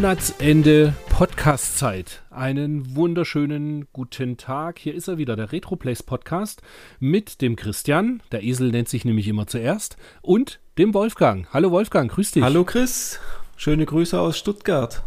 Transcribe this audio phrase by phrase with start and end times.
[0.00, 2.22] Monatsende Podcastzeit.
[2.30, 4.78] Einen wunderschönen guten Tag.
[4.78, 6.62] Hier ist er wieder, der Retroplace Podcast
[7.00, 8.22] mit dem Christian.
[8.32, 9.98] Der Esel nennt sich nämlich immer zuerst.
[10.22, 11.46] Und dem Wolfgang.
[11.52, 12.42] Hallo Wolfgang, grüß dich.
[12.42, 13.20] Hallo Chris.
[13.58, 15.02] Schöne Grüße aus Stuttgart.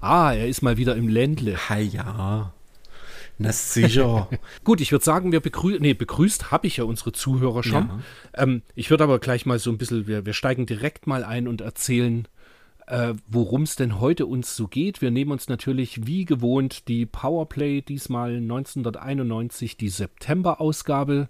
[0.00, 1.68] Ah, er ist mal wieder im Ländle.
[1.68, 2.52] Hi, ja.
[3.38, 4.28] Na sicher.
[4.62, 7.88] Gut, ich würde sagen, wir begrüßen, nee, begrüßt habe ich ja unsere Zuhörer schon.
[7.88, 8.00] Ja.
[8.34, 11.48] Ähm, ich würde aber gleich mal so ein bisschen, wir, wir steigen direkt mal ein
[11.48, 12.28] und erzählen,
[12.86, 15.02] äh, worum es denn heute uns so geht.
[15.02, 21.28] Wir nehmen uns natürlich wie gewohnt die Powerplay, diesmal 1991, die September-Ausgabe,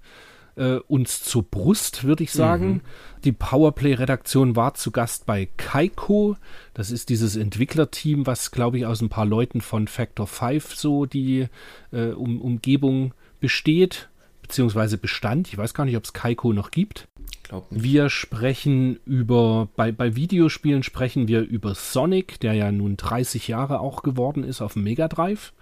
[0.56, 2.68] äh, uns zur Brust, würde ich sagen.
[2.68, 2.80] Mhm.
[3.24, 6.36] Die Powerplay-Redaktion war zu Gast bei Kaiko.
[6.74, 11.06] Das ist dieses Entwicklerteam, was, glaube ich, aus ein paar Leuten von Factor 5 so
[11.06, 11.46] die
[11.92, 14.08] äh, um, Umgebung besteht,
[14.46, 15.48] beziehungsweise bestand.
[15.48, 17.08] Ich weiß gar nicht, ob es Kaiko noch gibt.
[17.70, 23.80] Wir sprechen über, bei, bei Videospielen sprechen wir über Sonic, der ja nun 30 Jahre
[23.80, 25.52] auch geworden ist auf dem Mega Drive.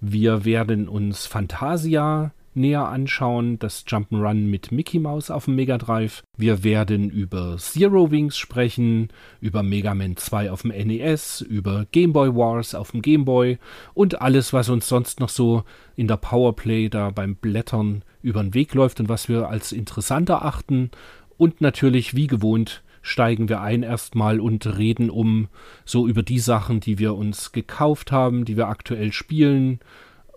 [0.00, 6.22] Wir werden uns Fantasia näher anschauen, das Jump'n'Run mit Mickey Mouse auf dem Mega Drive.
[6.36, 9.08] Wir werden über Zero Wings sprechen,
[9.40, 13.58] über Mega Man 2 auf dem NES, über Game Boy Wars auf dem Game Boy
[13.94, 15.64] und alles, was uns sonst noch so
[15.96, 20.28] in der Powerplay da beim Blättern über den Weg läuft und was wir als interessant
[20.28, 20.90] erachten.
[21.36, 25.48] Und natürlich, wie gewohnt, steigen wir ein erstmal und reden um
[25.84, 29.80] so über die Sachen, die wir uns gekauft haben, die wir aktuell spielen,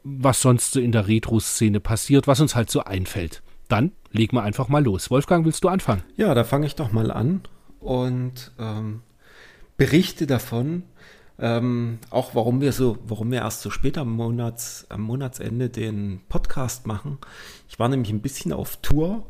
[0.03, 3.41] was sonst so in der Retro-Szene passiert, was uns halt so einfällt.
[3.67, 5.09] Dann legen wir einfach mal los.
[5.09, 6.03] Wolfgang, willst du anfangen?
[6.15, 7.41] Ja, da fange ich doch mal an
[7.79, 9.01] und ähm,
[9.77, 10.83] berichte davon,
[11.39, 16.21] ähm, auch warum wir so, warum wir erst so spät am, Monats, am Monatsende den
[16.29, 17.17] Podcast machen.
[17.67, 19.25] Ich war nämlich ein bisschen auf Tour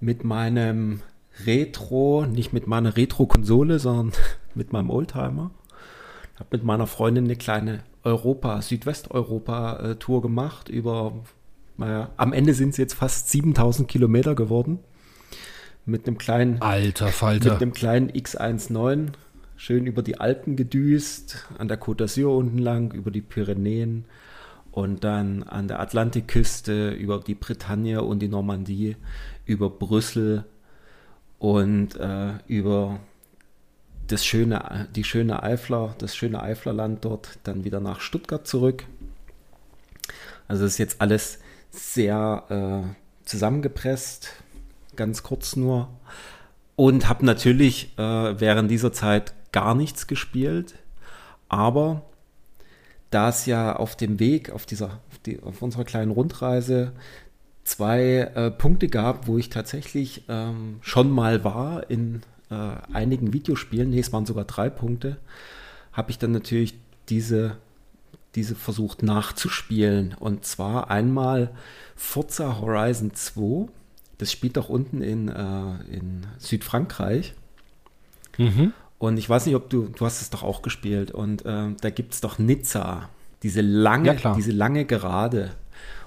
[0.00, 1.02] mit meinem
[1.44, 4.12] Retro, nicht mit meiner Retro-Konsole, sondern
[4.54, 5.50] mit meinem Oldtimer.
[6.36, 11.12] Habe mit meiner Freundin eine kleine Europa, Südwesteuropa-Tour gemacht über,
[11.76, 14.78] naja, am Ende sind es jetzt fast 7000 Kilometer geworden.
[15.84, 17.52] Mit einem kleinen, Alter Falter.
[17.52, 19.08] mit einem kleinen X19,
[19.58, 24.04] schön über die Alpen gedüst, an der Côte d'Azur unten lang, über die Pyrenäen
[24.70, 28.96] und dann an der Atlantikküste, über die Bretagne und die Normandie,
[29.46, 30.44] über Brüssel
[31.40, 33.00] und äh, über
[34.06, 38.84] das schöne, die schöne Eifler, das schöne Eiflerland dort, dann wieder nach Stuttgart zurück.
[40.46, 41.40] Also das ist jetzt alles
[41.70, 42.44] sehr
[42.86, 44.32] äh, zusammengepresst,
[44.94, 45.88] ganz kurz nur.
[46.76, 50.74] Und habe natürlich äh, während dieser Zeit gar nichts gespielt.
[51.48, 52.02] Aber
[53.10, 56.92] da es ja auf dem Weg, auf dieser, auf, die, auf unserer kleinen Rundreise
[57.64, 62.54] zwei äh, Punkte gab, wo ich tatsächlich ähm, schon mal war in äh,
[62.92, 65.18] einigen Videospielen, nee, es waren sogar drei Punkte,
[65.92, 66.78] habe ich dann natürlich
[67.08, 67.56] diese,
[68.34, 70.14] diese versucht nachzuspielen.
[70.18, 71.50] Und zwar einmal
[71.94, 73.68] Forza Horizon 2,
[74.18, 77.34] das spielt doch unten in, äh, in Südfrankreich.
[78.36, 78.72] Mhm.
[78.98, 81.10] Und ich weiß nicht, ob du, du hast es doch auch gespielt.
[81.10, 83.08] Und äh, da gibt es doch Nizza,
[83.42, 85.52] diese lange, Ja, diese lange Gerade.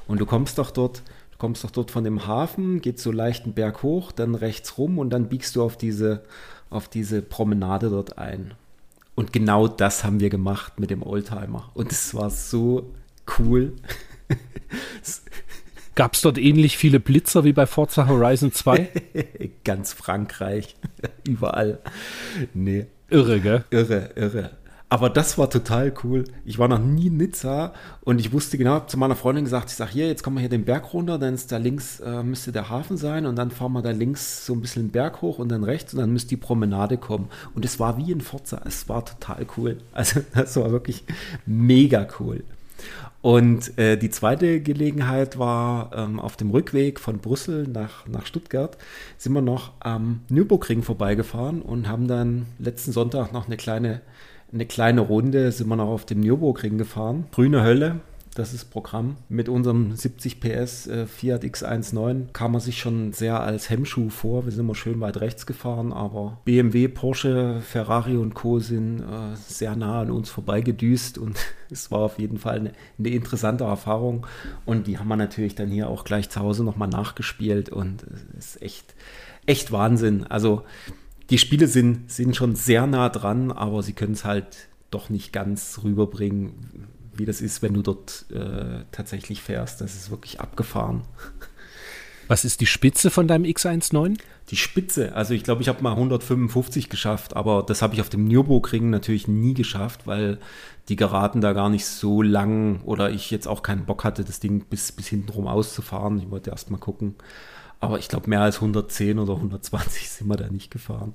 [0.07, 3.45] Und du kommst doch dort, du kommst doch dort von dem Hafen, geht so leicht
[3.45, 6.23] einen Berg hoch, dann rechts rum und dann biegst du auf diese,
[6.69, 8.53] auf diese Promenade dort ein.
[9.15, 11.69] Und genau das haben wir gemacht mit dem Oldtimer.
[11.73, 12.91] Und es war so
[13.39, 13.73] cool.
[15.95, 18.89] Gab es dort ähnlich viele Blitzer wie bei Forza Horizon 2?
[19.63, 20.75] Ganz Frankreich,
[21.27, 21.79] überall.
[22.53, 23.65] Nee, Irre, gell?
[23.71, 24.51] Irre, irre.
[24.87, 26.25] Aber das war total cool.
[26.43, 29.69] Ich war noch nie in Nizza und ich wusste genau, habe zu meiner Freundin gesagt,
[29.69, 32.23] ich sage, hier, jetzt kommen wir hier den Berg runter, dann ist da links, äh,
[32.23, 35.21] müsste der Hafen sein und dann fahren wir da links so ein bisschen den Berg
[35.21, 37.29] hoch und dann rechts und dann müsste die Promenade kommen.
[37.53, 39.77] Und es war wie in Forza, es war total cool.
[39.93, 41.03] Also das war wirklich
[41.45, 42.43] mega cool.
[43.21, 48.77] Und äh, die zweite Gelegenheit war ähm, auf dem Rückweg von Brüssel nach, nach Stuttgart,
[49.17, 54.01] sind wir noch am Nürburgring vorbeigefahren und haben dann letzten Sonntag noch eine kleine,
[54.51, 57.25] eine kleine Runde, sind wir noch auf dem Nürburgring gefahren.
[57.31, 57.99] Grüne Hölle,
[58.35, 59.17] das ist Programm.
[59.27, 64.45] Mit unserem 70 PS äh, Fiat X19 kam man sich schon sehr als Hemmschuh vor.
[64.45, 68.59] Wir sind immer schön weit rechts gefahren, aber BMW, Porsche, Ferrari und Co.
[68.59, 71.37] sind äh, sehr nah an uns vorbeigedüst und
[71.69, 74.25] es war auf jeden Fall eine, eine interessante Erfahrung.
[74.65, 78.05] Und die haben wir natürlich dann hier auch gleich zu Hause nochmal nachgespielt und
[78.37, 78.95] es ist echt,
[79.45, 80.25] echt Wahnsinn.
[80.27, 80.63] Also
[81.29, 85.33] die Spiele sind, sind schon sehr nah dran, aber sie können es halt doch nicht
[85.33, 89.81] ganz rüberbringen, wie das ist, wenn du dort äh, tatsächlich fährst.
[89.81, 91.01] Das ist wirklich abgefahren.
[92.27, 94.17] Was ist die Spitze von deinem X19?
[94.49, 98.09] Die Spitze, also ich glaube, ich habe mal 155 geschafft, aber das habe ich auf
[98.09, 100.39] dem Nürburgring natürlich nie geschafft, weil
[100.89, 104.39] die Geraden da gar nicht so lang oder ich jetzt auch keinen Bock hatte, das
[104.39, 106.19] Ding bis, bis hinten rum auszufahren.
[106.19, 107.15] Ich wollte erst mal gucken.
[107.81, 111.13] Aber ich glaube, mehr als 110 oder 120 sind wir da nicht gefahren.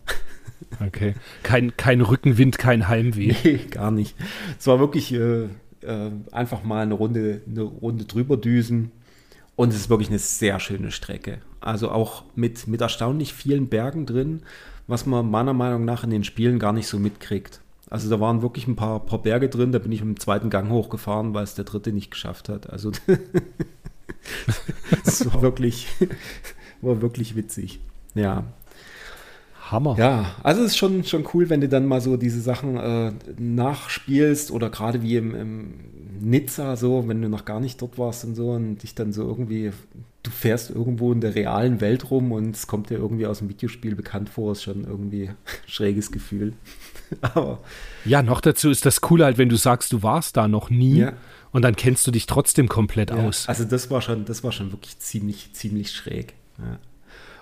[0.85, 1.15] Okay.
[1.43, 3.35] Kein, kein Rückenwind, kein Heimweh.
[3.45, 4.17] Nee, gar nicht.
[4.59, 5.49] Es war wirklich äh,
[5.87, 8.93] äh, einfach mal eine Runde, eine Runde drüber düsen.
[9.57, 11.39] Und es ist wirklich eine sehr schöne Strecke.
[11.61, 14.43] Also auch mit, mit erstaunlich vielen Bergen drin,
[14.87, 17.61] was man meiner Meinung nach in den Spielen gar nicht so mitkriegt.
[17.89, 20.71] Also da waren wirklich ein paar, paar Berge drin, da bin ich im zweiten Gang
[20.71, 22.69] hochgefahren, weil es der dritte nicht geschafft hat.
[22.69, 22.91] Also
[25.05, 25.87] das war wirklich,
[26.81, 27.81] war wirklich witzig.
[28.15, 28.45] Ja.
[29.71, 29.97] Hammer.
[29.99, 33.13] Ja, also es ist schon, schon cool, wenn du dann mal so diese Sachen äh,
[33.39, 35.75] nachspielst oder gerade wie im, im
[36.21, 39.23] Nizza so, wenn du noch gar nicht dort warst und so und dich dann so
[39.23, 39.73] irgendwie,
[40.23, 43.49] du fährst irgendwo in der realen Welt rum und es kommt dir irgendwie aus dem
[43.49, 45.37] Videospiel bekannt vor, ist schon irgendwie ein
[45.67, 46.55] schräges Gefühl.
[47.21, 47.61] Aber
[48.05, 50.99] ja, noch dazu ist das cool halt, wenn du sagst, du warst da noch nie
[51.01, 51.13] Ja.
[51.53, 53.49] und dann kennst du dich trotzdem komplett Ja, aus.
[53.49, 56.35] Also das war schon, das war schon wirklich ziemlich, ziemlich schräg.
[56.59, 56.79] Ja.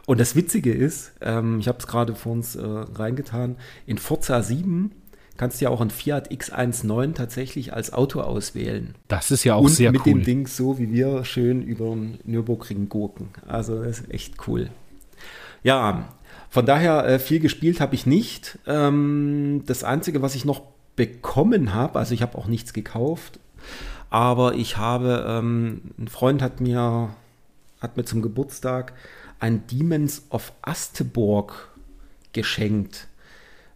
[0.06, 3.56] Und das Witzige ist, ähm, ich habe es gerade vor uns äh, reingetan,
[3.86, 4.92] in Forza 7
[5.36, 8.94] kannst du ja auch ein Fiat X19 tatsächlich als Auto auswählen.
[9.08, 10.12] Das ist ja auch Und sehr mit cool.
[10.12, 13.30] dem Ding so wie wir schön über den Nürburgring gurken.
[13.46, 14.70] Also das ist echt cool.
[15.62, 16.08] Ja,
[16.50, 18.58] von daher äh, viel gespielt habe ich nicht.
[18.66, 20.62] Ähm, das Einzige, was ich noch
[20.94, 23.40] bekommen habe, also ich habe auch nichts gekauft,
[24.10, 27.10] aber ich habe, ähm, ein Freund hat mir,
[27.80, 28.92] hat mir zum Geburtstag
[29.44, 31.68] ein Demons of Asteborg
[32.32, 33.08] geschenkt.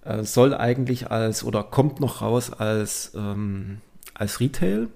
[0.02, 3.82] Äh, soll eigentlich als, oder kommt noch raus als, ähm,
[4.14, 4.88] als Retail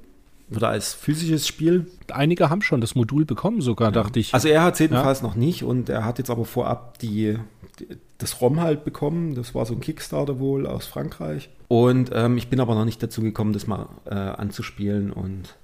[0.50, 1.88] oder als physisches Spiel.
[2.10, 4.32] Einige haben schon das Modul bekommen sogar, dachte ich.
[4.32, 7.38] Also er hat es jedenfalls noch nicht und er hat jetzt aber vorab die,
[7.78, 9.34] die, das ROM halt bekommen.
[9.34, 11.50] Das war so ein Kickstarter wohl aus Frankreich.
[11.68, 15.54] Und ähm, ich bin aber noch nicht dazu gekommen, das mal äh, anzuspielen und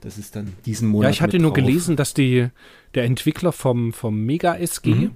[0.00, 1.04] das ist dann diesen Monat.
[1.08, 1.56] ja, ich hatte nur drauf.
[1.64, 2.48] gelesen, dass die,
[2.94, 5.10] der Entwickler vom, vom Mega SG, Mhm.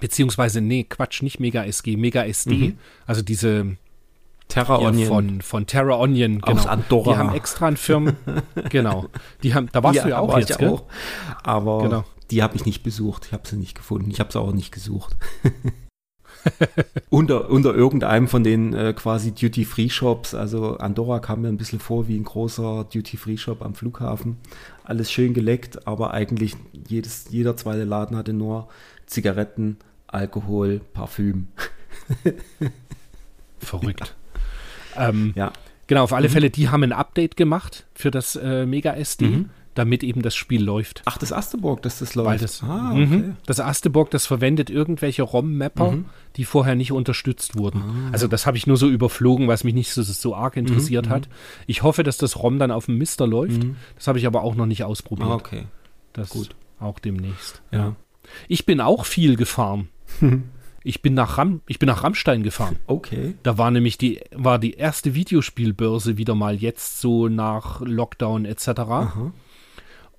[0.00, 2.78] beziehungsweise, nee, Quatsch, nicht Mega SG, Mega SD, Mhm.
[3.06, 3.76] also diese
[4.48, 5.08] Terra Onion.
[5.08, 6.58] von, von Terra Onion, genau.
[6.60, 7.12] Aus Andorra.
[7.12, 8.16] Die haben extra einen Firmen,
[8.70, 9.06] genau.
[9.42, 10.68] Die haben, da warst du ja auch jetzt, gell?
[10.68, 10.84] auch.
[11.42, 12.04] Aber Genau.
[12.30, 13.26] die habe ich nicht besucht.
[13.26, 14.10] Ich habe sie nicht gefunden.
[14.10, 15.16] Ich habe sie auch nicht gesucht.
[17.10, 20.34] unter, unter irgendeinem von den äh, quasi Duty-Free-Shops.
[20.34, 24.36] Also Andorra kam mir ein bisschen vor wie ein großer Duty-Free-Shop am Flughafen.
[24.84, 26.54] Alles schön geleckt, aber eigentlich
[26.88, 28.68] jedes, jeder zweite Laden hatte nur
[29.06, 31.48] Zigaretten, Alkohol, Parfüm.
[33.58, 34.14] Verrückt.
[34.96, 35.52] Ähm, Ja.
[35.88, 39.50] Genau, auf alle Fälle, die haben ein Update gemacht für das äh, Mega SD, Mhm.
[39.74, 41.02] Damit eben das Spiel läuft.
[41.06, 42.28] Ach, das Asteborg, dass das läuft.
[42.28, 43.02] Weil das, ah, mhm.
[43.02, 43.24] okay.
[43.46, 46.04] das Asteborg, das verwendet irgendwelche ROM-Mapper, Mhm.
[46.36, 47.82] die vorher nicht unterstützt wurden.
[47.82, 48.10] Ah.
[48.12, 51.10] Also das habe ich nur so überflogen, was mich nicht so, so arg interessiert Mhm,
[51.10, 51.28] hat.
[51.66, 53.62] Ich hoffe, dass das ROM dann auf dem Mister läuft.
[53.62, 53.76] Mhm.
[53.96, 55.28] Das habe ich aber auch noch nicht ausprobiert.
[55.28, 55.64] Ah, okay.
[56.12, 56.54] Das gut.
[56.78, 57.62] auch demnächst.
[57.70, 57.96] Ja.
[58.48, 59.88] Ich bin auch viel gefahren.
[60.84, 62.76] ich, bin nach Ram, ich bin nach Rammstein gefahren.
[62.86, 63.34] Okay.
[63.42, 68.68] Da war nämlich die, war die erste Videospielbörse wieder mal jetzt so nach Lockdown etc.
[68.68, 69.32] Aha.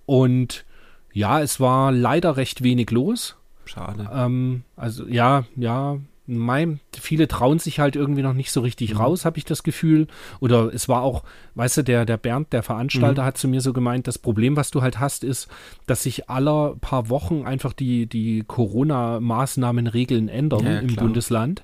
[0.05, 0.65] Und
[1.11, 3.35] ja, es war leider recht wenig los.
[3.65, 4.09] Schade.
[4.13, 8.97] Ähm, also ja, ja, mein, viele trauen sich halt irgendwie noch nicht so richtig Mhm.
[9.01, 10.07] raus, habe ich das Gefühl.
[10.39, 11.23] Oder es war auch,
[11.55, 13.25] weißt du, der, der Bernd, der Veranstalter, Mhm.
[13.25, 15.49] hat zu mir so gemeint, das Problem, was du halt hast, ist,
[15.85, 20.95] dass sich aller paar Wochen einfach die, die Corona-Maßnahmen-Regeln ändern Ja, im.
[20.95, 21.63] Bundesland.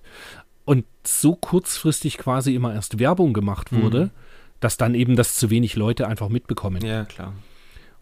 [0.66, 3.82] Und so kurzfristig quasi immer erst Werbung gemacht Mhm.
[3.82, 4.10] wurde,
[4.60, 6.84] dass dann eben das zu wenig Leute einfach mitbekommen.
[6.86, 7.34] Ja, klar.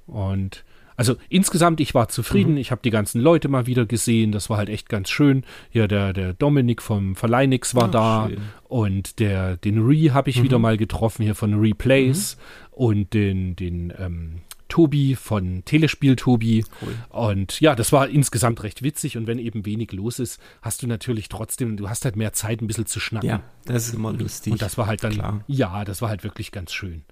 [0.07, 0.63] Und
[0.95, 2.53] also insgesamt, ich war zufrieden.
[2.53, 2.57] Mhm.
[2.57, 4.31] Ich habe die ganzen Leute mal wieder gesehen.
[4.31, 5.43] Das war halt echt ganz schön.
[5.71, 8.27] Ja, der, der Dominik vom Verleinix war Ah, da.
[8.29, 8.37] schön.
[8.67, 10.43] Und der, den Re habe ich Mhm.
[10.43, 12.37] wieder mal getroffen hier von Replays.
[12.71, 16.65] Und den, den ähm, Tobi von Telespiel Tobi.
[16.81, 16.95] Cool.
[17.09, 19.17] Und ja, das war insgesamt recht witzig.
[19.17, 22.61] Und wenn eben wenig los ist, hast du natürlich trotzdem, du hast halt mehr Zeit,
[22.61, 23.29] ein bisschen zu schnacken.
[23.29, 24.51] Ja, das ist immer lustig.
[24.51, 25.43] Und das war halt dann, Klar.
[25.47, 27.03] ja, das war halt wirklich ganz schön.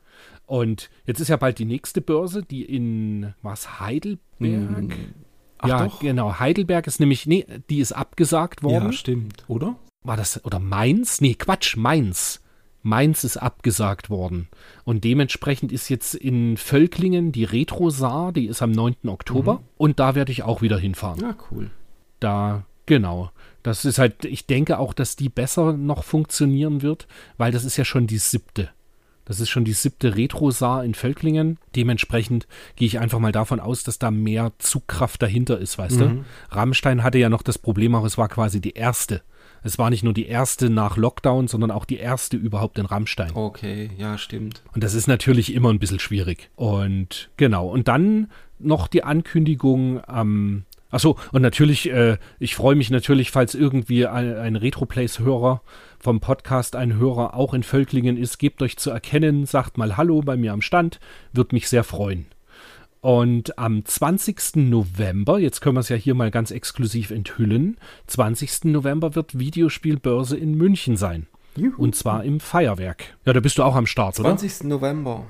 [0.45, 4.19] Und jetzt ist ja bald die nächste Börse, die in, was, Heidelberg?
[4.39, 4.91] Hm.
[5.57, 5.99] Ach ja, doch.
[5.99, 6.39] genau.
[6.39, 8.85] Heidelberg ist nämlich, nee, die ist abgesagt worden.
[8.85, 9.43] Ja, stimmt.
[9.47, 9.75] Oder?
[10.03, 11.21] War das, oder Mainz?
[11.21, 12.41] Nee, Quatsch, Mainz.
[12.83, 14.47] Mainz ist abgesagt worden.
[14.83, 18.97] Und dementsprechend ist jetzt in Völklingen die Retro-Saar, die ist am 9.
[19.07, 19.55] Oktober.
[19.55, 19.59] Mhm.
[19.77, 21.19] Und da werde ich auch wieder hinfahren.
[21.19, 21.71] Ja, cool.
[22.19, 23.31] Da, genau.
[23.63, 27.77] Das ist halt, ich denke auch, dass die besser noch funktionieren wird, weil das ist
[27.77, 28.69] ja schon die siebte.
[29.25, 31.57] Das ist schon die siebte Retro-Saar in Völklingen.
[31.75, 36.25] Dementsprechend gehe ich einfach mal davon aus, dass da mehr Zugkraft dahinter ist, weißt du?
[36.51, 39.21] Rammstein hatte ja noch das Problem, auch es war quasi die erste.
[39.63, 43.31] Es war nicht nur die erste nach Lockdown, sondern auch die erste überhaupt in Rammstein.
[43.33, 44.61] Okay, ja, stimmt.
[44.75, 46.51] Und das ist natürlich immer ein bisschen schwierig.
[46.55, 48.27] Und genau, und dann
[48.59, 50.65] noch die Ankündigung am.
[50.91, 55.61] Achso, und natürlich, äh, ich freue mich natürlich, falls irgendwie ein, ein Retroplays-Hörer
[56.05, 60.21] vom Podcast ein Hörer auch in Völklingen ist, gebt euch zu erkennen, sagt mal Hallo
[60.21, 60.99] bei mir am Stand,
[61.33, 62.27] wird mich sehr freuen.
[63.01, 64.57] Und am 20.
[64.57, 68.65] November, jetzt können wir es ja hier mal ganz exklusiv enthüllen, 20.
[68.65, 71.25] November wird Videospielbörse in München sein.
[71.55, 71.81] Juhu.
[71.81, 73.17] Und zwar im Feierwerk.
[73.25, 74.29] Ja, da bist du auch am Start, oder?
[74.37, 74.65] 20.
[74.67, 75.23] November.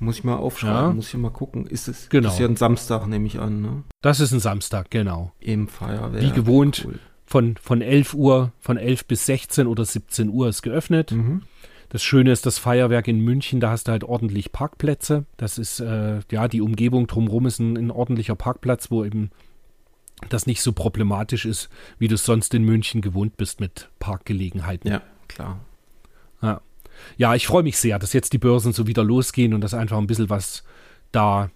[0.00, 0.92] Muss ich mal aufschreiben, Ja.
[0.94, 1.66] muss ich mal gucken.
[1.66, 2.28] Ist es Genau.
[2.28, 3.82] Das ist ja ein Samstag, nehme ich an, ne?
[4.00, 5.32] Das ist ein Samstag, genau.
[5.40, 6.22] Im Feuerwerk.
[6.22, 6.82] Wie gewohnt.
[6.86, 6.98] Cool.
[7.34, 11.10] Von, von 11 Uhr, von 11 bis 16 oder 17 Uhr ist geöffnet.
[11.10, 11.42] Mhm.
[11.88, 15.24] Das Schöne ist, das Feuerwerk in München, da hast du halt ordentlich Parkplätze.
[15.36, 19.32] Das ist, äh, ja, die Umgebung drumherum ist ein, ein ordentlicher Parkplatz, wo eben
[20.28, 24.92] das nicht so problematisch ist, wie du es sonst in München gewohnt bist mit Parkgelegenheiten.
[24.92, 25.58] Ja, klar.
[26.40, 26.60] Ja,
[27.16, 29.98] ja ich freue mich sehr, dass jetzt die Börsen so wieder losgehen und dass einfach
[29.98, 30.62] ein bisschen was
[31.10, 31.50] da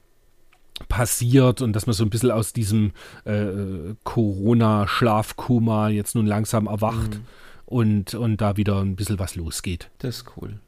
[0.88, 2.92] passiert und dass man so ein bisschen aus diesem
[3.24, 7.20] äh, Corona-Schlafkoma jetzt nun langsam erwacht
[7.66, 9.90] und, und da wieder ein bisschen was losgeht.
[9.98, 10.58] Das ist cool.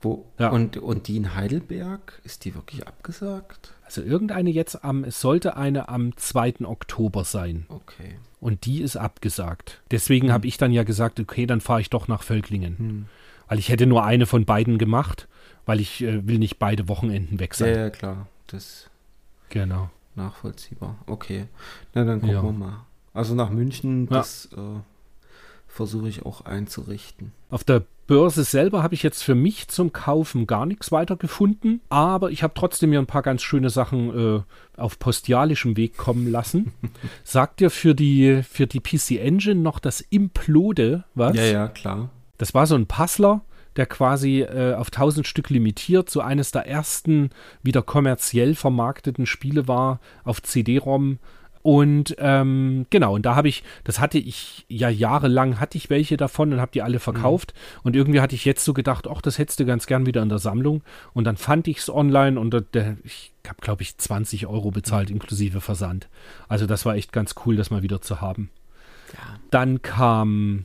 [0.00, 0.50] Wo, Ja.
[0.50, 3.72] und, und die in Heidelberg, ist die wirklich abgesagt?
[3.84, 6.56] Also irgendeine jetzt am, es sollte eine am 2.
[6.64, 8.16] Oktober sein Okay.
[8.40, 9.80] und die ist abgesagt.
[9.90, 12.78] Deswegen habe ich dann ja gesagt, okay, dann fahre ich doch nach Völklingen.
[12.78, 13.04] Hm.
[13.48, 15.26] Weil ich hätte nur eine von beiden gemacht,
[15.66, 17.74] weil ich äh, will nicht beide Wochenenden weg Ja, sein.
[17.74, 18.28] ja, klar.
[18.46, 18.87] Das ist
[19.50, 19.90] Genau.
[20.14, 20.96] nachvollziehbar.
[21.06, 21.46] Okay.
[21.94, 22.42] Na, dann gucken Ja.
[22.42, 22.86] wir mal.
[23.14, 24.18] Also nach München, Ja.
[24.18, 24.80] das äh,
[25.66, 27.32] versuche ich auch einzurichten.
[27.50, 31.80] Auf der Börse selber habe ich jetzt für mich zum Kaufen gar nichts weiter gefunden,
[31.90, 34.42] aber ich habe trotzdem mir ein paar ganz schöne Sachen äh,
[34.80, 36.72] auf postialischem Weg kommen lassen.
[37.22, 41.36] Sagt dir für die, für die PC Engine noch das Implode was?
[41.36, 42.08] Ja, ja, klar.
[42.38, 43.42] Das war so ein Puzzler,
[43.78, 47.30] der quasi äh, auf 1000 Stück limitiert, so eines der ersten
[47.62, 51.18] wieder kommerziell vermarkteten Spiele war auf CD-ROM.
[51.62, 56.16] Und ähm, genau, und da habe ich, das hatte ich ja jahrelang, hatte ich welche
[56.16, 57.52] davon und habe die alle verkauft.
[57.82, 60.28] Und irgendwie hatte ich jetzt so gedacht, ach, das hättest du ganz gern wieder in
[60.28, 60.82] der Sammlung.
[61.14, 65.10] Und dann fand ich es online und da- ich habe, glaube ich, 20 Euro bezahlt
[65.10, 66.08] inklusive Versand.
[66.48, 68.50] Also das war echt ganz cool, das mal wieder zu haben.
[69.50, 70.64] Dann kam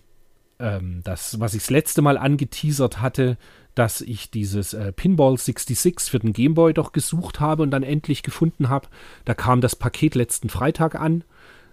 [0.59, 3.37] ähm, das, was ich das letzte Mal angeteasert hatte,
[3.75, 8.23] dass ich dieses äh, Pinball 66 für den Gameboy doch gesucht habe und dann endlich
[8.23, 8.87] gefunden habe.
[9.25, 11.23] Da kam das Paket letzten Freitag an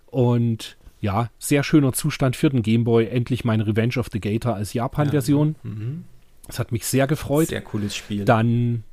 [0.07, 3.07] und ja, sehr schöner Zustand für den Gameboy.
[3.07, 5.57] Endlich mein Revenge of the Gator als Japan-Version.
[6.47, 7.49] Das hat mich sehr gefreut.
[7.49, 8.25] Sehr cooles Spiel.
[8.25, 8.85] Dann,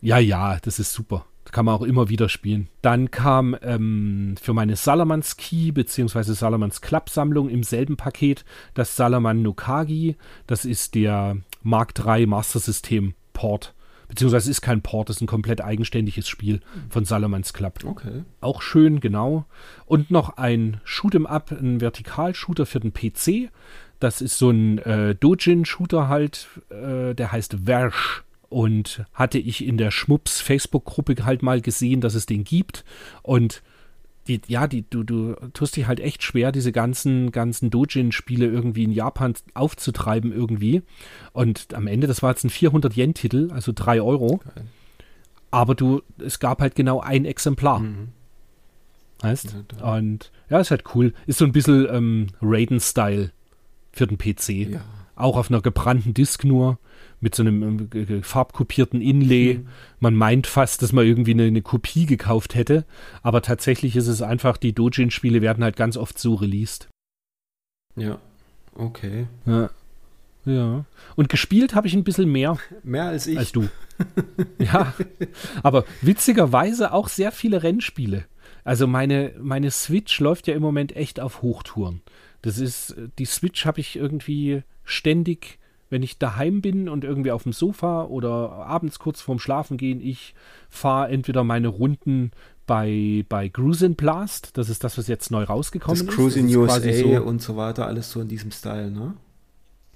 [0.00, 1.26] ja, ja, das ist super.
[1.54, 2.66] Kann man auch immer wieder spielen.
[2.82, 6.32] Dann kam ähm, für meine Salamans Key bzw.
[6.32, 8.44] Salamans Club Sammlung im selben Paket
[8.74, 10.16] das Salaman Nokagi.
[10.48, 13.72] Das ist der Mark III Master System Port.
[14.08, 17.84] Beziehungsweise ist kein Port, ist ein komplett eigenständiges Spiel von Salamans Club.
[17.86, 18.24] okay.
[18.40, 19.44] Auch schön, genau.
[19.86, 23.52] Und noch ein Shoot'em Up, ein Vertikalshooter für den PC.
[24.00, 28.24] Das ist so ein äh, Dojin-Shooter halt, äh, der heißt Versch.
[28.54, 32.84] Und hatte ich in der Schmups Facebook-Gruppe halt mal gesehen, dass es den gibt.
[33.24, 33.64] Und
[34.28, 38.84] die, ja, die, du, du tust dich halt echt schwer, diese ganzen, ganzen Dojin-Spiele irgendwie
[38.84, 40.82] in Japan aufzutreiben irgendwie.
[41.32, 44.36] Und am Ende, das war jetzt ein 400-Yen-Titel, also 3 Euro.
[44.36, 44.66] Geil.
[45.50, 47.80] Aber du, es gab halt genau ein Exemplar.
[47.80, 48.10] Mhm.
[49.20, 49.56] Heißt?
[49.80, 51.12] Ja, Und ja, ist halt cool.
[51.26, 53.32] Ist so ein bisschen ähm, Raiden-Style
[53.90, 54.48] für den PC.
[54.74, 54.84] Ja.
[55.16, 56.78] Auch auf einer gebrannten Disk nur,
[57.24, 59.54] mit so einem ähm, farbkopierten Inlay.
[59.54, 59.68] Mhm.
[59.98, 62.84] Man meint fast, dass man irgendwie eine, eine Kopie gekauft hätte.
[63.22, 66.88] Aber tatsächlich ist es einfach, die Dojin-Spiele werden halt ganz oft so released.
[67.96, 68.18] Ja.
[68.74, 69.26] Okay.
[69.46, 69.70] Ja.
[70.44, 70.84] Ja.
[71.16, 73.38] Und gespielt habe ich ein bisschen mehr Mehr als ich.
[73.38, 73.68] als du.
[74.58, 74.92] ja,
[75.62, 78.26] aber witzigerweise auch sehr viele Rennspiele.
[78.64, 82.02] Also meine, meine Switch läuft ja im Moment echt auf Hochtouren.
[82.42, 85.58] Das ist, die Switch habe ich irgendwie ständig,
[85.94, 90.00] wenn ich daheim bin und irgendwie auf dem Sofa oder abends kurz vorm Schlafen gehen,
[90.00, 90.34] ich
[90.68, 92.32] fahre entweder meine Runden
[92.66, 96.16] bei, bei Cruisin' Blast, das ist das, was jetzt neu rausgekommen das ist.
[96.16, 99.14] Cruising ist USA so und so weiter, alles so in diesem Style, ne?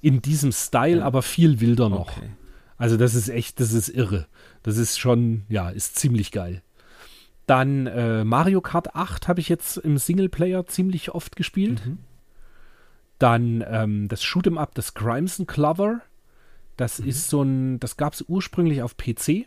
[0.00, 1.04] in diesem Style, Ja.
[1.04, 2.16] aber viel wilder noch.
[2.16, 2.28] Okay.
[2.76, 4.28] Also das ist echt, das ist irre.
[4.62, 6.62] Das ist schon, ja, ist ziemlich geil.
[7.46, 11.84] Dann äh, Mario Kart 8 habe ich jetzt im Singleplayer ziemlich oft gespielt.
[11.84, 11.98] Mhm.
[13.18, 16.00] Dann ähm, das Shoot'em Up, das Crimson Clover.
[16.76, 19.46] Das ist so ein, das gab es ursprünglich auf PC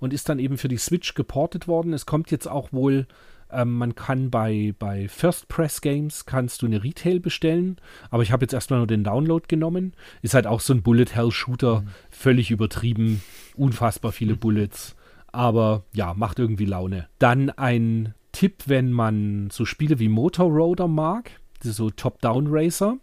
[0.00, 1.92] und ist dann eben für die Switch geportet worden.
[1.92, 3.06] Es kommt jetzt auch wohl,
[3.50, 7.76] ähm, man kann bei, bei First Press Games kannst du eine Retail bestellen,
[8.10, 9.92] aber ich habe jetzt erstmal nur den Download genommen.
[10.22, 13.22] Ist halt auch so ein Bullet Hell Shooter, völlig übertrieben,
[13.56, 14.96] unfassbar viele Bullets,
[15.32, 17.08] aber ja, macht irgendwie Laune.
[17.18, 21.30] Dann ein Tipp, wenn man so Spiele wie Motor Roader mag,
[21.62, 22.98] so Top-Down Racer,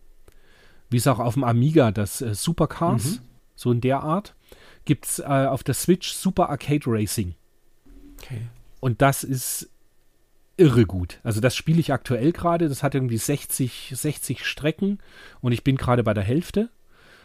[0.92, 3.22] wie es auch auf dem Amiga das äh, Supercars,
[3.56, 4.36] so in der Art,
[4.86, 7.34] gibt es äh, auf der Switch Super Arcade Racing.
[8.22, 8.42] Okay.
[8.80, 9.70] Und das ist
[10.58, 11.20] irre gut.
[11.24, 12.70] Also das spiele ich aktuell gerade.
[12.70, 15.00] Das hat irgendwie 60, 60 Strecken
[15.40, 16.70] und ich bin gerade bei der Hälfte.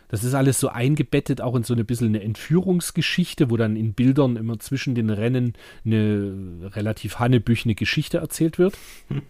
[0.08, 3.92] Das ist alles so eingebettet, auch in so eine bisschen eine Entführungsgeschichte, wo dann in
[3.92, 5.54] Bildern immer zwischen den Rennen
[5.84, 8.76] eine relativ hannebüchene Geschichte erzählt wird.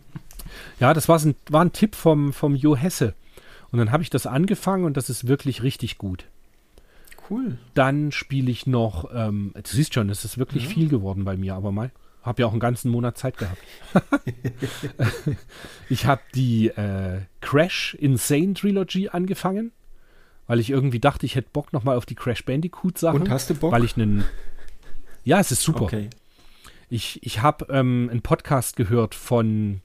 [0.78, 3.14] Ja, das war ein, war ein Tipp vom, vom Jo Hesse.
[3.76, 6.24] Und dann habe ich das angefangen und das ist wirklich richtig gut.
[7.28, 7.58] Cool.
[7.74, 11.54] Dann spiele ich noch, ähm, du siehst schon, es ist wirklich viel geworden bei mir,
[11.54, 11.90] aber mal.
[12.22, 13.60] Habe ja auch einen ganzen Monat Zeit gehabt.
[15.90, 19.72] ich habe die äh, Crash Insane Trilogy angefangen,
[20.46, 23.20] weil ich irgendwie dachte, ich hätte Bock nochmal auf die Crash Bandicoot Sachen.
[23.20, 23.72] Und hast du Bock?
[23.72, 24.24] Weil ich einen.
[25.22, 25.82] Ja, es ist super.
[25.82, 26.08] Okay.
[26.88, 29.82] Ich, ich habe ähm, einen Podcast gehört von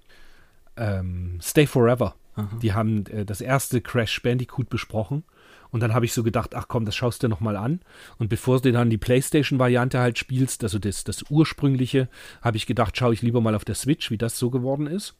[0.77, 2.15] ähm, Stay Forever.
[2.61, 5.23] Die haben äh, das erste Crash Bandicoot besprochen.
[5.69, 7.79] Und dann habe ich so gedacht, ach komm, das schaust du noch mal an.
[8.17, 12.09] Und bevor du dann die PlayStation-Variante halt spielst, also das, das ursprüngliche,
[12.41, 15.15] habe ich gedacht, schaue ich lieber mal auf der Switch, wie das so geworden ist.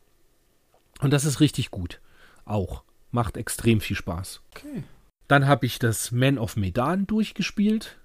[1.00, 2.01] Und das ist richtig gut.
[2.46, 2.84] Auch.
[3.12, 4.41] Macht extrem viel Spaß.
[4.51, 4.84] Okay.
[5.27, 7.98] Dann habe ich das Man of Medan durchgespielt.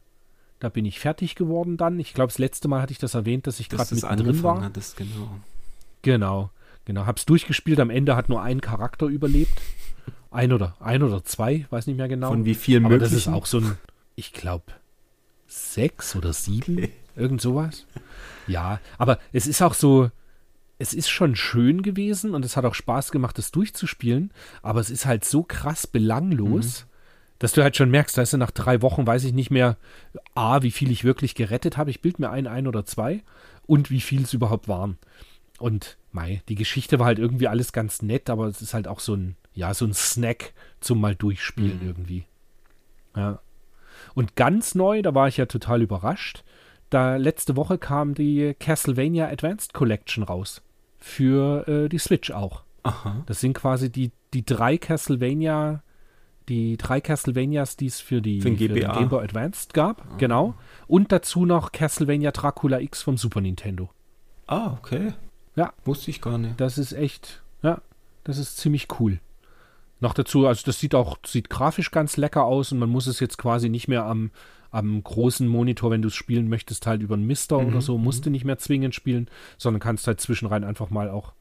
[0.61, 2.01] Da bin ich fertig geworden dann.
[2.01, 4.65] Ich glaube, das letzte Mal hatte ich das erwähnt, dass ich gerade mittendrin angefangen war.
[4.65, 5.41] hattest, genau.
[6.03, 6.51] Genau,
[6.87, 7.05] genau.
[7.07, 7.79] Hab's durchgespielt.
[7.81, 9.61] Am Ende hat nur ein Charakter überlebt.
[10.31, 12.29] Ein oder ein oder zwei, weiß nicht mehr genau.
[12.29, 13.31] Von wie vielen Aber das möglichen?
[13.31, 13.77] ist auch so ein,
[14.17, 14.65] ich glaube,
[15.47, 17.87] sechs oder sieben, irgend sowas.
[18.47, 20.11] Ja, aber es ist auch so,
[20.79, 24.31] es ist schon schön gewesen und es hat auch Spaß gemacht, das durchzuspielen,
[24.63, 26.91] aber es ist halt so krass belanglos, Mhm.
[27.39, 29.79] dass du halt schon merkst, weißt du, nach drei Wochen weiß ich nicht mehr,
[30.35, 33.23] A, wie viel ich wirklich gerettet habe, ich bild mir ein, ein oder zwei
[33.67, 34.99] und wie viel es überhaupt waren.
[35.59, 39.01] Und mei, die Geschichte war halt irgendwie alles ganz nett, aber es ist halt auch
[39.01, 42.25] so ein, ja, so ein Snack zum mal durchspielen irgendwie.
[43.17, 43.41] Ja.
[44.15, 46.45] Und ganz neu, da war ich ja total überrascht.
[46.91, 50.63] Da letzte Woche kam die Castlevania Advanced Collection raus.
[50.99, 52.63] Für äh, die Switch auch.
[52.83, 53.23] Aha.
[53.27, 55.83] Das sind quasi die, die drei Castlevania,
[56.49, 58.69] die drei Castlevanias, die es für die Für für.
[58.69, 60.19] Game Boy Advanced gab.
[60.19, 60.55] Genau.
[60.87, 63.91] Und dazu noch Castlevania Dracula X vom Super Nintendo.
[64.47, 65.15] Ah, okay.
[65.57, 65.73] Ja.
[65.85, 66.61] Wusste ich gar nicht.
[66.61, 67.81] Das ist echt, ja,
[68.25, 69.19] das ist ziemlich cool.
[70.01, 73.19] Noch dazu, also das sieht auch, sieht grafisch ganz lecker aus und man muss es
[73.19, 74.31] jetzt quasi nicht mehr am,
[74.71, 78.27] am großen Monitor, wenn du es spielen möchtest, halt über einen Mister oder so, musst
[78.27, 81.33] du nicht mehr zwingend spielen, sondern kannst halt zwischenrein einfach mal auch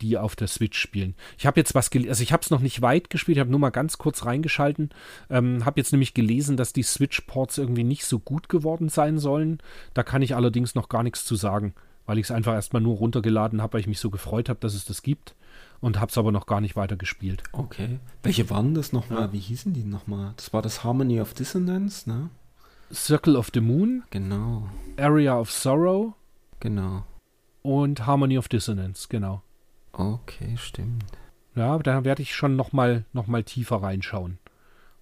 [0.00, 1.16] die auf der Switch spielen.
[1.38, 3.50] Ich habe jetzt was gelesen, also ich habe es noch nicht weit gespielt, ich habe
[3.50, 4.90] nur mal ganz kurz reingeschalten,
[5.28, 9.58] ähm, habe jetzt nämlich gelesen, dass die Switch-Ports irgendwie nicht so gut geworden sein sollen.
[9.94, 11.74] Da kann ich allerdings noch gar nichts zu sagen,
[12.08, 14.72] weil ich es einfach erstmal nur runtergeladen habe, weil ich mich so gefreut habe, dass
[14.72, 15.34] es das gibt
[15.80, 17.42] und habe es aber noch gar nicht weiter gespielt.
[17.52, 18.00] Okay.
[18.22, 19.30] Welche waren das nochmal?
[19.34, 20.32] Wie hießen die nochmal?
[20.36, 22.30] Das war das Harmony of Dissonance, ne?
[22.90, 24.70] Circle of the Moon, Genau.
[24.96, 26.14] Area of Sorrow
[26.60, 27.04] Genau.
[27.60, 29.42] und Harmony of Dissonance, genau.
[29.92, 31.04] Okay, stimmt.
[31.54, 34.38] Ja, da werde ich schon noch mal, noch mal tiefer reinschauen.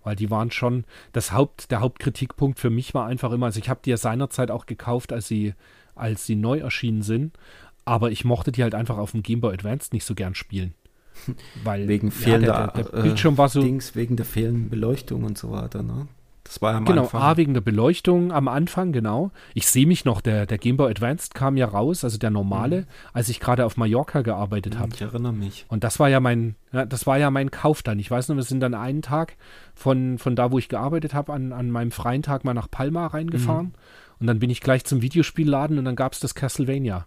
[0.03, 3.69] Weil die waren schon, das Haupt, der Hauptkritikpunkt für mich war einfach immer, also ich
[3.69, 5.55] habe die ja seinerzeit auch gekauft, als sie,
[5.96, 7.37] als sie neu erschienen sind,
[7.85, 10.74] aber ich mochte die halt einfach auf dem Game Boy Advance nicht so gern spielen.
[11.64, 14.68] Weil Wegen ja, fehlender der, der, der äh, Bildschirm war so, Dings, wegen der fehlenden
[14.68, 16.09] Beleuchtung und so weiter, ne?
[16.44, 17.22] Das war ja am Genau, Anfang.
[17.22, 19.32] A wegen der Beleuchtung am Anfang, genau.
[19.54, 22.82] Ich sehe mich noch, der, der Game Boy Advanced kam ja raus, also der normale,
[22.82, 22.87] Mhm.
[23.14, 24.90] als ich gerade auf Mallorca gearbeitet habe.
[24.94, 25.64] ich erinnere mich.
[25.68, 27.98] Und das war ja mein, ja, das war ja mein Kauf dann.
[27.98, 29.37] Ich weiß noch, wir sind dann einen Tag
[29.74, 33.09] von, von da, wo ich gearbeitet habe, an, an meinem freien Tag mal nach Palma
[33.09, 33.74] reingefahren.
[34.20, 37.07] Und dann bin ich gleich zum Videospielladen und dann gab es das Castlevania.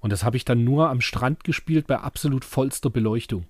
[0.00, 3.46] Und das habe ich dann nur am Strand gespielt bei absolut vollster Beleuchtung.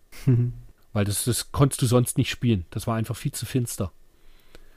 [0.92, 2.64] Weil das, das konntest du sonst nicht spielen.
[2.70, 3.90] Das war einfach viel zu finster.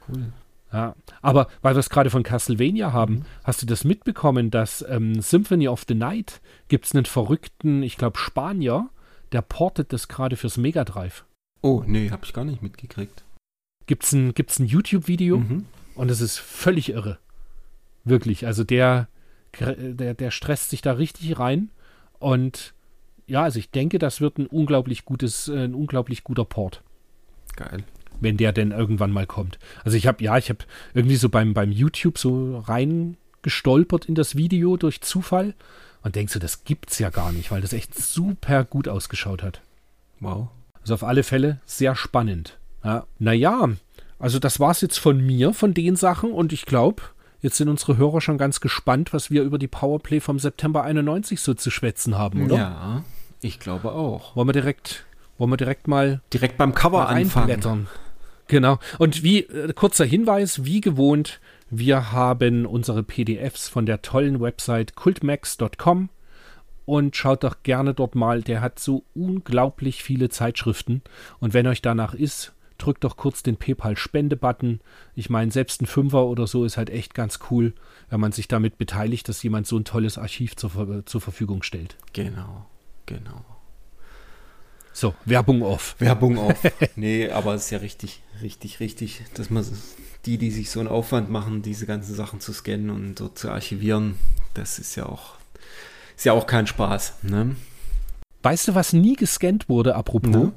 [0.09, 0.33] Cool.
[0.73, 5.21] Ja, aber weil wir es gerade von Castlevania haben, hast du das mitbekommen, dass ähm,
[5.21, 8.89] Symphony of the Night gibt es einen verrückten, ich glaube Spanier,
[9.31, 11.23] der portet das gerade fürs Mega Drive.
[11.61, 13.23] Oh, nee, hab ich gar nicht mitgekriegt.
[13.85, 15.65] Gibt es ein, gibt's ein YouTube-Video Mhm.
[15.95, 17.17] und es ist völlig irre.
[18.07, 19.07] Wirklich, also der,
[19.59, 21.69] der, der stresst sich da richtig rein
[22.19, 22.73] und
[23.27, 26.81] ja, also ich denke, das wird ein unglaublich gutes, äh, ein unglaublich guter Port.
[27.55, 27.83] Geil.
[28.19, 29.59] wenn der denn irgendwann mal kommt.
[29.83, 30.59] Also ich habe, ja, ich habe
[30.93, 35.53] irgendwie so beim, beim YouTube so reingestolpert in das Video durch Zufall
[36.03, 39.61] und denkst so, das gibt's ja gar nicht, weil das echt super gut ausgeschaut hat.
[40.19, 40.49] Wow.
[40.81, 42.57] Also auf alle Fälle sehr spannend.
[42.83, 43.05] Ja.
[43.19, 43.69] Naja,
[44.19, 47.03] also das war's jetzt von mir, von den Sachen und ich glaube,
[47.47, 51.39] jetzt sind unsere Hörer schon ganz gespannt, was wir über die Powerplay vom September 91
[51.39, 52.55] so zu schwätzen haben, oder?
[52.55, 53.03] Ja,
[53.41, 54.35] ich glaube auch.
[54.35, 55.05] Wollen wir direkt,
[55.37, 57.87] wollen wir direkt mal Direkt beim Cover mal anfangen.
[58.47, 58.79] Genau.
[58.97, 64.95] Und wie, äh, kurzer Hinweis, wie gewohnt, wir haben unsere PDFs von der tollen Website
[64.95, 66.09] cultmax.com
[66.85, 68.41] und schaut doch gerne dort mal.
[68.41, 71.01] Der hat so unglaublich viele Zeitschriften.
[71.39, 74.81] Und wenn euch danach ist, drückt doch kurz den PayPal-Spende-Button.
[75.15, 77.73] Ich meine, selbst ein Fünfer oder so ist halt echt ganz cool,
[78.09, 81.97] wenn man sich damit beteiligt, dass jemand so ein tolles Archiv zur, zur Verfügung stellt.
[82.13, 82.65] Genau,
[83.05, 83.45] genau.
[84.93, 85.95] So, Werbung off.
[85.99, 86.59] Werbung auf.
[86.95, 89.63] nee, aber es ist ja richtig, richtig, richtig, dass man
[90.25, 93.51] die, die sich so einen Aufwand machen, diese ganzen Sachen zu scannen und dort zu
[93.51, 94.15] archivieren,
[94.55, 95.35] das ist ja auch,
[96.15, 97.19] ist ja auch kein Spaß.
[97.21, 97.55] Ne?
[98.41, 100.31] Weißt du, was nie gescannt wurde, apropos?
[100.31, 100.53] Ne?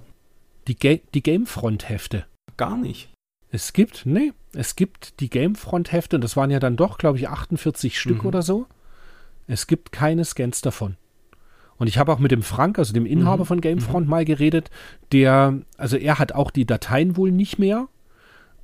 [0.68, 2.26] Die, Ga die Gamefront-Hefte.
[2.56, 3.08] Gar nicht.
[3.50, 7.28] Es gibt, nee, es gibt die Gamefront-Hefte, und das waren ja dann doch, glaube ich,
[7.28, 8.28] 48 Stück Mhm.
[8.28, 8.66] oder so.
[9.46, 10.96] Es gibt keine Scans davon.
[11.78, 13.48] Und ich habe auch mit dem Frank, also dem Inhaber Mhm.
[13.48, 14.70] von Gamefront, mal geredet,
[15.12, 17.88] der, also er hat auch die Dateien wohl nicht mehr.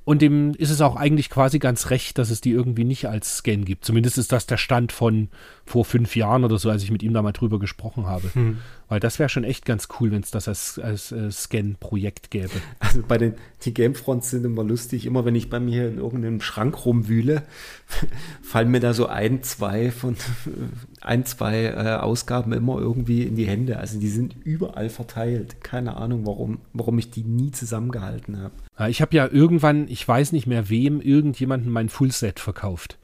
[0.07, 3.39] Und dem ist es auch eigentlich quasi ganz recht, dass es die irgendwie nicht als
[3.39, 3.83] Scan gibt.
[3.83, 5.27] Zumindest ist das der Stand von
[5.65, 8.33] vor fünf Jahren oder so, als ich mit ihm da mal drüber gesprochen habe.
[8.33, 8.59] Hm.
[8.87, 12.51] Weil das wäre schon echt ganz cool, wenn es das als, als äh, Scan-Projekt gäbe.
[12.79, 15.05] Also bei den die Gamefronts sind immer lustig.
[15.05, 17.43] Immer wenn ich bei mir in irgendeinem Schrank rumwühle,
[18.41, 20.15] fallen mir da so ein, zwei von
[21.01, 23.77] ein, zwei äh, Ausgaben immer irgendwie in die Hände.
[23.77, 25.61] Also die sind überall verteilt.
[25.65, 28.53] Keine Ahnung, warum, warum ich die nie zusammengehalten habe.
[28.89, 32.97] Ich habe ja irgendwann, ich weiß nicht mehr wem, irgendjemanden mein Fullset verkauft.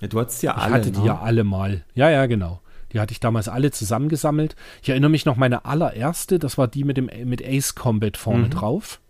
[0.00, 0.74] Ja, du hattest ja Ich alle.
[0.74, 1.06] hatte die ne?
[1.06, 1.84] ja alle mal.
[1.94, 2.60] Ja, ja, genau.
[2.92, 4.56] Die hatte ich damals alle zusammengesammelt.
[4.82, 8.46] Ich erinnere mich noch, meine allererste, das war die mit dem mit Ace Combat vorne
[8.46, 8.50] Mhm.
[8.50, 9.00] drauf.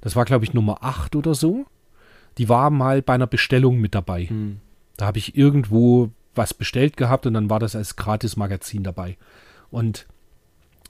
[0.00, 1.66] Das war, glaube ich, Nummer 8 oder so.
[2.38, 4.26] Die war mal bei einer Bestellung mit dabei.
[4.26, 4.60] Hm.
[4.96, 9.18] Da habe ich irgendwo was bestellt gehabt und dann war das als Gratis-Magazin dabei.
[9.70, 10.06] Und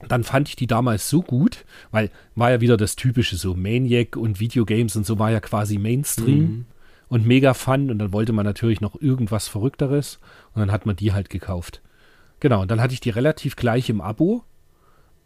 [0.07, 4.15] dann fand ich die damals so gut, weil war ja wieder das typische so Maniac
[4.15, 6.65] und Videogames und so war ja quasi Mainstream Mhm.
[7.09, 10.19] und mega fun und dann wollte man natürlich noch irgendwas Verrückteres
[10.53, 11.81] und dann hat man die halt gekauft.
[12.39, 14.43] Genau, und dann hatte ich die relativ gleich im Abo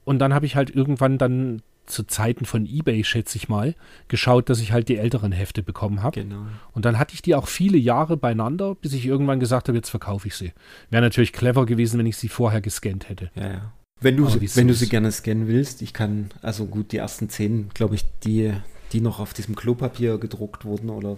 [0.04, 3.76] und dann habe ich halt irgendwann dann zu Zeiten von eBay, schätze ich mal,
[4.08, 6.22] geschaut, dass ich halt die älteren Hefte bekommen habe.
[6.24, 6.46] Genau.
[6.72, 9.90] Und dann hatte ich die auch viele Jahre beieinander, bis ich irgendwann gesagt habe, jetzt
[9.90, 10.54] verkaufe ich sie.
[10.90, 13.32] Wäre natürlich clever gewesen, wenn ich sie vorher gescannt hätte.
[13.36, 13.74] Ja, ja.
[14.04, 17.30] Wenn du, sie- wenn du sie gerne scannen willst, ich kann, also gut, die ersten
[17.30, 18.54] zehn, glaube ich, die,
[18.92, 21.18] die noch auf diesem Klopapier gedruckt wurden, oder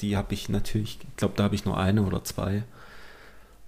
[0.00, 2.62] die habe ich natürlich, ich glaube, da habe ich nur eine oder zwei.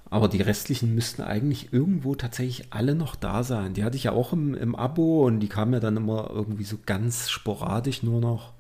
[0.09, 3.75] Aber die restlichen müssten eigentlich irgendwo tatsächlich alle noch da sein.
[3.75, 6.63] Die hatte ich ja auch im, im Abo und die kamen ja dann immer irgendwie
[6.65, 8.53] so ganz sporadisch nur noch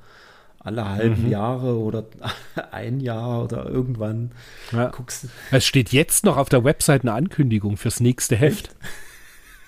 [0.58, 1.30] alle halben Mhm.
[1.30, 2.04] Jahre oder
[2.72, 4.32] ein Jahr oder irgendwann.
[4.72, 4.88] Ja.
[4.88, 8.74] Guckst, Es steht jetzt noch auf der Website eine Ankündigung fürs nächste Heft.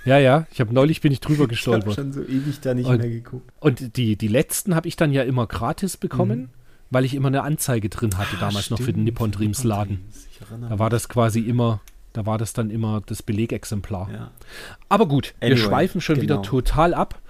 [0.09, 1.94] Ja, ja, ich habe neulich bin ich drüber ich habe gestolpert.
[1.94, 3.51] schon so ewig da nicht Und- mehr geguckt.
[3.61, 6.51] Und die, die letzten habe ich dann ja immer gratis bekommen,
[6.90, 10.01] weil ich immer eine Anzeige drin hatte, damals noch für den Stimmt, Nippon Dreams Laden.
[10.68, 11.81] Da war das quasi immer,
[12.14, 14.11] da war das dann immer das Belegexemplar.
[14.12, 14.31] Ja.
[14.88, 16.49] Aber gut, wir Anyway, schweifen schon wieder genau.
[16.49, 17.21] total ab.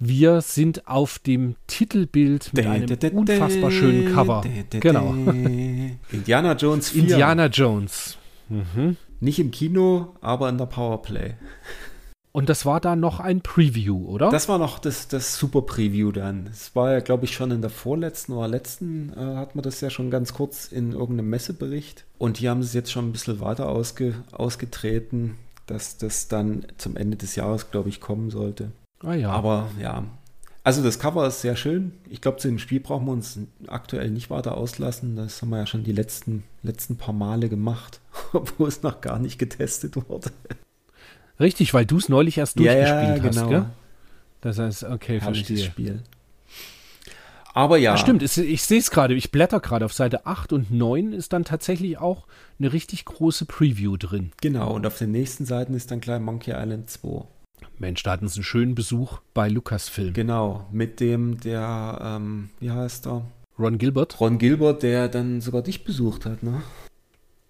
[0.00, 4.44] Wir sind auf dem Titelbild mit einem unfassbar schönen Cover.
[4.70, 5.12] Genau.
[6.12, 7.02] Indiana Jones 4.
[7.02, 8.16] Indiana Jones.
[8.48, 8.96] Mhm.
[9.20, 11.34] Nicht im Kino, aber in der Powerplay.
[12.38, 14.30] Und das war da noch ein Preview, oder?
[14.30, 16.46] Das war noch das, das Super Preview dann.
[16.46, 19.80] Es war ja, glaube ich, schon in der vorletzten oder letzten, äh, hat man das
[19.80, 22.04] ja schon ganz kurz in irgendeinem Messebericht.
[22.16, 25.34] Und hier haben sie es jetzt schon ein bisschen weiter ausge, ausgetreten,
[25.66, 28.70] dass das dann zum Ende des Jahres, glaube ich, kommen sollte.
[29.02, 29.30] ah ja.
[29.30, 30.04] Aber ja,
[30.62, 31.90] also das Cover ist sehr schön.
[32.08, 35.16] Ich glaube, zu dem Spiel brauchen wir uns aktuell nicht weiter auslassen.
[35.16, 37.98] Das haben wir ja schon die letzten, letzten paar Male gemacht,
[38.32, 40.30] obwohl es noch gar nicht getestet wurde.
[41.40, 43.66] Richtig, weil du es neulich erst durchgespielt hast, gell?
[44.40, 45.64] Das heißt, okay, Herrliches verstehe.
[45.64, 46.02] Spiel.
[47.54, 47.96] Aber ja, Ja.
[47.96, 51.32] stimmt, es, ich sehe es gerade, ich blätter gerade auf Seite 8 und 9 ist
[51.32, 52.26] dann tatsächlich auch
[52.58, 54.32] eine richtig große Preview drin.
[54.40, 54.72] genau.
[54.74, 57.24] Und auf den nächsten Seiten ist dann gleich Monkey Island 2.
[57.78, 60.12] Mensch, da hatten sie einen schönen Besuch bei Lucasfilm.
[60.12, 63.22] Genau, mit dem, der, ähm, wie heißt er?
[63.58, 64.20] Ron Gilbert.
[64.20, 66.62] Ron Gilbert, der dann sogar dich besucht hat, ne?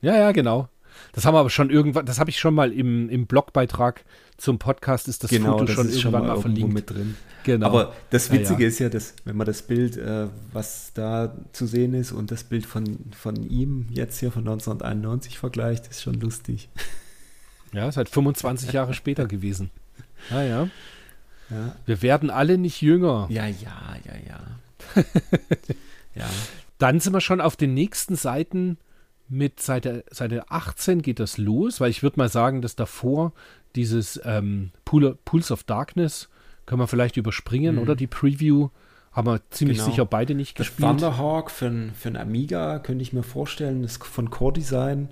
[0.01, 0.69] Ja, ja, genau.
[1.13, 4.05] Das haben wir aber schon irgendwann, das habe ich schon mal im, im Blogbeitrag
[4.37, 6.73] zum Podcast, ist das genau, Foto das schon irgendwann schon mal, mal verlinkt.
[6.73, 7.17] mit drin.
[7.45, 7.67] Genau.
[7.67, 8.69] Aber das Ja, Witzige ja.
[8.69, 12.45] ist ja, dass, wenn man das Bild, äh, was da zu sehen ist und das
[12.45, 16.69] Bild von, von ihm jetzt hier von 1991 vergleicht, ist schon lustig.
[17.75, 19.71] Ja, ist halt 25 Jahre später gewesen.
[20.31, 20.69] Ah ja.
[21.51, 23.27] Ja, Wir werden alle nicht jünger.
[23.31, 24.15] ja, ja, ja.
[24.97, 25.03] Ja,
[26.15, 26.25] ja.
[26.79, 28.79] Dann sind wir schon auf den nächsten Seiten
[29.29, 33.33] mit Seite, Seite 18 geht das los, weil ich würde mal sagen, dass davor
[33.77, 36.29] dieses ähm, Pool, Pools of Darkness
[36.67, 37.83] können wir vielleicht überspringen, Mhm.
[37.83, 37.97] oder?
[37.97, 38.69] Die Preview
[39.13, 39.91] haben wir ziemlich Genau.
[39.91, 40.89] sicher beide nicht Das gespielt.
[40.89, 45.09] Thunderhawk für, ein- für ein Amiga könnte ich mir vorstellen, das von Core Design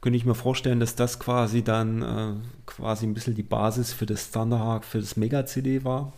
[0.00, 2.32] könnte ich mir vorstellen, dass das quasi dann äh,
[2.66, 6.12] quasi ein bisschen die Basis für das Thunderhawk, für das Mega-CD war.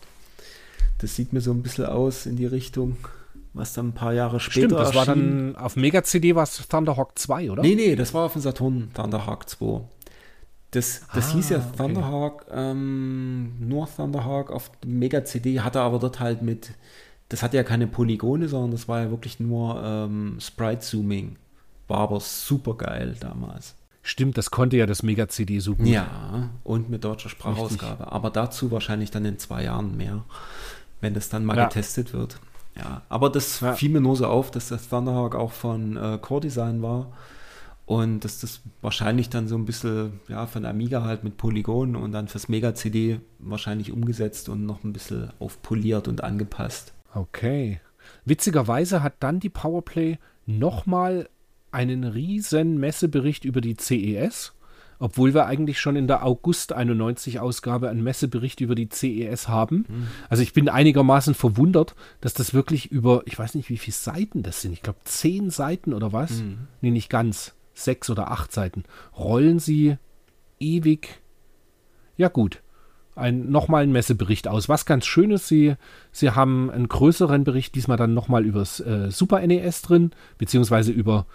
[0.99, 2.97] Das sieht mir so ein bisschen aus in die Richtung,
[3.55, 5.53] was dann ein paar Jahre später Stimmt, das war erschien.
[5.53, 7.63] dann auf Mega-CD war es Thunderhawk 2, oder?
[7.63, 9.83] Nee, nee, das war auf dem Saturn Thunderhawk 2.
[10.71, 11.67] Das, das Ah, hieß ja okay.
[11.77, 16.73] Thunderhawk, ähm, nur Thunderhawk auf Mega-CD, hatte aber dort halt mit,
[17.29, 21.37] das hatte ja keine Polygone, sondern das war ja wirklich nur ähm, Sprite-Zooming.
[21.89, 23.75] War aber super geil damals.
[24.03, 25.87] Stimmt, das konnte ja das Mega-CD gut.
[25.87, 28.11] Ja, und mit deutscher Sprachausgabe.
[28.11, 30.25] Aber dazu wahrscheinlich dann in zwei Jahren mehr,
[31.03, 31.67] wenn das dann mal Ja.
[31.67, 32.41] getestet wird.
[32.77, 33.75] Ja, aber das Ja.
[33.75, 37.13] fiel mir nur so auf, dass das Thunderhawk auch von äh, Core Design war
[37.85, 42.13] und dass das wahrscheinlich dann so ein bisschen, ja, von Amiga halt mit Polygonen und
[42.13, 46.95] dann fürs Mega-CD wahrscheinlich umgesetzt und noch ein bisschen aufpoliert und angepasst.
[47.15, 47.81] Okay.
[48.25, 51.29] Witzigerweise hat dann die Powerplay nochmal
[51.73, 54.53] einen riesen Messebericht über die CES,
[54.99, 59.85] obwohl wir eigentlich schon in der August 91 Ausgabe einen Messebericht über die CES haben.
[60.29, 64.43] Also ich bin einigermaßen verwundert, dass das wirklich über, ich weiß nicht, wie viele Seiten
[64.43, 64.73] das sind.
[64.73, 66.43] Ich glaube zehn Seiten oder was?
[66.81, 67.55] Nee, nicht ganz.
[67.75, 68.85] Sechs oder acht Seiten.
[69.17, 69.97] Rollen sie
[70.61, 71.21] ewig.
[72.17, 72.63] Ja gut.
[73.15, 74.71] Ein, nochmal ein Messebericht aus.
[74.71, 75.75] Was ganz schön ist, sie,
[76.13, 81.27] sie haben einen größeren Bericht, diesmal dann nochmal übers äh, Super NES drin, beziehungsweise über,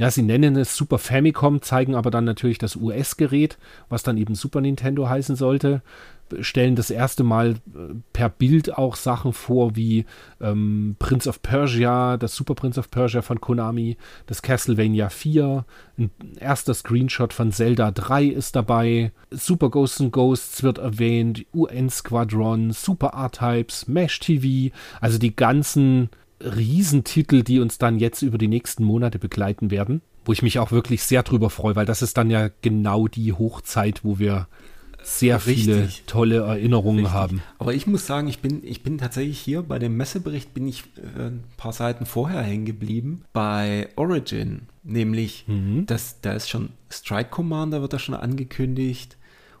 [0.00, 3.58] ja, sie nennen es Super Famicom, zeigen aber dann natürlich das US-Gerät,
[3.90, 5.82] was dann eben Super Nintendo heißen sollte,
[6.40, 10.06] stellen das erste Mal äh, per Bild auch Sachen vor wie
[10.40, 15.66] ähm, Prince of Persia, das Super Prince of Persia von Konami, das Castlevania 4,
[15.98, 21.90] ein erster Screenshot von Zelda 3 ist dabei, Super Ghosts and Ghosts wird erwähnt, UN
[21.90, 26.08] Squadron, Super R-Types, Mesh TV, also die ganzen
[26.40, 30.72] Riesentitel, die uns dann jetzt über die nächsten Monate begleiten werden, wo ich mich auch
[30.72, 34.48] wirklich sehr drüber freue, weil das ist dann ja genau die Hochzeit, wo wir
[35.02, 36.04] sehr viele Richtig.
[36.06, 37.14] tolle Erinnerungen Richtig.
[37.14, 37.42] haben.
[37.58, 40.84] Aber ich muss sagen, ich bin, ich bin tatsächlich hier bei dem Messebericht bin ich
[41.16, 45.46] äh, ein paar Seiten vorher hängen geblieben bei Origin, nämlich
[45.86, 49.16] das, da ist schon Strike Commander wird da schon angekündigt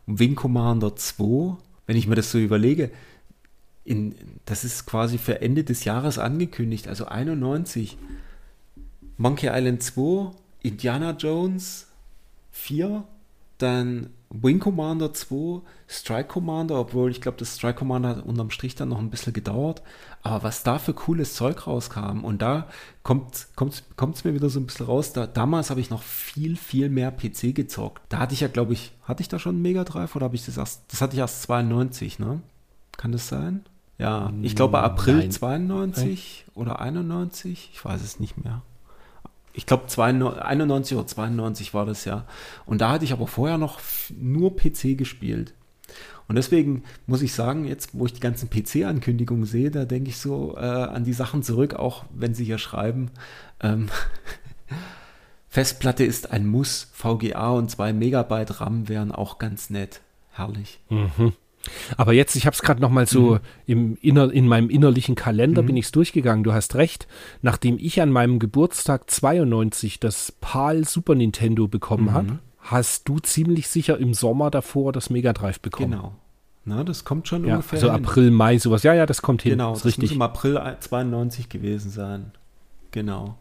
[0.06, 1.56] und Wing Commander 2.
[1.86, 2.90] Wenn ich mir das so überlege,
[3.84, 4.14] in,
[4.44, 7.96] das ist quasi für Ende des Jahres angekündigt, also 91.
[9.16, 10.30] Monkey Island 2,
[10.62, 11.88] Indiana Jones
[12.52, 13.04] 4,
[13.58, 18.76] dann Wing Commander 2, Strike Commander, obwohl ich glaube, das Strike Commander hat unterm Strich
[18.76, 19.82] dann noch ein bisschen gedauert.
[20.22, 22.68] Aber was da für cooles Zeug rauskam und da
[23.02, 25.12] kommt es mir wieder so ein bisschen raus.
[25.12, 28.02] Da, damals habe ich noch viel, viel mehr PC gezockt.
[28.08, 30.36] Da hatte ich ja, glaube ich, hatte ich da schon einen Mega Drive oder habe
[30.36, 32.40] ich das erst, das hatte ich erst 92, ne?
[32.96, 33.64] Kann das sein?
[34.00, 35.30] Ja, ich glaube April Nein.
[35.30, 38.62] 92 oder 91, ich weiß es nicht mehr.
[39.52, 42.24] Ich glaube 91 oder 92 war das ja.
[42.64, 43.78] Und da hatte ich aber vorher noch
[44.18, 45.52] nur PC gespielt.
[46.28, 50.16] Und deswegen muss ich sagen, jetzt wo ich die ganzen PC-Ankündigungen sehe, da denke ich
[50.16, 53.10] so äh, an die Sachen zurück, auch wenn sie hier schreiben,
[53.60, 53.90] ähm,
[55.50, 60.00] Festplatte ist ein Muss, VGA und 2 Megabyte RAM wären auch ganz nett.
[60.30, 60.80] Herrlich.
[61.96, 63.40] Aber jetzt, ich habe es gerade noch mal so Mhm.
[63.66, 66.42] im inner, in meinem innerlichen Kalender bin ich es durchgegangen.
[66.44, 67.06] Du hast recht.
[67.42, 72.12] Nachdem ich an meinem Geburtstag 92 das PAL Super Nintendo bekommen Mhm.
[72.14, 75.92] habe, hast du ziemlich sicher im Sommer davor das Mega Drive bekommen.
[75.92, 76.12] Genau.
[76.64, 77.78] Na, das kommt schon Ja, ungefähr.
[77.78, 78.04] also hin.
[78.04, 78.82] April, Mai, sowas.
[78.82, 79.52] Ja, ja, das kommt hin.
[79.52, 80.12] Genau, das muss richtig.
[80.12, 82.32] im April 92 gewesen sein.
[82.90, 83.36] Genau.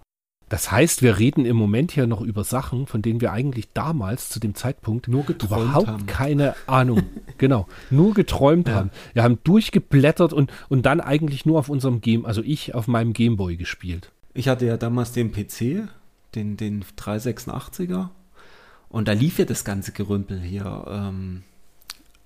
[0.49, 4.29] Das heißt, wir reden im Moment hier noch über Sachen, von denen wir eigentlich damals
[4.29, 6.05] zu dem Zeitpunkt Nur geträumt überhaupt haben.
[6.07, 7.03] keine Ahnung,
[7.37, 8.73] genau, nur geträumt Ja.
[8.75, 8.89] haben.
[9.13, 13.13] Wir haben durchgeblättert und, und dann eigentlich nur auf unserem Game, also ich auf meinem
[13.13, 14.11] Gameboy gespielt.
[14.33, 15.87] Ich hatte ja damals den PC,
[16.35, 18.09] den, den 386er.
[18.89, 21.43] Und da lief ja das ganze Gerümpel hier, ähm,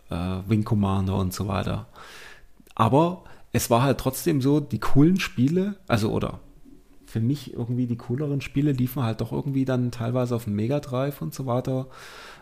[0.10, 0.16] äh,
[0.48, 1.88] Wing Commander und so weiter.
[2.74, 6.40] Aber es war halt trotzdem so, die coolen Spiele, also oder
[7.14, 10.80] für mich irgendwie die cooleren Spiele liefen halt doch irgendwie dann teilweise auf dem Mega
[10.80, 11.88] Drive und so weiter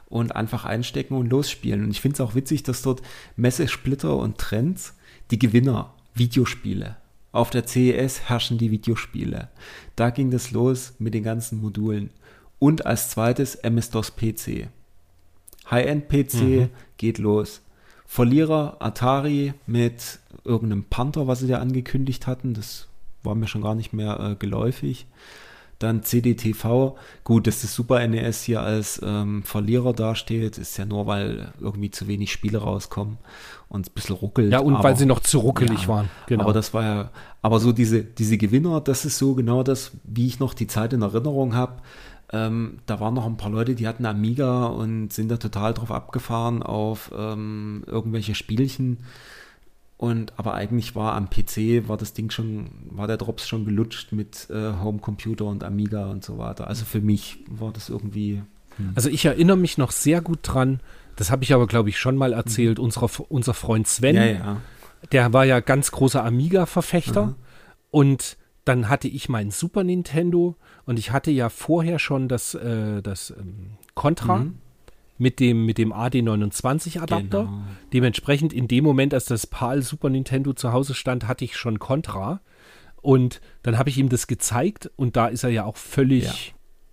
[0.08, 1.84] und einfach einstecken und losspielen.
[1.84, 3.02] Und ich finde es auch witzig, dass dort
[3.36, 4.96] Messesplitter und Trends
[5.30, 6.96] die Gewinner, Videospiele.
[7.34, 9.50] Auf der CES herrschen die Videospiele.
[9.98, 12.10] Da ging das los mit den ganzen Modulen.
[12.58, 14.70] Und als zweites MS-DOS PC.
[15.70, 16.70] High-End-PC mhm.
[16.96, 17.62] geht los.
[18.06, 22.54] Verlierer Atari mit irgendeinem Panther, was sie da angekündigt hatten.
[22.54, 22.88] Das
[23.24, 25.08] war mir schon gar nicht mehr äh, geläufig.
[25.80, 31.08] Dann CDTV, gut, dass das Super NES hier als ähm, Verlierer dasteht, ist ja nur,
[31.08, 33.18] weil irgendwie zu wenig Spiele rauskommen
[33.68, 34.52] und ein bisschen ruckelt.
[34.52, 36.10] Ja, und aber, weil sie noch zu ruckelig ja, waren.
[36.28, 36.44] Genau.
[36.44, 37.10] Aber das war ja,
[37.42, 40.94] aber so diese, diese Gewinner, das ist so genau das, wie ich noch die Zeit
[40.94, 41.82] in Erinnerung habe.
[42.32, 45.92] Ähm, da waren noch ein paar Leute, die hatten Amiga und sind da total drauf
[45.92, 49.00] abgefahren auf ähm, irgendwelche Spielchen.
[50.02, 54.14] Und aber eigentlich war am PC war das Ding schon, war der Drops schon gelutscht
[54.14, 56.66] mit äh, Homecomputer und Amiga und so weiter.
[56.66, 58.42] Also für mich war das irgendwie.
[58.78, 58.94] Hm.
[58.96, 60.80] Also ich erinnere mich noch sehr gut dran,
[61.18, 62.86] das habe ich aber, glaube ich, schon mal erzählt, mhm.
[62.86, 64.58] unser, unser Freund Sven, ja, ja.
[65.12, 67.28] der war ja ganz großer Amiga-Verfechter.
[67.28, 67.36] Mhm.
[67.92, 73.04] Und dann hatte ich mein Super Nintendo und ich hatte ja vorher schon das, äh,
[73.04, 74.38] das ähm, Contra.
[74.40, 74.56] Mhm
[75.22, 77.44] mit dem, mit dem AD29-Adapter.
[77.44, 77.64] Genau.
[77.94, 81.78] Dementsprechend in dem Moment, als das PAL Super Nintendo zu Hause stand, hatte ich schon
[81.78, 82.42] Contra.
[83.04, 86.34] Und dann habe ich ihm das gezeigt und da ist er ja auch völlig, ja.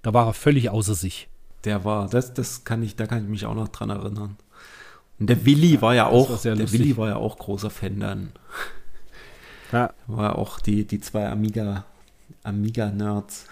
[0.02, 1.30] da war er völlig außer sich.
[1.64, 4.36] Der war, das, das kann ich, da kann ich mich auch noch dran erinnern.
[5.18, 6.70] Und der Willi ja, war ja auch, war der.
[6.70, 8.32] Willi war ja auch großer Fan dann.
[9.72, 9.94] Ja.
[10.06, 11.86] War auch die, die zwei Amiga,
[12.42, 13.46] Amiga-Nerds.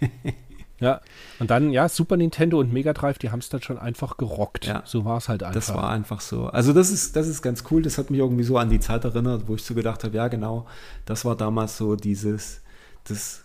[0.80, 1.02] Ja,
[1.38, 4.66] und dann, ja, Super Nintendo und Mega Drive, die haben es dann schon einfach gerockt.
[4.66, 5.54] Ja, so war es halt einfach.
[5.54, 6.46] Das war einfach so.
[6.46, 7.82] Also das ist, das ist ganz cool.
[7.82, 10.28] Das hat mich irgendwie so an die Zeit erinnert, wo ich so gedacht habe, ja
[10.28, 10.66] genau,
[11.04, 12.62] das war damals so dieses,
[13.04, 13.44] das,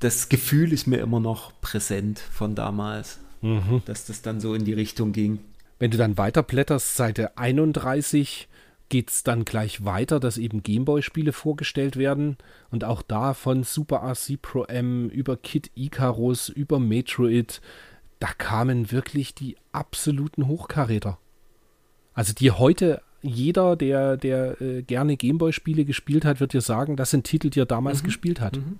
[0.00, 3.82] das Gefühl ist mir immer noch präsent von damals, mhm.
[3.84, 5.38] dass das dann so in die Richtung ging.
[5.78, 8.48] Wenn du dann weiterblätterst, Seite 31,
[8.90, 12.36] geht es dann gleich weiter, dass eben Gameboy-Spiele vorgestellt werden.
[12.70, 17.62] Und auch da von Super RC Pro M über Kid Icarus, über Metroid,
[18.18, 21.18] da kamen wirklich die absoluten Hochkaräter.
[22.12, 27.10] Also die heute jeder, der, der äh, gerne Gameboy-Spiele gespielt hat, wird dir sagen, das
[27.10, 28.06] sind Titel, die er damals mhm.
[28.06, 28.56] gespielt hat.
[28.56, 28.78] Mhm.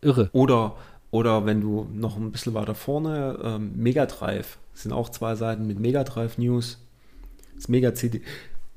[0.00, 0.30] Irre.
[0.32, 0.76] Oder,
[1.10, 5.66] oder wenn du noch ein bisschen weiter vorne, ähm, Mega Drive, sind auch zwei Seiten
[5.66, 6.78] mit Mega Drive News.
[7.56, 8.22] Das Mega CD,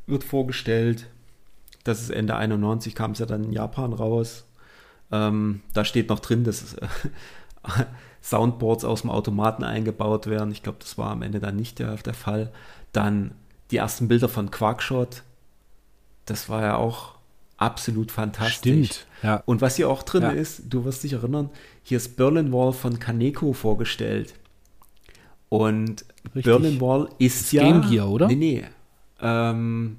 [0.07, 1.07] wird vorgestellt.
[1.83, 4.45] Das ist Ende 91, kam es ja dann in Japan raus.
[5.11, 6.87] Ähm, da steht noch drin, dass äh,
[8.21, 10.51] Soundboards aus dem Automaten eingebaut werden.
[10.51, 12.51] Ich glaube, das war am Ende dann nicht der, der Fall.
[12.93, 13.31] Dann
[13.71, 15.23] die ersten Bilder von Quarkshot.
[16.25, 17.15] Das war ja auch
[17.57, 18.87] absolut fantastisch.
[18.87, 19.43] Stimmt, ja.
[19.45, 20.31] Und was hier auch drin ja.
[20.31, 21.49] ist, du wirst dich erinnern,
[21.83, 24.33] hier ist Berlin Wall von Kaneko vorgestellt.
[25.49, 26.43] Und Richtig.
[26.43, 27.63] Berlin Wall ist das ja.
[27.63, 28.27] Game Gear, oder?
[28.27, 28.63] Nee, nee.
[29.21, 29.97] Ähm,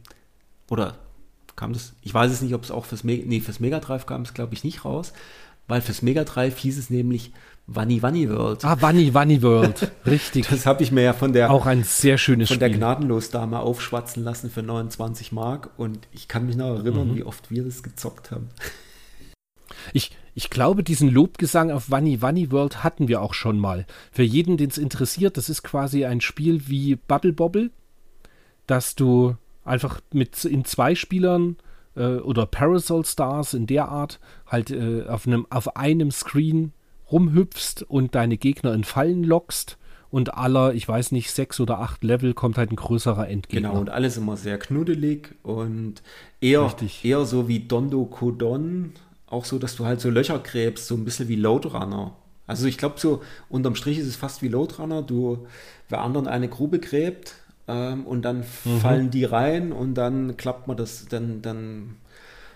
[0.70, 0.96] oder
[1.56, 1.94] kam das?
[2.02, 4.34] Ich weiß es nicht, ob es auch fürs, Me nee, fürs Mega Drive kam es,
[4.34, 5.12] glaube ich, nicht raus,
[5.68, 7.32] weil fürs Mega Drive hieß es nämlich
[7.66, 8.64] Wanni Wanni World.
[8.64, 10.48] Ah, Wanni Wanni World, richtig.
[10.48, 12.68] das habe ich mir ja von der auch ein sehr schönes von Spiel.
[12.68, 17.16] der Gnadenlos-Dame aufschwatzen lassen für 29 Mark und ich kann mich noch erinnern, mhm.
[17.16, 18.48] wie oft wir das gezockt haben.
[19.92, 23.86] Ich, ich glaube, diesen Lobgesang auf Wanni Wanni World hatten wir auch schon mal.
[24.10, 27.70] Für jeden, den es interessiert, das ist quasi ein Spiel wie Bubble Bobble,
[28.66, 31.56] dass du einfach mit in zwei Spielern
[31.96, 36.72] äh, oder Parasol Stars in der Art halt äh, auf, einem, auf einem Screen
[37.10, 39.76] rumhüpfst und deine Gegner in Fallen lockst
[40.10, 43.70] und aller, ich weiß nicht, sechs oder acht Level kommt halt ein größerer Endgegner.
[43.70, 46.02] Genau, und alles immer sehr knuddelig und
[46.40, 48.92] eher, eher so wie Dondo Kodon,
[49.26, 52.14] auch so, dass du halt so Löcher gräbst, so ein bisschen wie Loadrunner.
[52.46, 55.46] Also ich glaube so, unterm Strich ist es fast wie Loadrunner, du,
[55.88, 57.36] wer anderen eine Grube gräbt,
[57.72, 58.78] ähm, und dann mhm.
[58.80, 61.96] fallen die rein und dann klappt man das, dann, dann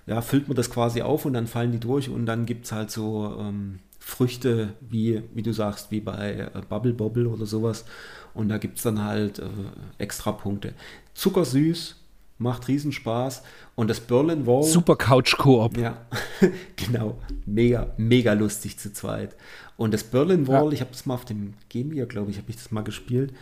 [0.06, 2.72] ja, füllt man das quasi auf und dann fallen die durch und dann gibt es
[2.72, 7.84] halt so ähm, Früchte, wie, wie du sagst, wie bei äh, Bubble Bobble oder sowas.
[8.34, 9.48] Und da gibt es dann halt äh,
[9.98, 10.74] extra Punkte.
[11.14, 11.96] Zuckersüß,
[12.38, 13.42] macht Riesenspaß.
[13.74, 14.62] Und das Berlin Wall.
[14.62, 15.76] Super Couch Koop.
[15.76, 16.06] Ja,
[16.76, 17.18] genau.
[17.46, 19.34] Mega, mega lustig zu zweit.
[19.76, 20.72] Und das Berlin Wall, ja.
[20.72, 23.32] ich habe das mal auf dem Game Gear, glaube ich, habe ich das mal gespielt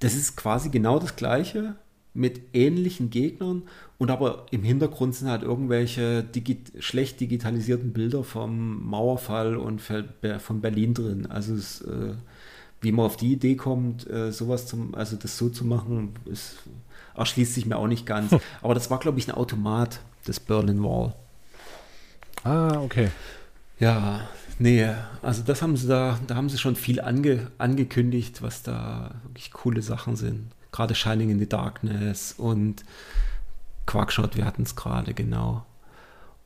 [0.00, 1.76] das ist quasi genau das Gleiche
[2.14, 3.62] mit ähnlichen Gegnern
[3.98, 10.60] und aber im Hintergrund sind halt irgendwelche digi schlecht digitalisierten Bilder vom Mauerfall und von
[10.60, 11.26] Berlin drin.
[11.26, 12.14] Also es, äh,
[12.80, 16.58] wie man auf die Idee kommt, äh, sowas zum, also das so zu machen, ist,
[17.16, 18.34] erschließt sich mir auch nicht ganz.
[18.62, 21.14] aber das war, glaube ich, ein Automat, das Berlin Wall.
[22.44, 23.10] Ah, okay.
[23.78, 24.28] Ja,
[24.58, 24.86] Nee,
[25.22, 29.52] also das haben sie da, da haben sie schon viel ange, angekündigt, was da wirklich
[29.52, 30.50] coole Sachen sind.
[30.72, 32.84] Gerade Shining in the Darkness und
[33.86, 35.64] Quackshot, wir hatten es gerade, genau.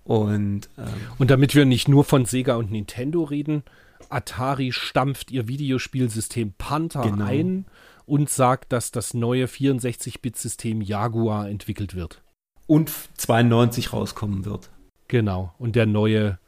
[0.05, 0.89] Und, ähm,
[1.19, 3.63] und damit wir nicht nur von Sega und Nintendo reden,
[4.09, 7.25] Atari stampft ihr Videospielsystem Panther genau.
[7.25, 7.67] ein
[8.05, 12.21] und sagt, dass das neue 64-Bit-System Jaguar entwickelt wird.
[12.67, 14.71] Und 92 rauskommen wird.
[15.09, 15.55] Genau.
[15.59, 16.39] Und der neue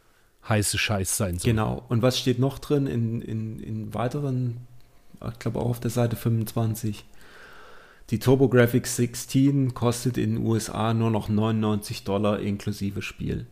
[0.48, 1.52] heiße Scheiß sein soll.
[1.52, 1.84] Genau.
[1.88, 4.58] Und was steht noch drin in, in, in weiteren,
[5.26, 7.04] ich glaube auch auf der Seite 25?
[8.10, 13.46] Die TurboGrafx 16 kostet in den USA nur noch 99 Dollar inklusive Spiel.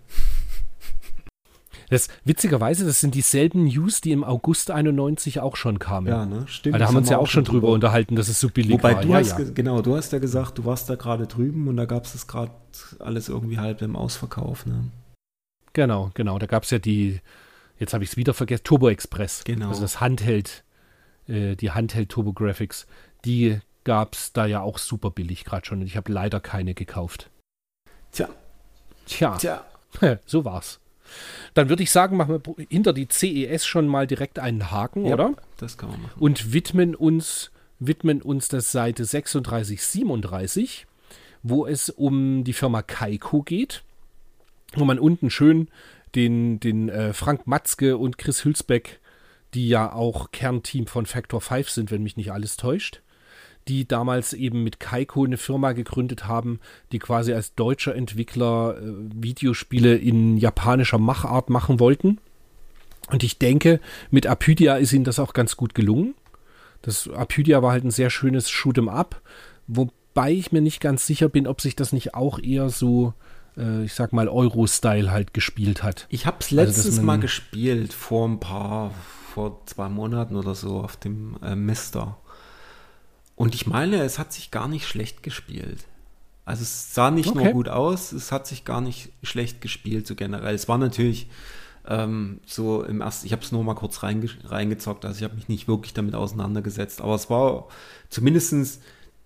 [1.89, 6.07] Das, witzigerweise, das sind dieselben News, die im August 91 auch schon kamen.
[6.07, 6.45] Ja, ne?
[6.47, 6.73] Stimmt.
[6.73, 8.95] Weil da haben wir uns ja auch schon drüber, unterhalten, dass es so billig Wobei
[8.95, 9.03] war.
[9.03, 9.45] Du ja, hast, ja.
[9.53, 12.27] Genau, du hast ja gesagt, du warst da gerade drüben und da gab es das
[12.27, 12.53] gerade
[12.99, 14.65] alles irgendwie halb im Ausverkauf.
[14.65, 14.85] Ne?
[15.73, 16.39] Genau, genau.
[16.39, 17.21] Da gab es ja die,
[17.79, 19.45] jetzt habe ich es wieder vergessen, Turbo Express.
[19.45, 19.69] Genau.
[19.69, 20.65] Also das Handheld,
[21.29, 22.87] äh, die Handheld Turbo Graphics.
[23.25, 26.75] Die gab es da ja auch super billig gerade schon und ich habe leider keine
[26.75, 27.31] gekauft.
[28.13, 28.29] Tja.
[29.07, 29.37] Tja.
[29.37, 29.65] Tja.
[30.27, 30.81] so war's.
[31.55, 35.15] Dann würde ich sagen, machen wir hinter die CES schon mal direkt einen Haken, ja,
[35.15, 35.35] oder?
[35.59, 36.21] Das kann man machen.
[36.21, 40.87] Und widmen uns, widmen uns der Seite 3637,
[41.43, 43.83] wo es um die Firma Kaiko geht,
[44.75, 45.69] wo man unten schön
[46.15, 49.01] den, den äh, Frank Matzke und Chris Hülsbeck,
[49.55, 53.03] die ja auch Kernteam von Factor 5 sind, wenn mich nicht alles täuscht,
[53.69, 56.61] die damals eben mit Kaiko eine Firma gegründet haben,
[56.91, 58.83] die quasi als deutscher Entwickler äh,
[59.15, 62.19] Videospiele in japanischer Machart machen wollten.
[63.11, 66.15] Und ich denke, mit Apydia ist ihnen das auch ganz gut gelungen.
[66.83, 69.21] Das Apydia war halt ein sehr schönes Shoot'em Up,
[69.67, 73.15] wobei ich mir nicht ganz sicher bin, ob sich das nicht auch eher so,
[73.57, 76.07] äh, ich sag mal, Euro-Style halt gespielt hat.
[76.09, 78.93] Ich habe es letztes also, Mal gespielt, vor ein paar,
[79.35, 82.19] vor zwei Monaten oder so auf dem äh, Mister.
[83.35, 85.87] Und ich meine, es hat sich gar nicht schlecht gespielt.
[86.45, 87.45] Also es sah nicht okay.
[87.45, 90.55] nur gut aus, es hat sich gar nicht schlecht gespielt, so generell.
[90.55, 91.29] Es war natürlich
[91.87, 95.37] ähm, so im ersten, ich habe es nur mal kurz reinge reingezockt, also ich habe
[95.37, 97.69] mich nicht wirklich damit auseinandergesetzt, aber es war
[98.09, 98.83] zumindest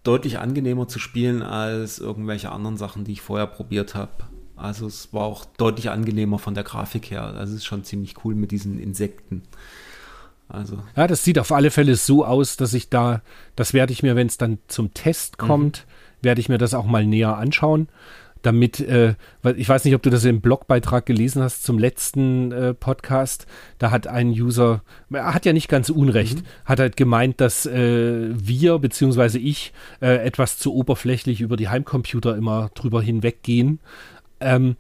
[0.07, 4.13] deutlich angenehmer zu spielen als irgendwelche anderen Sachen, die ich vorher probiert habe.
[4.57, 7.23] Also es war auch deutlich angenehmer von der Grafik her.
[7.23, 9.43] Also es ist schon ziemlich cool mit diesen Insekten.
[10.49, 10.79] Also.
[10.95, 13.21] Ja, das sieht auf alle Fälle so aus, dass ich da,
[13.57, 15.47] das werde ich mir, wenn es dann zum Test mhm.
[15.47, 16.25] kommt, mhm.
[16.25, 17.89] werde ich mir das auch mal näher anschauen.
[18.43, 19.15] Damit, äh,
[19.57, 23.47] ich weiß nicht, ob du das im Blogbeitrag gelesen hast zum letzten äh, Podcast.
[23.79, 26.47] Da hat ein User, er hat ja nicht ganz Unrecht, mhm.
[26.65, 32.37] hat halt gemeint, dass äh, wir beziehungsweise ich äh, etwas zu oberflächlich über die Heimcomputer
[32.37, 33.81] immer drüber hinweggehen.
[34.41, 34.77] Ähm,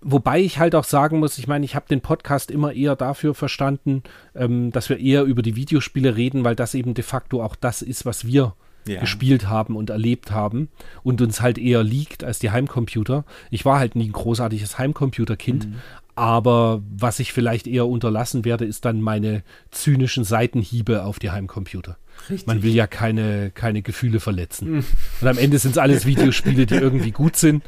[0.00, 3.34] Wobei ich halt auch sagen muss, ich meine, ich habe den Podcast immer eher dafür
[3.34, 4.04] verstanden,
[4.36, 7.82] ähm, dass wir eher über die Videospiele reden, weil das eben de facto auch das
[7.82, 8.54] ist, was wir
[8.88, 9.00] ja.
[9.00, 10.68] gespielt haben und erlebt haben
[11.02, 13.24] und uns halt eher liegt als die Heimcomputer.
[13.50, 15.74] Ich war halt nie ein großartiges Heimcomputerkind, mhm.
[16.14, 21.96] aber was ich vielleicht eher unterlassen werde, ist dann meine zynischen Seitenhiebe auf die Heimcomputer.
[22.28, 22.46] Richtig.
[22.46, 24.70] Man will ja keine, keine Gefühle verletzen.
[24.70, 24.84] Mhm.
[25.20, 27.62] Und am Ende sind es alles Videospiele, die irgendwie gut sind.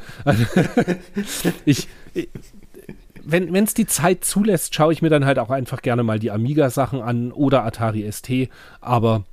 [1.65, 2.29] ich, ich
[3.25, 6.31] wenn es die Zeit zulässt, schaue ich mir dann halt auch einfach gerne mal die
[6.31, 8.49] Amiga-Sachen an oder Atari ST.
[8.81, 9.25] Aber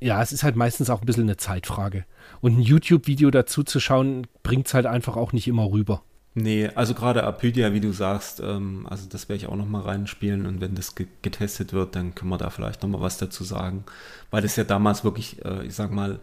[0.00, 2.04] ja, es ist halt meistens auch ein bisschen eine Zeitfrage.
[2.40, 6.02] Und ein YouTube-Video dazu zu schauen, bringt es halt einfach auch nicht immer rüber.
[6.34, 9.82] Nee, also gerade Apydia, wie du sagst, ähm, also das werde ich auch noch mal
[9.82, 13.18] reinspielen und wenn das ge getestet wird, dann können wir da vielleicht noch mal was
[13.18, 13.84] dazu sagen,
[14.30, 16.20] weil das ja damals wirklich, äh, ich sag mal,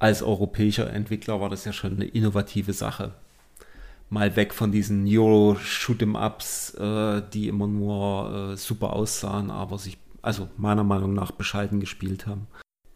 [0.00, 3.12] als europäischer Entwickler war das ja schon eine innovative Sache.
[4.10, 10.48] Mal weg von diesen Euro-Shoot'em-Ups, äh, die immer nur äh, super aussahen, aber sich, also
[10.56, 12.48] meiner Meinung nach bescheiden gespielt haben.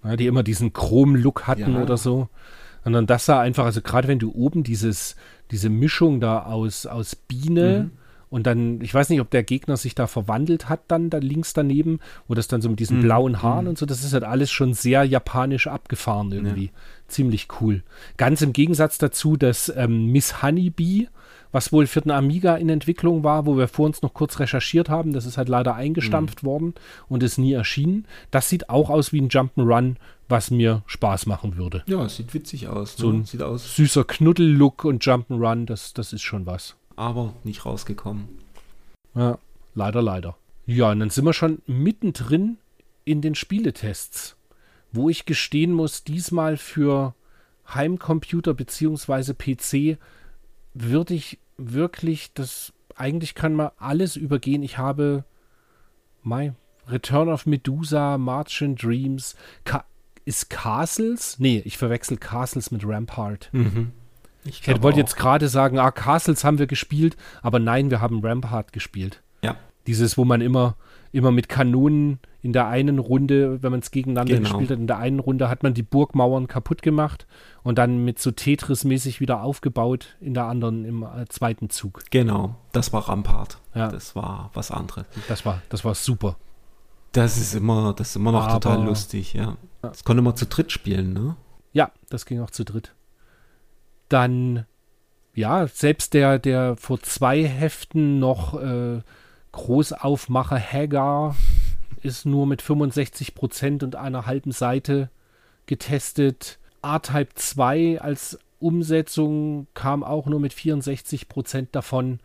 [0.04, 1.82] Ja, die immer diesen Chrom-Look hatten ja.
[1.82, 2.28] oder so.
[2.84, 5.16] Und dann das sah einfach, also gerade wenn du oben dieses,
[5.50, 7.98] diese Mischung da aus, aus Biene mhm.
[8.30, 11.52] und dann, ich weiß nicht, ob der Gegner sich da verwandelt hat, dann da links
[11.52, 13.02] daneben, wo das dann so mit diesen mhm.
[13.02, 13.70] blauen Haaren mhm.
[13.70, 16.66] und so, das ist halt alles schon sehr japanisch abgefahren irgendwie.
[16.66, 16.72] Ja.
[17.08, 17.82] Ziemlich cool.
[18.16, 21.08] Ganz im Gegensatz dazu, dass ähm, Miss Honeybee,
[21.52, 24.88] was wohl für den Amiga in Entwicklung war, wo wir vor uns noch kurz recherchiert
[24.88, 25.12] haben.
[25.12, 26.46] Das ist halt leider eingestampft mhm.
[26.46, 26.74] worden
[27.08, 28.06] und ist nie erschienen.
[28.30, 29.96] Das sieht auch aus wie ein Jump'n'Run,
[30.28, 31.82] was mir Spaß machen würde.
[31.86, 32.98] Ja, es sieht witzig aus.
[32.98, 33.02] Ne?
[33.02, 33.76] So ein sieht aus.
[33.76, 36.76] süßer Knuddel-Look und Jump'n'Run, das, das ist schon was.
[36.96, 38.28] Aber nicht rausgekommen.
[39.14, 39.38] Ja,
[39.74, 40.36] leider, leider.
[40.66, 42.58] Ja, und dann sind wir schon mittendrin
[43.04, 44.36] in den Spieletests,
[44.92, 47.14] wo ich gestehen muss, diesmal für
[47.74, 49.34] Heimcomputer bzw.
[49.34, 49.98] PC
[50.74, 54.62] würde ich wirklich das, eigentlich kann man alles übergehen.
[54.62, 55.24] Ich habe
[56.22, 56.52] My
[56.88, 59.36] Return of Medusa, Martian Dreams.
[59.64, 59.84] Ka
[60.24, 61.38] ist Castles?
[61.38, 63.48] Nee, ich verwechsel Castles mit Rampart.
[63.52, 63.92] Mhm.
[64.44, 68.24] Ich, ich wollte jetzt gerade sagen, ah, Castles haben wir gespielt, aber nein, wir haben
[68.24, 69.22] Rampart gespielt.
[69.42, 69.56] Ja.
[69.86, 70.76] Dieses, wo man immer,
[71.12, 74.48] immer mit Kanonen in der einen Runde, wenn man es gegeneinander Genau.
[74.50, 77.26] gespielt hat, in der einen Runde hat man die Burgmauern kaputt gemacht
[77.62, 82.02] und dann mit so Tetris-mäßig wieder aufgebaut, in der anderen im äh, zweiten Zug.
[82.10, 83.58] Genau, das war Rampart.
[83.74, 83.88] Ja.
[83.88, 85.04] Das war was anderes.
[85.28, 86.36] Das war, das war super.
[87.12, 89.56] Das ist immer, das ist immer noch Aber- total lustig, ja.
[89.82, 91.36] Das konnte man zu dritt spielen, ne?
[91.72, 92.94] Ja, das ging auch zu dritt.
[94.08, 94.66] Dann,
[95.34, 99.00] ja, selbst der, der vor zwei Heften noch äh,
[99.60, 101.36] Großaufmacher Hagar
[102.02, 105.10] ist nur mit 65 Prozent und einer halben Seite
[105.66, 106.58] getestet.
[106.82, 112.20] R-Type 2 als Umsetzung kam auch nur mit 64 Prozent davon.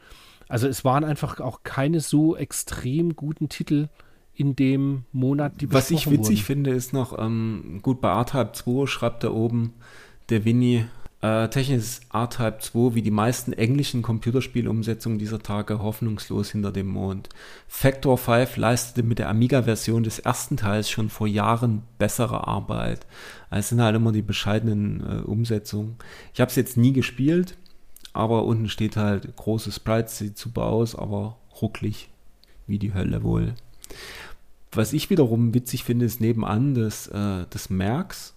[0.47, 3.89] Also es waren einfach auch keine so extrem guten Titel
[4.33, 6.45] in dem Monat, die Was ich witzig wurden.
[6.45, 9.73] finde, ist noch, ähm, gut, bei R-Type 2 schreibt da oben
[10.29, 10.85] der Winnie,
[11.25, 16.87] äh, technisch ist R-Type 2 wie die meisten englischen Computerspielumsetzungen dieser Tage hoffnungslos hinter dem
[16.87, 17.29] Mond.
[17.67, 23.07] Factor 5 leistete mit der Amiga-Version des ersten Teils schon vor Jahren bessere Arbeit.
[23.49, 25.95] Also Es sind halt immer die bescheidenen äh, Umsetzungen.
[26.33, 27.57] Ich habe es jetzt nie gespielt,
[28.13, 32.09] aber unten steht halt große Sprites, sieht super aus, aber rucklig
[32.67, 33.55] wie die Hölle wohl.
[34.71, 38.35] Was ich wiederum witzig finde, ist nebenan des, äh, des Merks,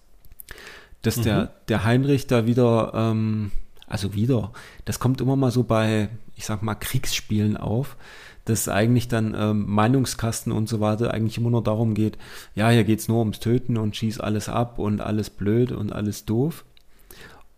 [1.01, 1.23] dass Mhm.
[1.23, 3.51] der, der Heinrich da wieder, ähm,
[3.87, 4.51] also wieder,
[4.85, 7.97] das kommt immer mal so bei, ich sag mal, Kriegsspielen auf,
[8.45, 12.17] dass eigentlich dann ähm, Meinungskasten und so weiter eigentlich immer nur darum geht,
[12.55, 16.25] ja, hier geht's nur ums Töten und schieß alles ab und alles blöd und alles
[16.25, 16.65] doof.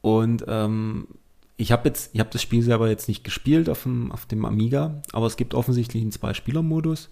[0.01, 1.07] Und ähm,
[1.57, 4.45] ich habe jetzt, ich habe das Spiel selber jetzt nicht gespielt auf dem, auf dem
[4.45, 7.09] Amiga, aber es gibt offensichtlich einen Zwei-Spieler-Modus.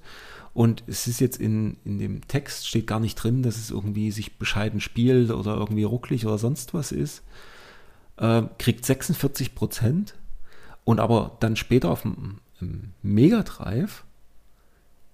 [0.54, 4.12] Und es ist jetzt in, in dem Text steht gar nicht drin, dass es irgendwie
[4.12, 7.24] sich bescheiden spielt oder irgendwie rucklig oder sonst was ist.
[8.18, 10.16] Äh, kriegt 46 Prozent
[10.84, 14.04] und aber dann später auf dem im Mega Drive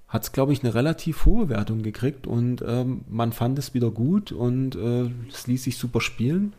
[0.07, 3.91] hat es, glaube ich, eine relativ hohe Wertung gekriegt und ähm, man fand es wieder
[3.91, 6.53] gut und äh, es ließ sich super spielen.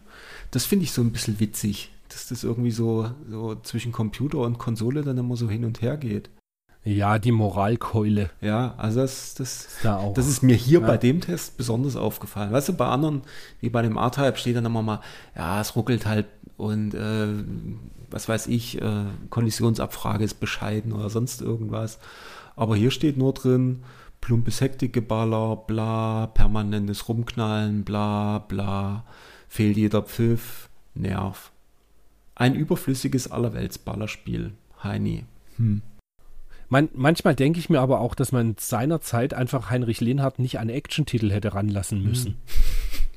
[0.50, 4.58] Das finde ich so ein bisschen witzig, dass das irgendwie so, so zwischen Computer und
[4.58, 6.28] Konsole dann immer so hin und her geht.
[6.86, 10.86] Ja, die Moralkeule Ja, also das, das, ist da das ist mir hier Ja.
[10.86, 12.52] bei dem Test besonders aufgefallen.
[12.52, 13.22] Weißt du, bei anderen,
[13.60, 15.00] wie bei dem R-Type, steht dann immer mal,
[15.34, 16.26] ja, es ruckelt halt
[16.56, 17.26] und äh,
[18.08, 21.98] was weiß ich, äh, Kollisionsabfrage ist bescheiden oder sonst irgendwas.
[22.54, 23.82] Aber hier steht nur drin,
[24.20, 29.04] plumpes Hektikgeballer, bla, permanentes Rumknallen, bla, bla,
[29.48, 31.50] fehlt jeder Pfiff, Nerv.
[32.36, 34.52] Ein überflüssiges Allerweltsballerspiel,
[34.84, 35.24] Heini.
[35.56, 35.82] Hm.
[36.68, 40.68] Man, manchmal denke ich mir aber auch, dass man seinerzeit einfach Heinrich Lehnhardt nicht an
[40.68, 42.36] Action-Titel hätte ranlassen müssen.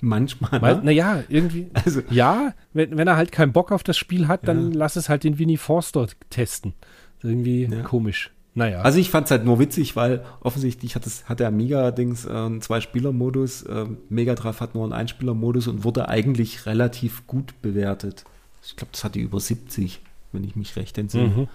[0.02, 0.62] Manchmal.
[0.62, 0.84] Weil, ne?
[0.86, 1.68] naja, irgendwie.
[1.74, 4.78] Also, Ja, wenn, wenn er halt keinen Bock auf das Spiel hat, dann Ja.
[4.78, 6.74] lass es halt den Winnie Forster testen.
[7.22, 7.82] Irgendwie Ja.
[7.82, 8.32] komisch.
[8.56, 8.82] Naja.
[8.82, 12.30] Also ich fand es halt nur witzig, weil offensichtlich hat, es, hat der Amiga-Dings äh,
[12.32, 18.24] einen Zwei-Spieler-Modus, äh, Mega Drive hat nur einen Einspieler-Modus und wurde eigentlich relativ gut bewertet.
[18.66, 20.02] Ich glaube, das hatte über 70,
[20.34, 21.28] wenn ich mich recht entsinne.
[21.28, 21.48] Mhm.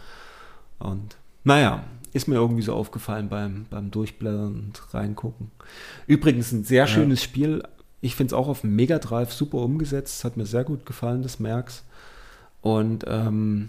[0.79, 5.51] Und naja, ist mir irgendwie so aufgefallen beim, beim Durchblättern und reingucken.
[6.07, 7.63] Übrigens ein sehr schönes Spiel.
[8.01, 10.25] Ich finde es auch auf dem Mega Drive super umgesetzt.
[10.25, 11.85] Hat mir sehr gut gefallen, das Merks.
[12.61, 13.69] Und ähm,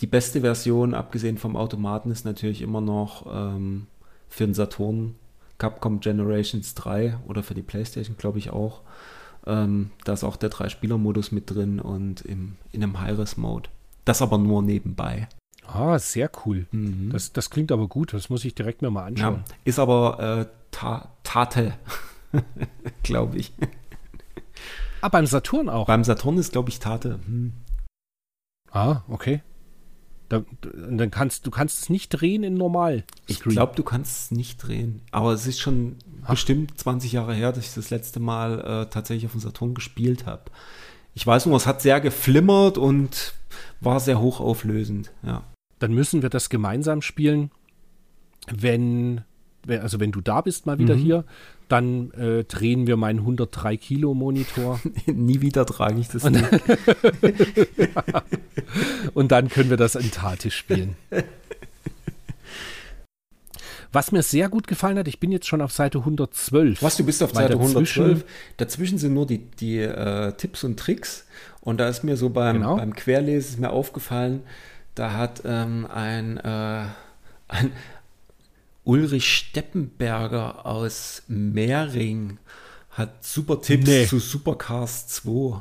[0.00, 3.86] die beste Version, abgesehen vom Automaten, ist natürlich immer noch ähm,
[4.28, 5.16] für den Saturn
[5.58, 8.82] Capcom Generations 3 oder für die Playstation, glaube ich, auch.
[9.46, 13.68] Ähm, da ist auch der Drei-Spieler-Modus mit drin und im, in einem High-Res-Mode.
[14.04, 15.28] Das aber nur nebenbei.
[15.68, 16.66] Ah, sehr cool.
[16.72, 17.10] Mhm.
[17.12, 18.14] Das, das klingt aber gut.
[18.14, 19.44] Das muss ich direkt mir mal anschauen.
[19.46, 21.74] Ja, ist aber äh, ta Tate,
[23.02, 23.52] glaube ich.
[25.02, 25.86] Ah, beim Saturn auch.
[25.86, 27.20] Beim Saturn ist, glaube ich, Tate.
[27.26, 27.52] Hm.
[28.72, 29.42] ah, okay.
[30.30, 33.04] Da, dann kannst du kannst es nicht drehen in normal.
[33.26, 35.00] Ich glaube, du kannst es nicht drehen.
[35.10, 36.30] Aber es ist schon Ach.
[36.30, 40.26] bestimmt 20 Jahre her, dass ich das letzte Mal äh, tatsächlich auf dem Saturn gespielt
[40.26, 40.44] habe.
[41.14, 43.34] Ich weiß nur, es hat sehr geflimmert und
[43.80, 45.10] war sehr hochauflösend.
[45.22, 45.44] Ja.
[45.78, 47.50] Dann müssen wir das gemeinsam spielen,
[48.50, 49.22] wenn,
[49.68, 51.00] also wenn du da bist mal wieder Mhm.
[51.00, 51.24] hier,
[51.68, 56.42] dann äh, drehen wir meinen 103 Kilo Monitor Nie wieder trage ich das Und-
[59.14, 60.96] und dann können wir das in Tate spielen.
[63.92, 66.82] Was mir sehr gut gefallen hat, ich bin jetzt schon auf Seite 112.
[66.82, 68.24] Was, du bist auf Seite dazwischen- 112.
[68.58, 71.26] Dazwischen sind nur die, die äh, Tipps und Tricks.
[71.62, 72.76] Und da ist mir so beim, Genau.
[72.76, 74.42] beim Querlesen ist mir aufgefallen,
[74.98, 76.86] da hat ähm, ein, äh,
[77.48, 77.72] ein
[78.84, 82.38] Ulrich Steppenberger aus Mehring
[82.90, 84.06] hat super Tipps Nee.
[84.06, 85.60] zu Supercars 2.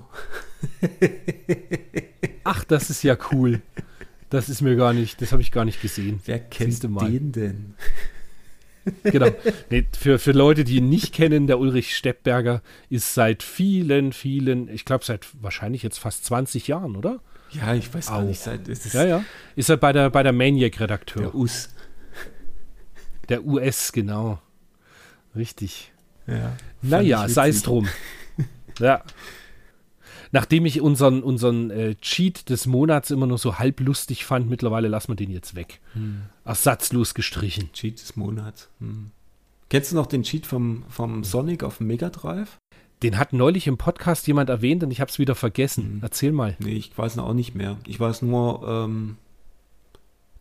[2.44, 3.62] Ach, das ist ja cool.
[4.30, 6.20] Das ist mir gar nicht, das habe ich gar nicht gesehen.
[6.26, 7.76] Wer kennt den denn?
[9.04, 9.28] Genau.
[9.70, 14.70] Nee, für, für Leute, die ihn nicht kennen, der Ulrich Steppberger ist seit vielen, vielen,
[14.70, 17.20] ich glaube seit wahrscheinlich jetzt fast 20 Jahren, oder?
[17.52, 18.24] Ja, ich weiß gar Auch.
[18.24, 18.40] nicht.
[18.40, 19.24] seit- Es ist Ja, ja.
[19.56, 21.22] Ist er bei der, bei der Maniac-Redakteur.
[21.24, 21.70] der US.
[23.30, 24.40] Der US, genau.
[25.36, 25.92] Richtig.
[26.26, 27.88] Ja, Naja, sei es drum.
[28.80, 29.02] ja.
[30.32, 34.90] Nachdem ich unseren, unseren äh, Cheat des Monats immer nur so halb lustig fand, mittlerweile
[34.90, 35.80] lassen wir den jetzt weg.
[35.94, 36.24] Hm.
[36.44, 37.72] Ersatzlos gestrichen.
[37.72, 38.70] Cheat des Monats.
[38.80, 39.12] Hm.
[39.70, 42.58] Kennst du noch den Cheat vom, vom Sonic auf Mega Drive?
[43.04, 46.00] Den hat neulich im Podcast jemand erwähnt und ich habe es wieder vergessen.
[46.02, 46.56] Erzähl mal.
[46.60, 47.78] Nee, ich weiß noch auch nicht mehr.
[47.86, 49.18] Ich weiß nur, ähm,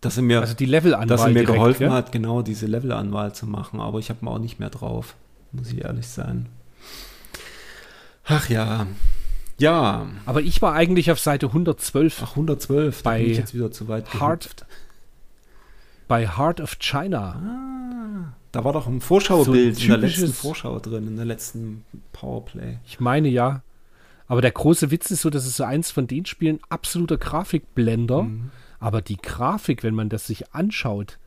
[0.01, 1.91] dass er mir, Also die Levelanwahl dass er mir direkt, geholfen gell?
[1.91, 5.17] hat, genau diese Levelanwahl zu machen, aber ich habe mir auch nicht mehr drauf,
[5.53, 6.47] muss ich ehrlich sein.
[8.25, 8.87] Ach ja.
[9.59, 10.07] Ja.
[10.27, 13.89] Aber ich war eigentlich auf Seite 112 Ach, 112, da bin ich jetzt wieder zu
[13.89, 14.67] weit Hard-.
[16.09, 17.35] Bei Heart of China.
[18.33, 21.25] Ah, da war doch ein Vorschaubild So ein in der letzten Vorschau drin, in der
[21.25, 22.79] letzten Powerplay.
[22.87, 23.63] Ich meine ja.
[24.29, 28.23] Aber der große Witz ist so, dass es so eins von den Spielen absoluter Grafikblender.
[28.25, 28.51] Mhm.
[28.81, 31.19] Aber die Grafik, wenn man das sich anschaut,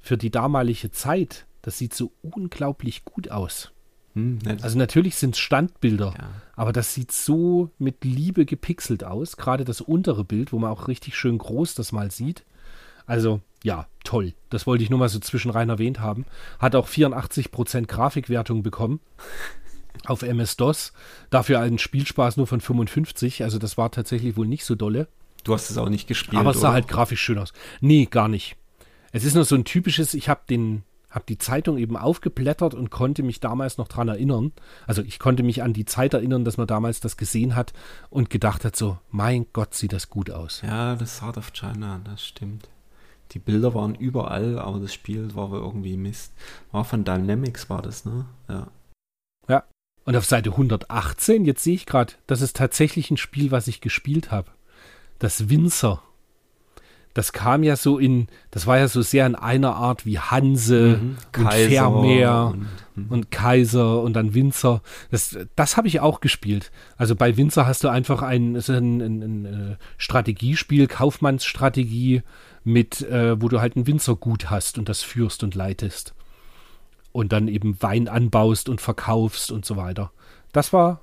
[0.00, 3.72] für die damalige Zeit, das sieht so unglaublich gut aus.
[4.14, 6.28] Hm, ne, Also natürlich sind es Standbilder, Ja.
[6.54, 9.36] aber das sieht so mit Liebe gepixelt aus.
[9.36, 12.44] Gerade das untere Bild, wo man auch richtig schön groß das mal sieht.
[13.06, 14.34] Also ja, toll.
[14.50, 16.26] Das wollte ich nur mal so zwischenrein erwähnt haben.
[16.58, 19.00] Hat auch 84% Grafikwertung bekommen
[20.06, 20.92] auf MS-DOS.
[21.30, 23.42] Dafür einen Spielspaß nur von 55.
[23.42, 25.08] Also das war tatsächlich wohl nicht so dolle.
[25.44, 26.40] du hast es auch nicht gespielt.
[26.40, 26.74] Aber es sah oder?
[26.74, 27.54] halt grafisch schön aus.
[27.80, 28.56] Nee, gar nicht.
[29.12, 30.82] Es ist nur so ein typisches, ich habe den
[31.14, 34.50] habe die Zeitung eben aufgeblättert und konnte mich damals noch dran erinnern.
[34.84, 37.72] Also ich konnte mich an die Zeit erinnern, dass man damals das gesehen hat
[38.10, 40.60] und gedacht hat so, mein Gott, sieht das gut aus.
[40.66, 42.68] Ja, das Heart of China, das stimmt.
[43.34, 46.32] Die Bilder waren überall, aber das Spiel war wohl irgendwie Mist.
[46.72, 48.26] War von Dynamics, war das, ne?
[48.48, 48.68] Ja.
[50.04, 53.80] Und auf Seite 118, jetzt sehe ich gerade, das ist tatsächlich ein Spiel, was ich
[53.80, 54.50] gespielt habe.
[55.18, 56.02] Das Winzer.
[57.14, 60.98] Das kam ja so in, das war ja so sehr in einer Art wie Hanse
[61.00, 61.16] Mhm.
[61.38, 62.66] und Vermeer und,
[62.96, 63.06] mhm.
[63.08, 64.82] und Kaiser und dann Winzer.
[65.12, 66.72] Das, das habe ich auch gespielt.
[66.96, 72.22] Also bei Winzer hast du einfach ein, ein, ein, ein äh, Strategiespiel, Kaufmannsstrategie,
[72.64, 76.14] mit, äh, wo du halt ein Winzergut hast und das führst und leitest.
[77.12, 80.10] Und dann eben Wein anbaust und verkaufst und so weiter.
[80.52, 81.02] Das war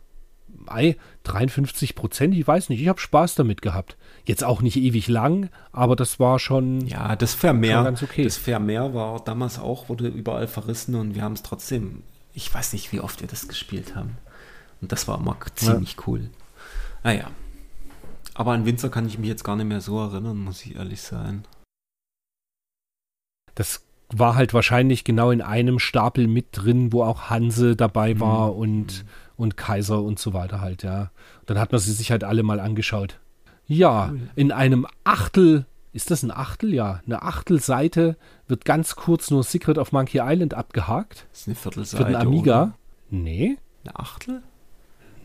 [0.68, 3.97] ei, 53 Prozent, ich weiß nicht, ich habe Spaß damit gehabt.
[4.26, 6.86] Jetzt auch nicht ewig lang, aber das war schon.
[6.88, 8.24] Ja, das Vermeer, ganz okay.
[8.24, 12.03] das Vermeer war damals auch, wurde überall verrissen und wir haben es trotzdem,
[12.34, 14.18] ich weiß nicht, wie oft wir das gespielt haben.
[14.82, 16.30] Und das war immer ziemlich cool.
[17.03, 17.30] Naja.
[18.42, 21.04] Aber an Winzer kann ich mich jetzt gar nicht mehr so erinnern, muss ich ehrlich
[21.04, 21.46] sein.
[23.54, 28.56] Das war halt wahrscheinlich genau in einem Stapel mit drin, wo auch Hanse dabei war
[28.56, 29.06] und,
[29.38, 31.12] und Kaiser und so weiter halt, ja.
[31.46, 33.20] Dann hat man sie sich halt alle mal angeschaut.
[33.68, 36.74] Ja, in einem Achtel, ist das ein Achtel?
[36.74, 38.18] Ja, eine Achtelseite
[38.48, 41.28] wird ganz kurz nur Secret of Monkey Island abgehakt.
[41.30, 42.04] Das ist eine Viertelseite.
[42.04, 42.64] Für den Amiga.
[42.64, 42.74] Oder?
[43.12, 44.42] Nee, Eine Achtel?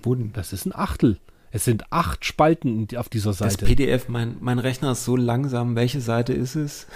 [0.05, 0.35] Denn?
[0.35, 1.19] das ist ein Achtel.
[1.57, 3.65] Es sind acht Spalten auf dieser Das Seite.
[3.65, 5.75] PDF, mein, mein Rechner ist so langsam.
[5.75, 6.87] Welche Seite ist es?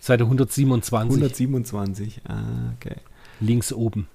[0.00, 2.20] Seite 127, 127.
[2.28, 2.96] Ah, okay.
[3.40, 4.08] links oben.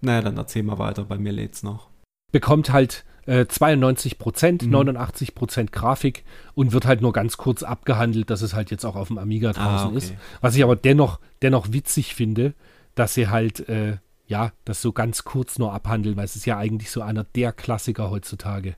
[0.00, 1.04] Naja, dann erzähl mal weiter.
[1.04, 1.88] Bei mir lädt's noch.
[2.32, 4.70] bekommt halt äh, 92 Prozent, Mhm.
[4.70, 8.96] 89 Prozent Grafik und wird halt nur ganz kurz abgehandelt, dass es halt jetzt auch
[8.96, 9.98] auf dem Amiga draußen okay.
[9.98, 10.14] ist.
[10.40, 12.54] Was ich aber dennoch, dennoch witzig finde,
[12.94, 16.56] dass sie halt, äh, ja, das so ganz kurz nur abhandeln, weil es ist ja
[16.56, 18.76] eigentlich so einer der Klassiker heutzutage.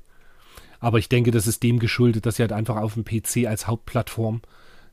[0.83, 3.69] Aber ich denke, das ist dem geschuldet, dass sie halt einfach auf dem PC als
[3.69, 4.43] Hauptplattform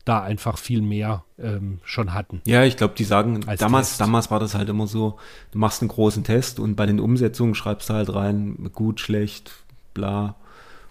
[0.05, 2.41] da einfach viel mehr ähm, schon hatten.
[2.45, 4.01] Ja, ich glaube, die sagen, Als damals, Test.
[4.01, 5.17] damals war das halt immer so,
[5.51, 9.51] du machst einen großen Test und bei den Umsetzungen schreibst du halt rein, gut, schlecht,
[9.95, 10.35] bla.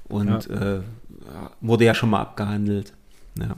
[0.08, 0.82] Und äh, ja,
[1.60, 2.92] wurde ja schon mal abgehandelt.
[3.38, 3.56] Ja,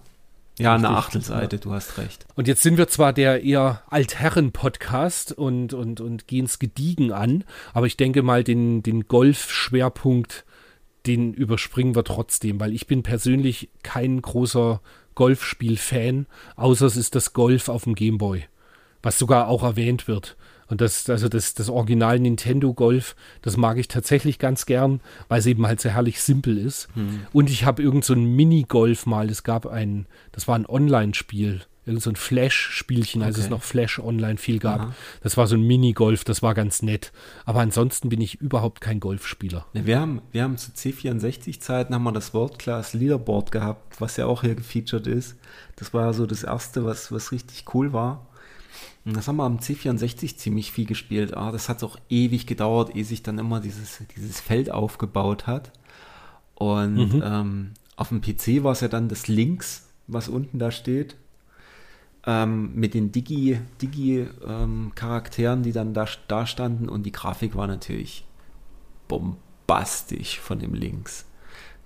[0.59, 2.27] ja eine Achtelseite, du hast recht.
[2.35, 7.45] Und jetzt sind wir zwar der eher Altherren-Podcast und, und, und gehen es gediegen an,
[7.73, 10.45] aber ich denke mal, den, den Golf-Schwerpunkt,
[11.07, 14.81] den überspringen wir trotzdem, weil ich bin persönlich kein großer
[15.15, 16.27] Golfspiel-Fan,
[16.57, 18.45] außer es ist das Golf auf dem Gameboy,
[19.03, 20.37] was sogar auch erwähnt wird.
[20.69, 25.41] Und das, also das, das Original Nintendo Golf, das mag ich tatsächlich ganz gern, weil
[25.41, 26.89] es eben halt sehr herrlich simpel ist.
[27.33, 31.63] Und ich habe irgend so ein Minigolf mal, es gab ein, das war ein Online-Spiel,
[31.99, 33.45] so ein Flash-Spielchen, als Okay.
[33.45, 34.81] es noch Flash online viel gab.
[34.81, 34.95] Aha.
[35.23, 37.13] Das war so ein Minigolf, das war ganz nett.
[37.45, 39.67] Aber ansonsten bin ich überhaupt kein Golfspieler.
[39.73, 44.27] Wir haben, wir haben zu C64-Zeiten haben wir das World Class Leaderboard gehabt, was ja
[44.27, 45.37] auch hier gefeatured ist.
[45.77, 48.27] Das war so das erste, was, was richtig cool war.
[49.05, 51.35] Und das haben wir am C64 ziemlich viel gespielt.
[51.35, 55.73] Ah, das hat auch ewig gedauert, ehe sich dann immer dieses, dieses Feld aufgebaut hat.
[56.55, 61.17] Und ähm, auf dem PC war es ja dann das Links, was unten da steht.
[62.27, 66.89] Ähm, mit den Digi- Digi-Charakteren, die dann da, da standen.
[66.89, 68.27] Und die Grafik war natürlich
[69.09, 71.27] bombastisch von dem Links.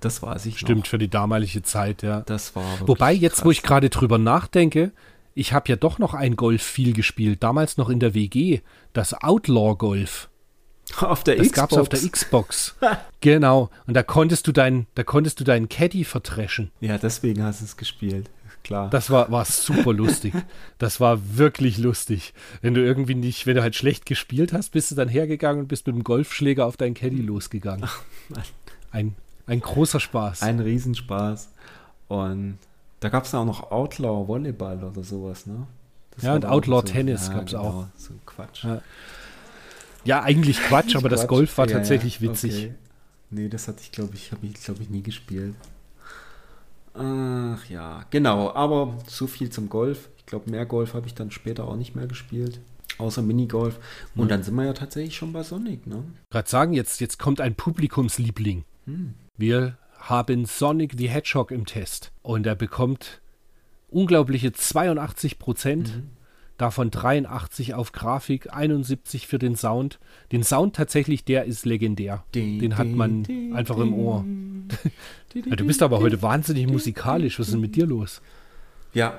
[0.00, 0.86] Das weiß ich Stimmt, noch.
[0.86, 2.20] für die damalige Zeit, ja.
[2.22, 3.68] Das war Wobei, jetzt, wo ich krass.
[3.68, 4.92] gerade drüber nachdenke,
[5.34, 8.60] ich habe ja doch noch ein Golf viel gespielt, damals noch in der WG,
[8.92, 10.28] das Outlaw Golf.
[11.00, 11.56] auf der Das Xbox.
[11.60, 12.76] gab es auf der Xbox.
[13.20, 13.70] genau.
[13.86, 16.70] Und da konntest du deinen, da konntest du deinen Caddy vertreschen.
[16.80, 18.28] Ja, deswegen hast du es gespielt.
[18.64, 18.88] Klar.
[18.90, 20.32] Das war, war super lustig.
[20.78, 22.32] Das war wirklich lustig.
[22.62, 25.68] Wenn du irgendwie nicht, wenn du halt schlecht gespielt hast, bist du dann hergegangen und
[25.68, 27.86] bist mit dem Golfschläger auf deinen Caddy losgegangen.
[28.90, 29.14] Ein,
[29.46, 30.42] ein großer Spaß.
[30.42, 31.50] Ein Riesenspaß.
[32.08, 32.58] Und
[33.00, 35.66] da gab es ja auch noch Outlaw Volleyball oder sowas, ne?
[36.14, 37.86] Das Ja, und Outlaw so- Tennis gab's auch.
[37.96, 38.64] So Quatsch.
[38.64, 38.80] Ja,
[40.04, 41.28] ja, eigentlich Quatsch, aber das Quatsch.
[41.28, 42.54] Golf war Ja, ja, tatsächlich witzig.
[42.54, 42.74] okay.
[43.30, 45.54] Nee, das hatte ich, glaube ich, habe ich, glaube ich, nie gespielt.
[46.94, 48.54] Ach ja, genau.
[48.54, 50.08] Aber so viel zum Golf.
[50.16, 52.60] Ich glaube, mehr Golf habe ich dann später auch nicht mehr gespielt.
[52.98, 53.80] Außer Minigolf.
[54.14, 56.04] Und dann sind wir ja tatsächlich schon bei Sonic, ne?
[56.30, 58.64] Gerade sagen, jetzt, jetzt kommt ein Publikumsliebling.
[58.86, 59.14] Hm.
[59.36, 63.20] Wir haben Sonic the Hedgehog im Test und er bekommt
[63.88, 66.10] unglaubliche 82 Prozent, Mhm.
[66.56, 69.98] Davon 83 auf Grafik, 71 für den Sound.
[70.32, 72.24] Den Sound tatsächlich, der ist legendär.
[72.34, 74.24] Den hat man einfach im Ohr.
[75.34, 77.40] Ja, du bist aber heute wahnsinnig musikalisch.
[77.40, 78.22] Was ist denn mit dir los?
[78.92, 79.18] Ja,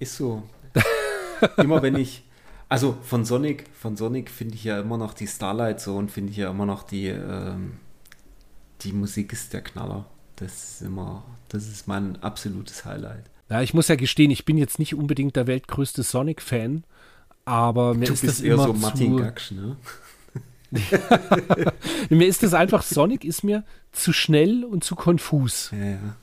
[0.00, 0.42] ist so.
[1.56, 2.24] immer wenn ich,
[2.68, 6.38] also von Sonic, von Sonic finde ich ja immer noch die Starlight Zone, finde ich
[6.38, 7.74] ja immer noch die, ähm,
[8.80, 10.06] die Musik ist der Knaller.
[10.36, 13.30] Das ist immer, das ist mein absolutes Highlight.
[13.50, 16.84] Ja, ich muss ja gestehen, ich bin jetzt nicht unbedingt der weltgrößte Sonic-Fan,
[17.44, 19.76] aber mir Du ist bist das eher immer so Martin zu, Gaksch, ne?
[22.10, 25.70] Mir ist das einfach, Sonic ist mir zu schnell und zu konfus.
[25.70, 26.16] Ja, ja.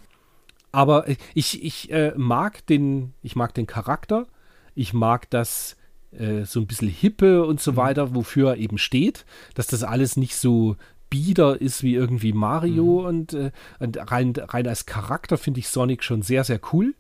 [0.72, 4.28] Aber ich, ich äh, mag den, ich mag den Charakter,
[4.76, 5.76] ich mag das
[6.12, 10.18] äh, so ein bisschen hippe und so weiter, wofür er eben steht, dass das alles
[10.18, 10.76] nicht so
[11.10, 16.04] bieder ist wie irgendwie Mario und, äh, und rein, rein als Charakter finde ich Sonic
[16.04, 16.96] schon sehr, sehr cool.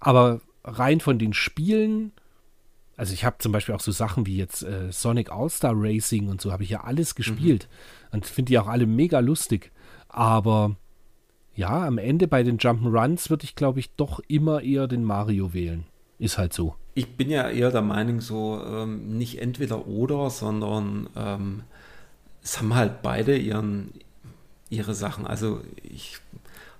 [0.00, 2.12] Aber rein von den Spielen,
[2.96, 6.40] also ich habe zum Beispiel auch so Sachen wie jetzt äh, Sonic All-Star Racing und
[6.40, 7.68] so, habe ich ja alles gespielt
[8.12, 9.72] und finde die auch alle mega lustig.
[10.08, 10.76] Aber
[11.56, 15.52] ja, am Ende bei den Jump'n'Runs würde ich, glaube ich, doch immer eher den Mario
[15.52, 15.84] wählen.
[16.18, 16.74] Ist halt so.
[16.94, 21.62] Ich bin ja eher der Meinung, so ähm, nicht entweder oder, sondern ähm,
[22.42, 23.92] es haben halt beide ihren,
[24.70, 25.26] ihre Sachen.
[25.26, 26.18] Also ich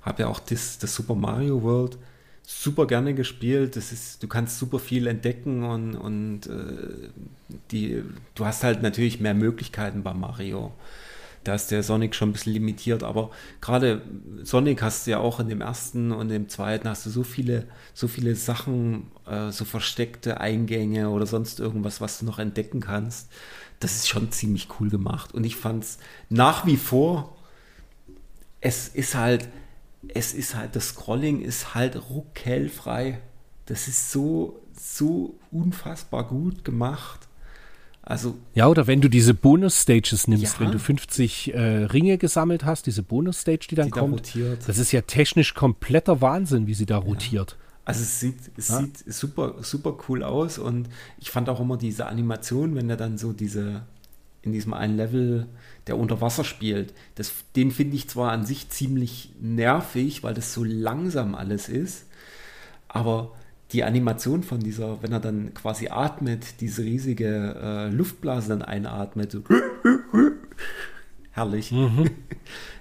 [0.03, 1.99] habe ja auch das, das Super Mario World
[2.45, 3.77] super gerne gespielt.
[3.77, 7.09] Das ist, du kannst super viel entdecken und, und äh,
[7.71, 8.03] die,
[8.35, 10.73] du hast halt natürlich mehr Möglichkeiten bei Mario.
[11.43, 13.31] Da ist der Sonic schon ein bisschen limitiert, aber
[13.61, 14.01] gerade
[14.45, 17.67] Sonic hast du ja auch in dem ersten und dem zweiten hast du so viele,
[17.93, 23.31] so viele Sachen, äh, so versteckte Eingänge oder sonst irgendwas, was du noch entdecken kannst.
[23.79, 25.35] Das ist schon ziemlich cool gemacht.
[25.35, 25.99] Und ich fand es
[26.31, 27.37] nach wie vor,
[28.63, 29.47] es ist halt,
[30.13, 33.21] es ist halt, das Scrolling ist halt ruckelfrei.
[33.67, 37.29] Das ist so, so unfassbar gut gemacht.
[38.03, 40.61] Also Ja, oder wenn du diese Bonus-Stages nimmst, Ja.
[40.61, 44.69] wenn du 50 äh, Ringe gesammelt hast, diese Bonus-Stage, die dann Die da kommt, rotiert.
[44.69, 47.57] das ist ja technisch kompletter Wahnsinn, wie sie da rotiert.
[47.87, 48.81] Also es sieht, es Ja.
[48.81, 50.89] sieht super, super cool aus und
[51.19, 53.83] ich fand auch immer diese Animation, wenn er dann so diese
[54.45, 55.47] in diesem einen Level,
[55.87, 60.53] der unter Wasser spielt, das, den finde ich zwar an sich ziemlich nervig, weil das
[60.53, 62.07] so langsam alles ist,
[62.89, 63.33] aber
[63.73, 69.33] die Animation von dieser, wenn er dann quasi atmet, diese riesige äh, Luftblase dann einatmet,
[69.33, 69.43] so
[71.33, 71.73] herrlich.
[71.73, 72.11] Mhm.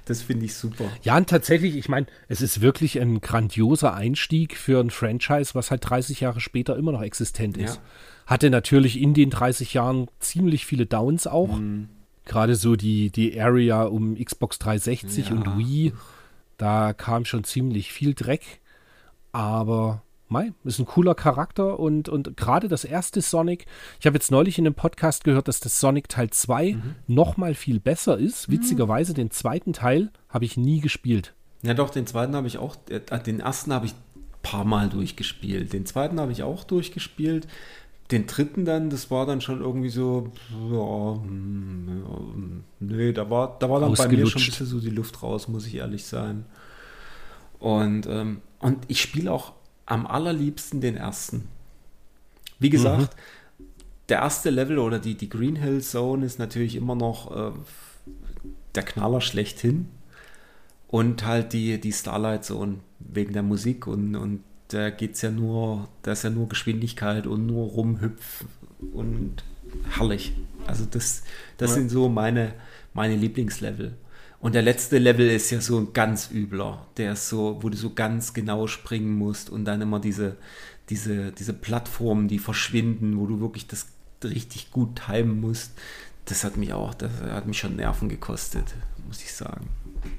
[0.06, 0.92] Das finde ich super.
[1.04, 5.72] Ja, und tatsächlich, ich meine, es ist wirklich ein grandioser Einstieg für ein Franchise, was
[5.72, 7.76] halt 30 Jahre später immer noch existent ist.
[7.76, 7.82] Ja.
[8.26, 11.58] Hatte natürlich in den 30 Jahren ziemlich viele Downs auch.
[11.60, 11.90] Mhm.
[12.26, 15.36] Gerade so die, die Area um Xbox 360 Ja.
[15.36, 15.94] und Wii,
[16.58, 18.62] da kam schon ziemlich viel Dreck.
[19.32, 23.66] Aber mei, ist ein cooler Charakter und, und gerade das erste Sonic,
[24.00, 26.96] ich habe jetzt neulich in einem Podcast gehört, dass das Sonic Teil 2 Mhm.
[27.08, 28.50] noch mal viel besser ist.
[28.50, 31.34] Witzigerweise, den zweiten Teil habe ich nie gespielt.
[31.62, 33.94] Ja, doch, den zweiten habe ich auch, äh, den ersten habe ich
[34.44, 35.72] paar Mal durchgespielt.
[35.72, 37.48] Den zweiten habe ich auch durchgespielt.
[38.12, 43.70] Den dritten dann, das war dann schon irgendwie so, ja, hm, nee, da war, da
[43.70, 46.46] war dann bei mir schon ein bisschen so die Luft raus, muss ich ehrlich sein.
[47.60, 49.54] Und, ähm, und ich spiele auch
[49.86, 51.48] am allerliebsten den ersten.
[52.60, 53.16] Wie gesagt,
[53.60, 53.66] mhm.
[54.10, 57.52] der erste Level oder die, die Green Hill Zone ist natürlich immer noch äh,
[58.76, 59.88] der Knaller schlechthin.
[60.88, 64.44] Und halt die, die Starlight Zone wegen der Musik und, und
[64.74, 68.48] da geht es ja nur, da ist ja nur Geschwindigkeit und nur rumhüpfen
[68.94, 69.44] und
[69.90, 70.34] herrlich.
[70.68, 71.24] Also das,
[71.58, 71.76] das ja.
[71.76, 72.54] sind so meine,
[72.94, 73.96] meine Lieblingslevel.
[74.40, 76.86] Und der letzte Level ist ja so ein ganz übler.
[76.98, 80.36] Der ist so, wo du so ganz genau springen musst und dann immer diese,
[80.90, 83.88] diese, diese Plattformen, die verschwinden, wo du wirklich das
[84.24, 85.72] richtig gut timen musst.
[86.26, 88.74] Das hat mich auch, das hat mich schon Nerven gekostet,
[89.08, 89.68] muss ich sagen.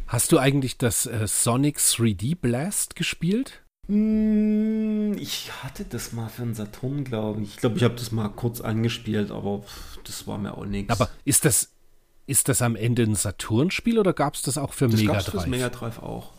[0.07, 3.64] Hast du eigentlich das äh, Sonic 3D Blast gespielt?
[3.89, 7.51] Hm, ich hatte das mal für einen Saturn, glaube ich.
[7.51, 9.63] Ich glaube, ich habe das mal kurz angespielt, aber
[10.05, 10.91] das war mir auch nichts.
[10.91, 11.71] Aber ist das,
[12.27, 15.31] ist das am Ende ein Saturn-Spiel oder gab es das auch für das Mega Drive?
[15.31, 16.33] Das Mega Drive auch.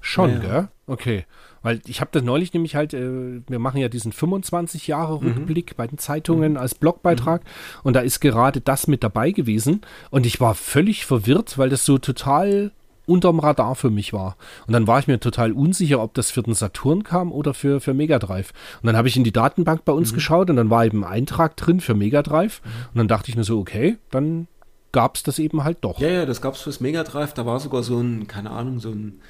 [0.00, 0.38] Schon, ja.
[0.38, 0.68] gell?
[0.86, 1.26] Okay.
[1.62, 5.72] Weil ich habe das neulich nämlich halt, äh, wir machen ja diesen 25 Jahre Rückblick
[5.72, 5.76] mhm.
[5.76, 6.58] bei den Zeitungen mhm.
[6.58, 7.80] als Blogbeitrag mhm.
[7.82, 11.84] und da ist gerade das mit dabei gewesen und ich war völlig verwirrt, weil das
[11.84, 12.70] so total
[13.08, 14.36] unterm Radar für mich war.
[14.66, 17.80] Und dann war ich mir total unsicher, ob das für den Saturn kam oder für,
[17.80, 18.52] für Mega Drive.
[18.82, 20.16] Und dann habe ich in die Datenbank bei uns mhm.
[20.16, 22.60] geschaut und dann war eben ein Eintrag drin für Mega Drive.
[22.62, 22.70] Mhm.
[22.92, 24.46] Und dann dachte ich mir so, okay, dann
[24.92, 25.98] gab es das eben halt doch.
[26.00, 27.34] Ja, ja, das gab es fürs Mega Drive.
[27.34, 29.20] Da war sogar so ein, keine Ahnung, so ein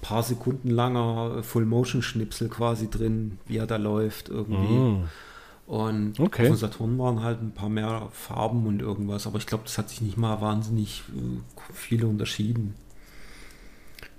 [0.00, 4.74] paar Sekunden langer Full-Motion-Schnipsel quasi drin, wie er da läuft irgendwie.
[4.74, 5.04] Mm.
[5.66, 6.50] Und okay.
[6.50, 9.88] auf Saturn waren halt ein paar mehr Farben und irgendwas, aber ich glaube, das hat
[9.88, 11.40] sich nicht mal wahnsinnig äh,
[11.72, 12.74] viele unterschieden.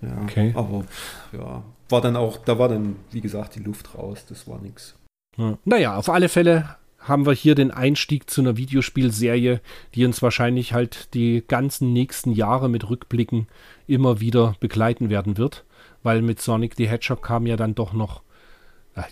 [0.02, 0.54] Ja, okay.
[0.56, 0.86] aber
[1.32, 4.96] ja, war dann auch, da war dann, wie gesagt, die Luft raus, das war nichts.
[5.38, 5.58] Ja.
[5.66, 9.62] Naja, auf alle Fälle haben wir hier den Einstieg zu einer Videospielserie,
[9.94, 13.48] die uns wahrscheinlich halt die ganzen nächsten Jahre mit Rückblicken
[13.86, 15.66] immer wieder begleiten werden wird,
[16.02, 18.26] weil mit Sonic the Hedgehog kam ja dann doch noch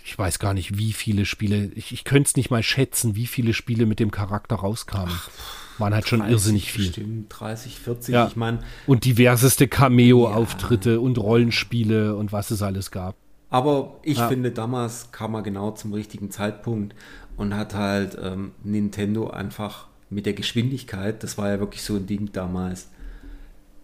[0.04, 3.26] ich weiß gar nicht, wie viele Spiele, ich, ich könnte es nicht mal schätzen, wie
[3.26, 5.14] viele Spiele mit dem Charakter rauskamen.
[5.14, 5.30] Ach,
[5.78, 6.86] Waren halt schon irrsinnig viel.
[6.86, 8.26] Bestimmt, 30, 40, ja.
[8.26, 8.60] ich meine.
[8.86, 10.98] Und diverseste Cameo-Auftritte ja.
[10.98, 13.16] und Rollenspiele und was es alles gab.
[13.50, 14.28] Aber ich ja.
[14.28, 16.94] finde, damals kam er genau zum richtigen Zeitpunkt
[17.36, 22.06] und hat halt ähm, Nintendo einfach mit der Geschwindigkeit, das war ja wirklich so ein
[22.06, 22.88] Ding damals,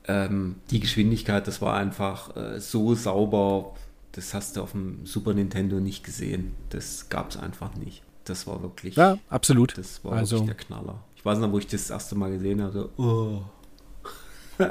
[0.06, 3.74] ähm, die Geschwindigkeit, das war einfach äh, so sauber
[4.12, 6.52] das hast du auf dem Super Nintendo nicht gesehen.
[6.70, 8.02] Das gab es einfach nicht.
[8.24, 8.96] Das war wirklich.
[8.96, 9.76] Ja, absolut.
[9.78, 11.02] Das war also, wirklich der Knaller.
[11.20, 12.88] Ich weiß noch, wo ich das, erste Mal gesehen habe.
[12.96, 13.42] Oh.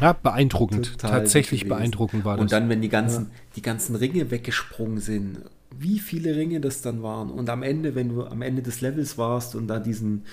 [0.00, 0.98] ja, beeindruckend.
[0.98, 2.42] Total Tatsächlich beeindruckend war das.
[2.42, 3.30] Und dann, wenn die ganzen, ja.
[3.54, 5.42] die ganzen Ringe weggesprungen sind,
[5.78, 7.30] wie viele Ringe das dann waren.
[7.30, 10.24] Und am Ende, wenn du am Ende des Levels warst und da diesen,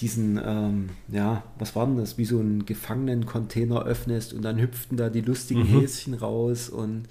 [0.00, 4.96] diesen, ähm, ja, was war denn das, wie so einen Gefangenen-Container öffnest und dann hüpften
[4.96, 5.80] da die lustigen mhm.
[5.80, 7.02] Häschen raus und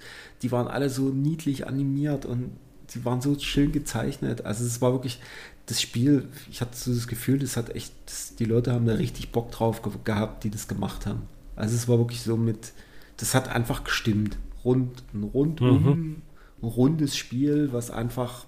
[0.42, 2.50] die waren alle so niedlich animiert und
[2.90, 4.44] sie waren so schön gezeichnet.
[4.44, 5.20] Also es war wirklich
[5.66, 8.94] das Spiel, ich hatte so das Gefühl, das hat echt, das, die Leute haben da
[8.94, 11.22] richtig Bock drauf ge gehabt, die das gemacht haben.
[11.56, 12.72] Also es war wirklich so mit,
[13.18, 14.36] das hat einfach gestimmt.
[14.64, 16.22] Rund, ein rundum, mhm.
[16.62, 18.44] ein rundes Spiel, was einfach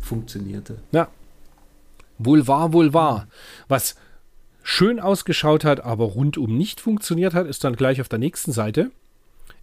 [0.00, 0.78] funktionierte.
[0.92, 1.08] Ja,
[2.18, 3.26] Wohl wahr, wohl wahr.
[3.68, 3.96] Was
[4.62, 8.90] schön ausgeschaut hat, aber rundum nicht funktioniert hat, ist dann gleich auf der nächsten Seite.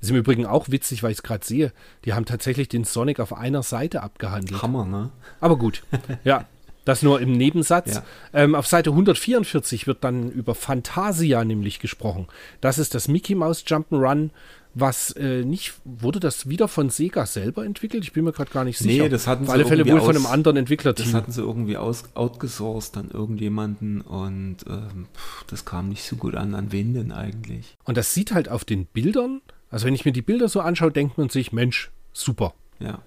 [0.02, 1.72] Ist im Übrigen auch witzig, weil ich es gerade sehe.
[2.06, 4.62] Die haben tatsächlich den Sonic auf einer Seite abgehandelt.
[4.62, 5.12] Hammer, ne?
[5.40, 5.84] Aber gut.
[6.24, 6.46] ja,
[6.86, 7.96] das nur im Nebensatz.
[7.96, 8.04] Ja.
[8.34, 12.28] Ähm, auf Seite 144 wird dann über Fantasia nämlich gesprochen.
[12.60, 14.32] Das ist das Mickey Mouse Jump'n'Run
[14.74, 18.04] was äh, nicht, wurde das wieder von Sega selber entwickelt?
[18.04, 19.04] Ich bin mir gerade gar nicht sicher.
[19.04, 20.94] Nee, das hatten Auf alle Fälle wohl aus, von einem anderen Entwickler.
[20.94, 25.08] Das hatten sie irgendwie aus, outgesourced an irgendjemanden und ähm,
[25.48, 26.56] das kam nicht so gut an.
[26.56, 27.76] An wen denn eigentlich?
[27.84, 30.92] Und das sieht halt auf den Bildern, also wenn ich mir die Bilder so anschaue,
[30.92, 32.54] denkt man sich, Mensch, super.
[32.80, 33.00] Ja.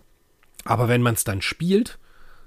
[0.64, 1.99] Aber wenn man es dann spielt,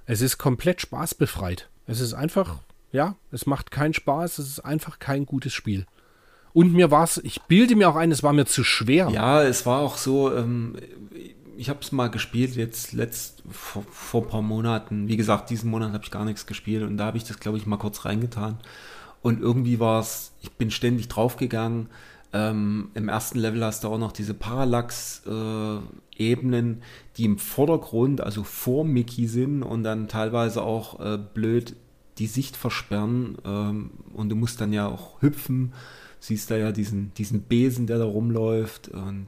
[0.07, 1.69] es ist komplett spaßbefreit.
[1.85, 2.55] Es ist einfach,
[2.91, 5.85] ja, es macht keinen Spaß, es ist einfach kein gutes Spiel.
[6.53, 9.09] Und mir war es, ich bilde mir auch ein, es war mir zu schwer.
[9.09, 10.75] Ja, es war auch so, ähm,
[11.57, 15.07] ich habe es mal gespielt, jetzt letzt, vor, vor ein paar Monaten.
[15.07, 17.57] Wie gesagt, diesen Monat habe ich gar nichts gespielt und da habe ich das, glaube
[17.57, 18.57] ich, mal kurz reingetan.
[19.21, 21.89] Und irgendwie war es, ich bin ständig draufgegangen.
[22.34, 26.78] Ähm, Im ersten Level hast du auch noch diese Parallax-Ebenen, äh,
[27.17, 31.75] die im Vordergrund, also vor Mickey sind und dann teilweise auch äh, blöd
[32.17, 33.38] die Sicht versperren.
[33.45, 35.73] Ähm, und du musst dann ja auch hüpfen
[36.19, 39.28] siehst da ja diesen, diesen Besen, der da rumläuft und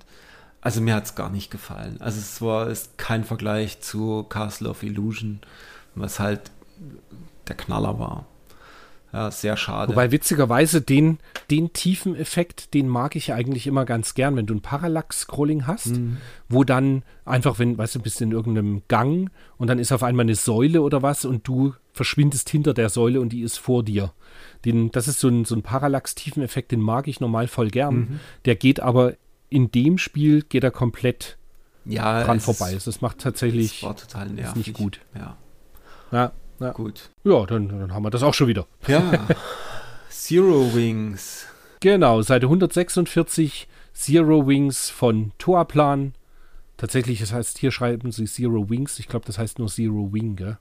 [0.62, 2.02] Also mir hat es gar nicht gefallen.
[2.02, 5.40] Also es war ist kein Vergleich zu Castle of Illusion,
[5.96, 6.52] was halt
[7.48, 8.26] der Knaller war.
[9.12, 9.92] Ja, sehr schade.
[9.92, 11.18] Wobei witzigerweise den,
[11.50, 15.98] den tiefen Effekt, den mag ich eigentlich immer ganz gern, wenn du ein Parallax-Scrolling hast,
[15.98, 16.18] mhm.
[16.48, 20.26] wo dann einfach, wenn, weißt du, bist in irgendeinem Gang und dann ist auf einmal
[20.26, 24.14] eine Säule oder was und du verschwindest hinter der Säule und die ist vor dir.
[24.64, 27.96] Den, das ist so ein, so ein Parallax-Tiefen-Effekt, den mag ich normal voll gern.
[27.96, 28.20] Mhm.
[28.46, 29.16] Der geht aber
[29.50, 31.38] in dem Spiel geht er komplett
[31.86, 32.74] ja, dran vorbei.
[32.74, 34.68] Ist, das macht tatsächlich war total nervig.
[34.68, 35.00] nicht gut.
[35.16, 35.38] Ja.
[36.12, 36.32] ja.
[36.60, 36.72] Ja.
[36.72, 37.10] Gut.
[37.24, 38.66] Ja, dann, dann haben wir das auch schon wieder.
[38.88, 39.28] Ja.
[40.10, 41.48] Zero Wings.
[41.80, 46.14] Genau, Seite 146, Zero Wings von Toaplan.
[46.78, 49.00] Tatsächlich, das heißt, hier schreiben sie Zero Wings.
[49.00, 50.58] Ich glaube, das heißt nur Zero Wing, gell?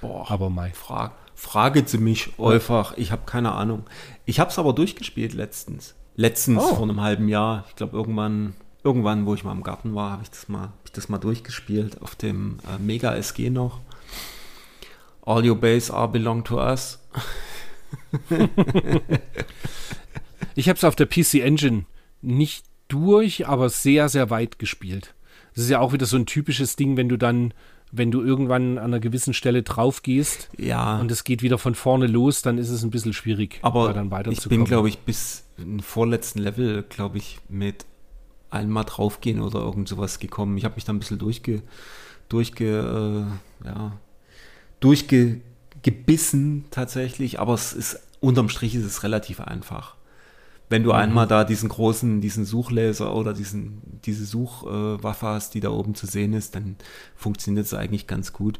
[0.00, 0.72] Boah, aber mein.
[0.72, 2.96] Frage, frage sie mich einfach.
[2.96, 3.84] Ich habe keine Ahnung.
[4.24, 5.94] Ich habe es aber durchgespielt letztens.
[6.16, 6.74] Letztens, oh.
[6.74, 7.64] vor einem halben Jahr.
[7.68, 10.80] Ich glaube, irgendwann, irgendwann, wo ich mal im Garten war, habe ich, das mal, hab
[10.84, 12.02] ich das mal durchgespielt.
[12.02, 13.80] Auf dem äh, Mega SG noch.
[15.22, 16.98] All your base are belong to us.
[20.54, 21.84] ich habe es auf der PC Engine
[22.20, 25.14] nicht durch, aber sehr, sehr weit gespielt.
[25.54, 27.54] Das ist ja auch wieder so ein typisches Ding, wenn du dann,
[27.90, 30.98] wenn du irgendwann an einer gewissen Stelle drauf gehst ja.
[30.98, 34.10] und es geht wieder von vorne los, dann ist es ein bisschen schwierig, aber dann
[34.10, 34.36] weiterzukommen.
[34.36, 37.84] Ich bin, glaube ich, bis im vorletzten Level, glaube ich, mit
[38.50, 40.56] einmal draufgehen oder irgend sowas gekommen.
[40.56, 41.62] Ich habe mich dann ein bisschen durchge,
[42.28, 43.28] durchge,
[43.62, 43.92] äh, ja,
[44.82, 49.96] durchgebissen tatsächlich, aber es ist unterm Strich ist es relativ einfach.
[50.68, 50.96] Wenn du mhm.
[50.96, 56.06] einmal da diesen großen, diesen Suchlaser oder diesen, diese Suchwaffe hast, die da oben zu
[56.06, 56.76] sehen ist, dann
[57.14, 58.58] funktioniert es eigentlich ganz gut.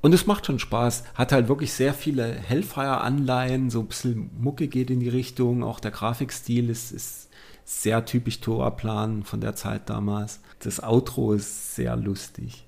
[0.00, 1.02] Und es macht schon Spaß.
[1.14, 5.64] Hat halt wirklich sehr viele Hellfire-Anleihen, so ein bisschen Mucke geht in die Richtung.
[5.64, 7.28] Auch der Grafikstil ist, ist
[7.64, 10.40] sehr typisch Toa-Plan von der Zeit damals.
[10.60, 12.67] Das Outro ist sehr lustig.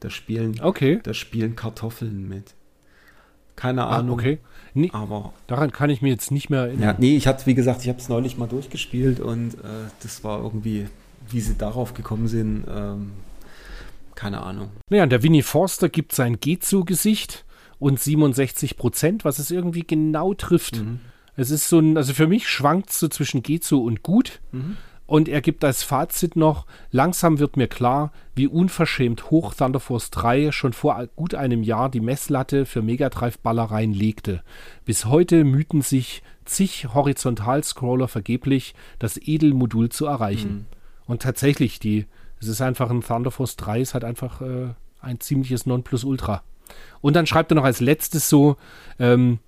[0.00, 1.00] Da spielen, okay.
[1.02, 2.54] da spielen Kartoffeln mit.
[3.56, 4.18] Keine ah, Ahnung.
[4.18, 4.38] Okay.
[4.74, 6.82] Nee, aber daran kann ich mir jetzt nicht mehr erinnern.
[6.82, 10.22] Ja, nee, ich hatte, wie gesagt, ich habe es neulich mal durchgespielt und äh, das
[10.22, 10.86] war irgendwie,
[11.30, 13.12] wie sie darauf gekommen sind, ähm,
[14.14, 14.70] keine Ahnung.
[14.90, 17.46] Naja, der Winnie Forster gibt sein G zu Gesicht
[17.78, 20.76] und 67 Prozent, was es irgendwie genau trifft.
[20.76, 21.00] Mhm.
[21.36, 24.40] Es ist so ein, also für mich schwankt es so zwischen G zu und gut.
[24.52, 24.76] Mhm.
[25.06, 30.10] Und er gibt als Fazit noch, langsam wird mir klar, wie unverschämt hoch Thunder Force
[30.10, 34.42] 3 schon vor gut einem Jahr die Messlatte für Megadrive-Ballereien legte.
[34.84, 40.50] Bis heute mühten sich zig Horizontalscroller vergeblich, das Edelmodul zu erreichen.
[40.50, 40.66] Mhm.
[41.06, 42.06] Und tatsächlich, die,
[42.40, 46.42] es ist einfach ein Thunder Force 3, ist halt einfach äh, ein ziemliches Nonplusultra.
[47.00, 48.56] Und dann schreibt er noch als letztes so,
[48.98, 49.38] ähm,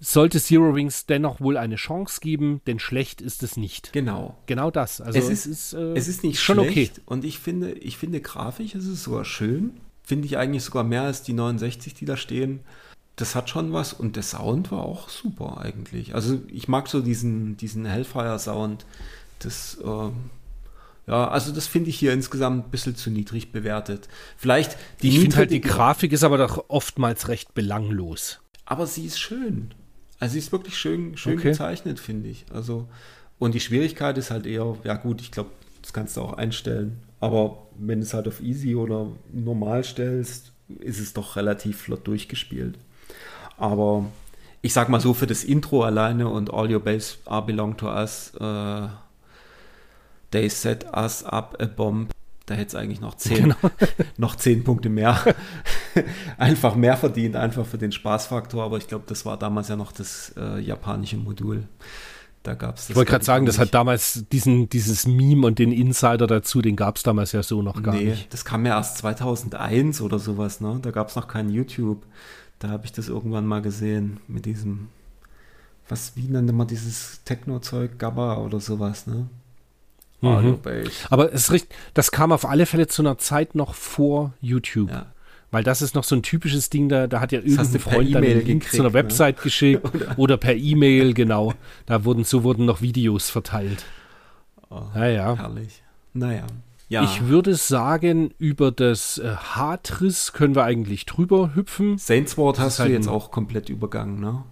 [0.00, 3.92] sollte Zero Wings dennoch wohl eine Chance geben, denn schlecht ist es nicht.
[3.92, 4.36] Genau.
[4.46, 5.00] Genau das.
[5.00, 7.02] Also es ist, es ist, äh, es ist nicht schon schlecht okay.
[7.06, 9.72] und ich finde, ich finde grafisch ist es sogar schön.
[10.02, 12.60] Finde ich eigentlich sogar mehr als die 69, die da stehen.
[13.16, 16.14] Das hat schon was und der Sound war auch super eigentlich.
[16.14, 18.86] Also ich mag so diesen, diesen Hellfire-Sound.
[19.40, 20.10] Das, äh,
[21.08, 24.08] ja, also das finde ich hier insgesamt ein bisschen zu niedrig bewertet.
[24.36, 28.40] Vielleicht die Ich finde halt, die Grafik ist aber doch oftmals recht belanglos.
[28.64, 29.74] Aber sie ist schön.
[30.18, 31.50] Also sie ist wirklich schön, schön okay.
[31.50, 32.44] gezeichnet, finde ich.
[32.52, 32.88] Also,
[33.38, 35.50] und die Schwierigkeit ist halt eher, ja gut, ich glaube,
[35.80, 37.00] das kannst du auch einstellen.
[37.20, 42.06] Aber wenn du es halt auf easy oder normal stellst, ist es doch relativ flott
[42.06, 42.78] durchgespielt.
[43.56, 44.06] Aber
[44.60, 47.86] ich sag mal so, für das Intro alleine und All Your Base Are Belong to
[47.86, 48.88] Us, uh,
[50.30, 52.08] They Set Us Up a Bomb,
[52.48, 53.56] da hätte es eigentlich noch zehn, genau.
[54.16, 55.22] noch zehn Punkte mehr.
[56.38, 58.64] einfach mehr verdient, einfach für den Spaßfaktor.
[58.64, 61.64] Aber ich glaube, das war damals ja noch das äh, japanische Modul.
[62.42, 65.72] Da gab es Ich wollte gerade sagen, das hat damals diesen, dieses Meme und den
[65.72, 68.32] Insider dazu, den gab es damals ja so noch gar nee, nicht.
[68.32, 70.78] Das kam ja erst 2001 oder sowas, ne?
[70.80, 72.06] Da gab es noch kein YouTube.
[72.60, 74.88] Da habe ich das irgendwann mal gesehen mit diesem,
[75.86, 79.28] was, wie nannte man dieses Techno-Zeug, Gabba oder sowas, ne?
[80.20, 80.58] Mhm.
[81.10, 84.90] Aber es ist das kam auf alle Fälle zu einer Zeit noch vor YouTube.
[84.90, 85.06] Ja.
[85.50, 88.22] Weil das ist noch so ein typisches Ding, da, da hat ja irgendein Freund dann
[88.22, 88.94] einen Link gekriegt, zu einer ne?
[88.94, 91.54] Website geschickt oder, oder, per E-Mail, genau.
[91.86, 93.86] Da wurden, so wurden noch Videos verteilt.
[94.68, 95.36] Oh, naja.
[95.36, 95.82] Herrlich.
[96.12, 96.44] Naja.
[96.90, 97.04] Ja.
[97.04, 101.98] Ich würde sagen, über das äh, Hartriss können wir eigentlich drüber hüpfen.
[101.98, 104.42] Saints Ward hast halt du jetzt auch komplett übergangen, ne?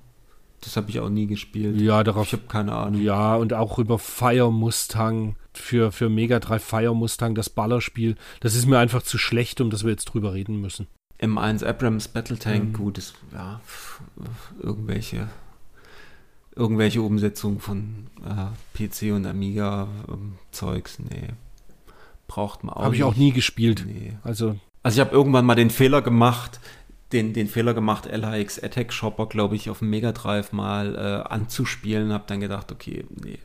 [0.61, 1.81] Das habe ich auch nie gespielt.
[1.81, 2.27] Ja, darauf.
[2.27, 3.01] Ich habe keine Ahnung.
[3.03, 8.17] Ja, und auch über Fire Mustang für, für Mega 3 Fire Mustang, das Ballerspiel.
[8.41, 10.87] Das ist mir einfach zu schlecht, um dass wir jetzt drüber reden müssen.
[11.21, 12.73] M1 Abrams Battle Tank, ähm.
[12.73, 13.61] gut, ist ja
[14.61, 15.29] irgendwelche
[16.57, 21.29] irgendwelche Umsetzungen von äh, PC und Amiga ähm, Zeugs, nee.
[22.27, 23.85] braucht man auch Habe ich auch nie gespielt.
[23.87, 24.17] Nee.
[24.23, 26.61] Also, Also ich habe irgendwann mal den Fehler gemacht,
[27.13, 31.29] den, den Fehler gemacht, LHX Attack Shopper, glaube ich, auf dem Mega Drive mal äh,
[31.33, 32.13] anzuspielen.
[32.13, 33.39] Habe dann gedacht, okay, nee,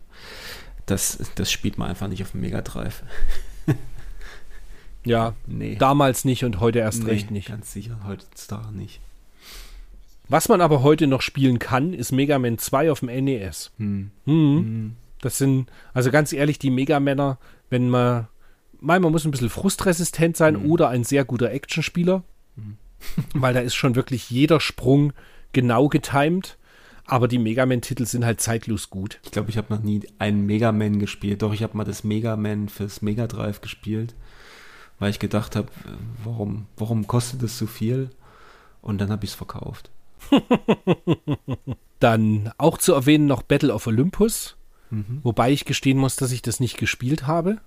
[0.87, 3.03] das, das spielt man einfach nicht auf dem Mega Drive.
[5.03, 5.75] ja, Nee.
[5.75, 7.47] damals nicht und heute erst nee, recht nicht.
[7.49, 8.99] Ganz sicher, heutzutage nicht.
[10.27, 13.71] Was man aber heute noch spielen kann, ist Mega Man 2 auf dem NES.
[13.77, 14.11] Hm.
[14.25, 14.95] Mhm.
[15.19, 17.37] Das sind, also ganz ehrlich, die Mega-Männer,
[17.69, 18.27] wenn man,
[18.79, 20.71] mal, man muss ein bisschen frustresistent sein Mhm.
[20.71, 22.23] oder ein sehr guter Actionspieler,
[23.33, 25.13] weil da ist schon wirklich jeder Sprung
[25.53, 26.57] genau getimed.
[27.05, 29.19] Aber die Mega Man-Titel sind halt zeitlos gut.
[29.23, 31.41] Ich glaube, ich habe noch nie einen Mega Man gespielt.
[31.41, 34.13] Doch, ich habe mal das Mega Man fürs Mega Drive gespielt,
[34.99, 35.67] weil ich gedacht habe,
[36.23, 38.11] warum, warum kostet das so viel?
[38.81, 39.89] Und dann habe ich es verkauft.
[41.99, 44.55] Dann auch zu erwähnen noch Battle of Olympus,
[44.89, 45.21] Mhm.
[45.23, 47.59] wobei ich gestehen muss, dass ich das nicht gespielt habe.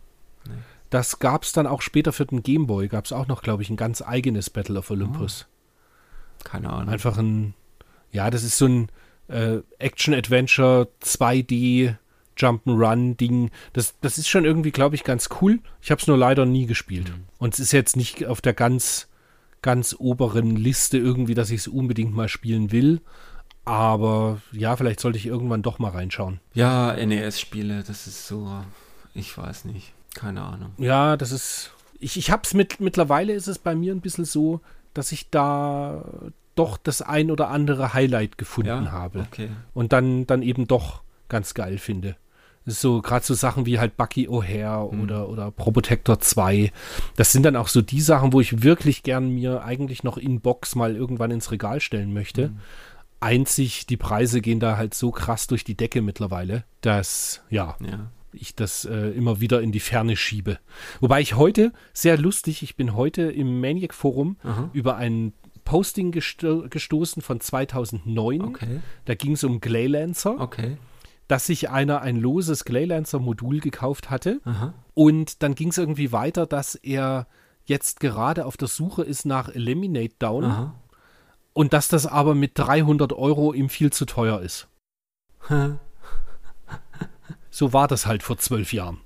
[0.91, 3.71] Das gab es dann auch später für den Gameboy, gab es auch noch, glaube ich,
[3.71, 5.47] ein ganz eigenes Battle of Olympus.
[6.45, 6.89] Keine Ahnung.
[6.89, 7.55] Einfach ein,
[8.13, 8.89] ja, das ist so ein
[9.29, 11.97] äh, Action-Adventure 2D
[12.37, 13.51] Jump'n'Run-Ding.
[13.73, 15.61] Das, das ist schon irgendwie, glaube ich, ganz cool.
[15.81, 17.13] Ich habe es nur leider nie gespielt.
[17.39, 19.09] Und es ist jetzt nicht auf der ganz,
[19.63, 23.01] ganz oberen Liste irgendwie, dass ich es unbedingt mal spielen will.
[23.65, 26.41] Aber ja, vielleicht sollte ich irgendwann doch mal reinschauen.
[26.53, 28.63] Ja, NES-Spiele, das ist so,
[29.15, 29.93] ich weiß nicht.
[30.15, 30.73] Keine Ahnung.
[30.79, 31.73] Ja, das ist.
[31.99, 34.61] Ich, ich habe es mit, mittlerweile ist es bei mir ein bisschen so,
[34.95, 36.05] dass ich da
[36.55, 39.21] doch das ein oder andere Highlight gefunden Ja, habe.
[39.21, 39.51] okay.
[39.73, 42.17] Und dann, dann eben doch ganz geil finde.
[42.67, 45.01] So, gerade so Sachen wie halt Bucky O'Hare Mhm.
[45.03, 46.73] oder, oder Probotector 2.
[47.17, 50.41] Das sind dann auch so die Sachen, wo ich wirklich gern mir eigentlich noch in
[50.41, 52.49] Box mal irgendwann ins Regal stellen möchte.
[52.49, 52.61] Mhm.
[53.21, 58.11] Einzig, die Preise gehen da halt so krass durch die Decke mittlerweile, dass, ja, Ja.
[58.35, 60.59] Ich das äh, immer wieder in die Ferne schiebe.
[61.01, 64.71] Wobei ich heute, sehr lustig, ich bin heute im Maniac Forum Aha.
[64.73, 65.33] über ein
[65.65, 68.43] Posting gesto gestoßen von 2009.
[68.43, 68.81] Okay.
[69.07, 70.77] Da ging es um Glaylancer, Okay.
[71.27, 74.41] dass sich einer ein loses Glaylancer-Modul gekauft hatte.
[74.45, 74.75] Aha.
[74.93, 77.27] Und dann ging es irgendwie weiter, dass er
[77.65, 80.75] jetzt gerade auf der Suche ist nach Eliminate Down Aha.
[81.55, 84.69] und dass das aber mit 300 Euro ihm viel zu teuer ist.
[87.55, 88.97] So war das halt vor zwölf Jahren.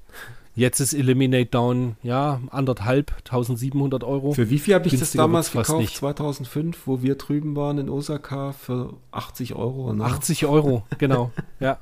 [0.54, 4.32] Jetzt ist Eliminate Down, ja, anderthalb, 1700 Euro.
[4.32, 5.78] Für wie viel habe ich das damals gekauft?
[5.78, 5.94] nicht.
[5.94, 9.92] 2005, wo wir drüben waren in Osaka für 80 Euro.
[9.92, 10.02] Ne?
[10.02, 11.30] 80 Euro, genau.
[11.60, 11.76] Ja.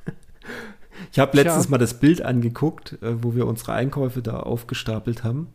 [1.13, 1.71] Ich habe letztens Tja.
[1.71, 5.47] mal das Bild angeguckt, äh, wo wir unsere Einkäufe da aufgestapelt haben.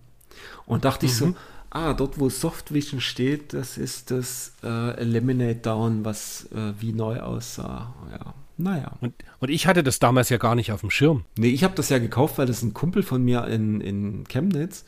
[0.66, 1.16] Und dachte ich Mhm.
[1.16, 1.36] so,
[1.72, 7.20] ah, dort wo Softvision steht, das ist das äh, Eliminate Down, was äh, wie neu
[7.20, 7.94] aussah.
[8.12, 8.94] Ja, naja.
[9.02, 11.26] Und, und ich hatte das damals ja gar nicht auf dem Schirm.
[11.38, 14.86] Nee, ich habe das ja gekauft, weil das ein Kumpel von mir in, in Chemnitz,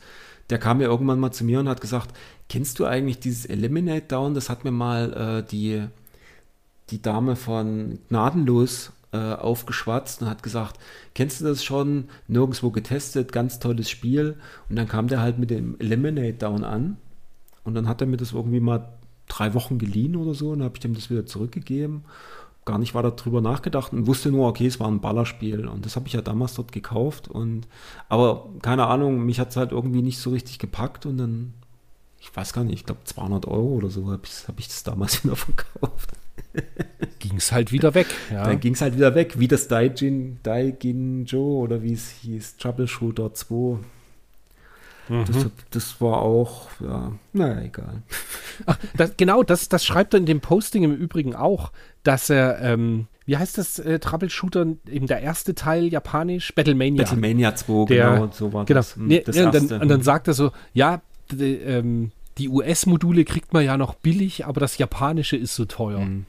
[0.50, 2.14] der kam ja irgendwann mal zu mir und hat gesagt,
[2.48, 4.34] kennst du eigentlich dieses Eliminate Down?
[4.34, 5.84] Das hat mir mal äh, die,
[6.90, 10.78] die Dame von Gnadenlos äh, aufgeschwatzt und hat gesagt,
[11.14, 12.08] kennst du das schon?
[12.28, 14.36] Nirgendwo getestet, ganz tolles Spiel.
[14.68, 16.96] Und dann kam der halt mit dem Eliminate Down an
[17.64, 18.88] und dann hat er mir das irgendwie mal
[19.28, 22.04] drei Wochen geliehen oder so und habe ich dem das wieder zurückgegeben.
[22.64, 25.96] Gar nicht weiter drüber nachgedacht und wusste nur, okay, es war ein Ballerspiel und das
[25.96, 27.68] habe ich ja damals dort gekauft und
[28.08, 31.52] aber keine Ahnung, mich hat es halt irgendwie nicht so richtig gepackt und dann,
[32.20, 34.82] ich weiß gar nicht, ich glaube 200 Euro oder so habe ich, hab ich das
[34.82, 36.12] damals wieder verkauft.
[37.18, 38.06] Ging es halt wieder weg.
[38.30, 38.44] Ja.
[38.44, 43.34] Dann ging es halt wieder weg, wie das Daijin, Daiginjo oder wie es hieß, Troubleshooter
[43.34, 43.78] 2.
[45.08, 45.24] Mhm.
[45.26, 48.02] Das, das war auch, ja, naja, egal.
[48.66, 51.72] Ach, das, genau, das, das schreibt er in dem Posting im Übrigen auch,
[52.04, 57.02] dass er, ähm, wie heißt das, äh, Troubleshooter, eben der erste Teil japanisch, Battlemania.
[57.02, 58.78] Battlemania 2, Der- genau, so war Genau.
[58.78, 58.94] das.
[58.96, 61.00] Hm, Nee, das ja, und, dann, und dann sagt er so, ja,
[61.32, 66.00] die, ähm, die US-Module kriegt man ja noch billig, aber das japanische ist so teuer.
[66.00, 66.26] Hm.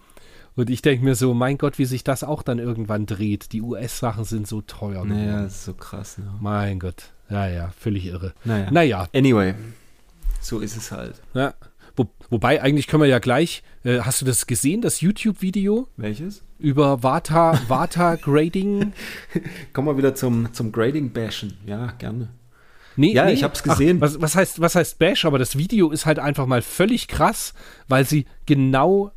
[0.56, 3.52] Und ich denke mir so, mein Gott, wie sich das auch dann irgendwann dreht.
[3.52, 5.04] Die US-Sachen sind so teuer.
[5.04, 5.44] Naja, geworden.
[5.44, 6.18] das ist so krass.
[6.18, 6.34] Ne?
[6.40, 7.12] Mein Gott.
[7.30, 8.34] Ja, ja, völlig irre.
[8.46, 8.72] Naja.
[8.72, 9.56] Naja, Anyway,
[10.40, 11.22] so ist es halt.
[11.34, 11.54] ja.
[11.96, 16.44] Wo, wobei, eigentlich können wir ja gleich, äh, hast du das gesehen, das YouTube-Video Welches?
[16.60, 18.94] über Vata, Vata Grading?
[19.74, 21.58] Kommen wir wieder zum, zum Grading-Bashen.
[21.66, 22.30] Ja, gerne.
[22.98, 23.34] Nee, Ja, nee.
[23.34, 23.98] ich hab's gesehen.
[23.98, 25.26] Ach, was, was, heißt, was heißt Bash?
[25.26, 27.54] Aber das Video ist halt einfach mal völlig krass,
[27.88, 29.12] weil sie genau,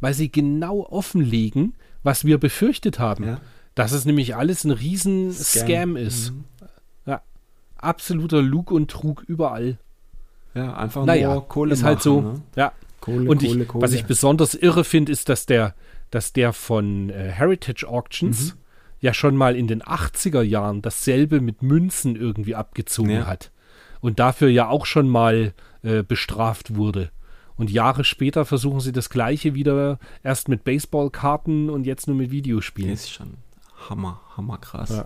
[0.00, 3.24] weil sie genau offenlegen, was wir befürchtet haben.
[3.24, 3.40] Ja.
[3.74, 5.66] Dass es nämlich alles ein riesen Scam.
[5.66, 6.32] Scam, ist.
[6.32, 6.44] Mhm.
[7.06, 7.22] Ja.
[7.76, 9.78] Absoluter Lug und Trug überall.
[10.54, 12.20] Ja, einfach Naja, nur Kohle ist halt machen, so.
[12.22, 12.42] Ne?
[12.56, 12.72] Ja.
[13.00, 13.82] Kohle, Und Kohle, ich, Kohle.
[13.82, 15.74] was ich besonders irre finde, ist, dass der,
[16.10, 18.58] dass der von äh, Heritage Auctions Mhm.
[19.00, 23.26] ja schon mal in den 80er Jahren dasselbe mit Münzen irgendwie abgezogen Ja.
[23.26, 23.50] hat.
[24.02, 25.52] und dafür ja auch schon mal
[25.82, 27.10] äh, bestraft wurde.
[27.56, 32.30] Und Jahre später versuchen sie das gleiche wieder, erst mit Baseballkarten und jetzt nur mit
[32.30, 32.90] Videospielen.
[32.90, 33.34] Das ist schon
[33.88, 34.88] hammer, hammer krass.
[34.90, 35.04] Ja.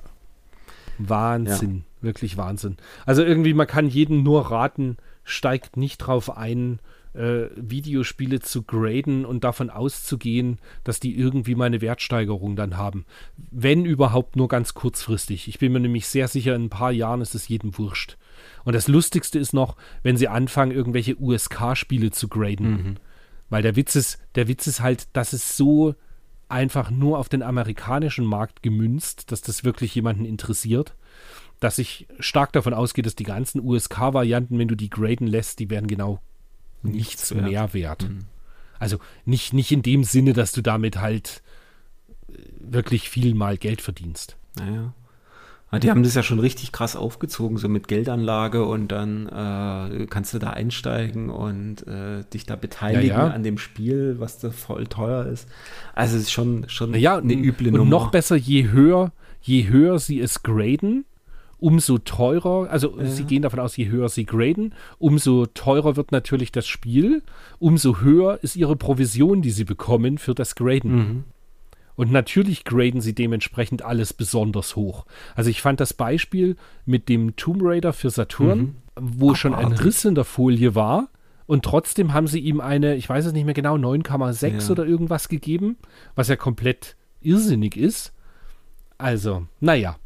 [0.99, 2.03] Wahnsinn, ja.
[2.07, 2.77] wirklich Wahnsinn.
[3.07, 6.79] Also irgendwie, man kann jeden nur raten, steigt nicht drauf ein,
[7.15, 13.05] äh, Videospiele zu graden und davon auszugehen, dass die irgendwie mal eine Wertsteigerung dann haben.
[13.51, 15.49] Wenn überhaupt nur ganz kurzfristig.
[15.49, 18.17] Ich bin mir nämlich sehr sicher, in ein paar Jahren ist es jedem wurscht.
[18.65, 22.71] Und das Lustigste ist noch, wenn sie anfangen, irgendwelche USK-Spiele zu graden.
[22.71, 22.97] Mhm.
[23.49, 25.95] Weil der Witz ist, der Witz ist halt, dass es so
[26.49, 30.95] einfach nur auf den amerikanischen Markt gemünzt, dass das wirklich jemanden interessiert,
[31.65, 35.70] dass ich stark davon ausgehe, dass die ganzen USK-Varianten, wenn du die graden lässt, die
[35.70, 36.20] werden genau
[36.82, 38.03] nichts, nichts mehr wert.
[38.03, 38.27] Mhm.
[38.78, 41.43] Also nicht, nicht in dem Sinne, dass du damit halt
[42.28, 44.36] äh, wirklich viel mal Geld verdienst.
[44.59, 44.93] Naja.
[45.81, 50.32] Die haben das ja schon richtig krass aufgezogen, so mit Geldanlage und dann äh, kannst
[50.32, 53.32] du da einsteigen und äh, dich da beteiligen ja, ja.
[53.32, 55.49] an dem Spiel, was da voll teuer ist.
[55.95, 57.91] Also es ist schon, schon ja, eine üble und Nummer.
[57.91, 61.07] noch besser, je höher, je höher sie es graden,
[61.65, 63.07] umso teurer, also ja.
[63.07, 67.23] sie gehen davon aus, je höher sie graden, umso teurer wird natürlich das Spiel,
[67.59, 70.95] umso höher ist ihre Provision, die sie bekommen für das Graden.
[70.95, 71.24] Mhm.
[71.97, 75.07] Und natürlich graden sie dementsprechend alles besonders hoch.
[75.35, 78.74] Also ich fand das Beispiel mit dem Tomb Raider für Saturn, mhm.
[79.01, 79.41] wo Abartig.
[79.41, 81.09] schon ein Riss in der Folie war.
[81.47, 84.70] Und trotzdem haben sie ihm eine, ich weiß es nicht mehr genau, 9,6 ja.
[84.70, 85.78] oder irgendwas gegeben,
[86.15, 88.12] was ja komplett irrsinnig ist.
[88.99, 89.97] Also, naja,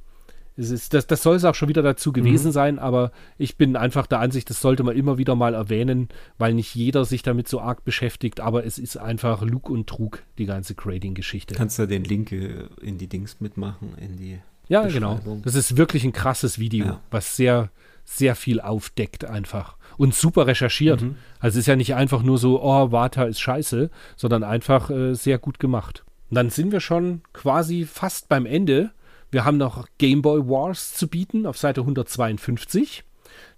[0.59, 2.52] ist, das, das soll es auch schon wieder dazu gewesen mhm.
[2.52, 6.52] sein, aber ich bin einfach der Ansicht, das sollte man immer wieder mal erwähnen, weil
[6.52, 10.47] nicht jeder sich damit so arg beschäftigt, aber es ist einfach Lug und Trug, die
[10.47, 11.55] ganze Grading-Geschichte.
[11.55, 15.20] Kannst du den Link äh, in die Dings mitmachen, in die Ja, genau.
[15.44, 17.01] Das ist wirklich ein krasses Video, ja.
[17.12, 17.70] was sehr,
[18.05, 19.76] sehr viel aufdeckt einfach.
[19.97, 21.02] Und super recherchiert.
[21.02, 21.16] Mhm.
[21.39, 25.14] Also es ist ja nicht einfach nur so, oh, Vata ist scheiße, sondern einfach äh,
[25.14, 26.05] sehr gut gemacht.
[26.30, 28.90] Und dann sind wir schon quasi fast beim Ende
[29.30, 33.05] wir haben noch Game Boy Wars zu bieten auf Seite 152,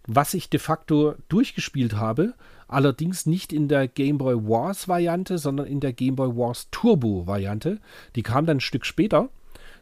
[0.07, 2.35] was ich de facto durchgespielt habe,
[2.67, 7.27] allerdings nicht in der Game Boy Wars Variante, sondern in der Game Boy Wars Turbo
[7.27, 7.81] Variante.
[8.17, 9.29] Die kam dann ein Stück später.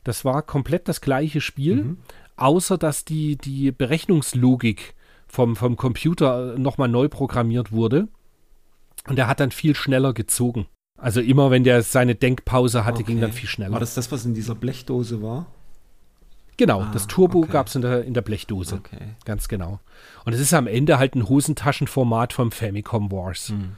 [0.05, 1.99] Das war komplett das gleiche Spiel, mhm.
[2.37, 4.95] außer dass die, die Berechnungslogik
[5.27, 8.09] vom, vom Computer nochmal neu programmiert wurde.
[9.07, 10.67] Und der hat dann viel schneller gezogen.
[10.97, 13.13] Also immer, wenn der seine Denkpause hatte, okay.
[13.13, 13.73] ging dann viel schneller.
[13.73, 15.47] War das das, was in dieser Blechdose war?
[16.59, 17.53] Genau, ah, das Turbo okay.
[17.53, 18.75] gab es in der, in der Blechdose.
[18.75, 19.15] Okay.
[19.25, 19.81] Ganz genau.
[20.25, 23.51] Und es ist am Ende halt ein Hosentaschenformat vom Famicom Wars.
[23.51, 23.77] Mhm.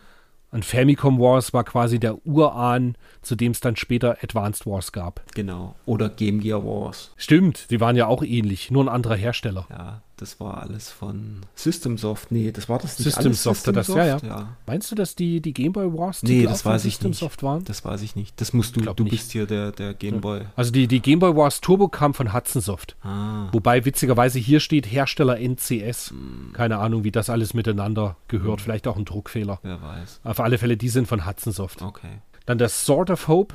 [0.50, 5.22] Und Famicom Wars war quasi der Urahn, zu dem es dann später Advanced Wars gab.
[5.34, 5.76] Genau.
[5.86, 7.12] Oder Game Gear Wars.
[7.16, 9.66] Stimmt, die waren ja auch ähnlich, nur ein anderer Hersteller.
[9.70, 12.30] Ja, das war alles von Systemsoft.
[12.30, 14.56] Nee, das war das nicht Systemsoft, System das, ja, ja, ja.
[14.66, 17.42] Meinst du, dass die, die Game Boy Wars nee, das weiß ich nicht.
[17.42, 17.64] waren?
[17.64, 18.38] Das weiß ich nicht.
[18.40, 19.10] Das musst du, du nicht.
[19.10, 20.42] bist hier der, der Game Boy.
[20.56, 22.96] Also die, die Game Boy Wars Turbo kam von Hudson Soft.
[23.02, 23.48] Ah.
[23.52, 26.10] Wobei witzigerweise hier steht Hersteller NCS.
[26.10, 26.50] Hm.
[26.52, 28.60] Keine Ahnung, wie das alles miteinander gehört.
[28.60, 28.64] Hm.
[28.64, 29.58] Vielleicht auch ein Druckfehler.
[29.62, 30.20] Wer weiß.
[30.22, 31.80] Auf alle Fälle, die sind von Hudson Soft.
[31.80, 32.20] Okay.
[32.44, 33.54] Dann das Sword of Hope.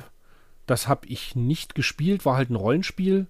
[0.66, 3.28] Das habe ich nicht gespielt, war halt ein Rollenspiel.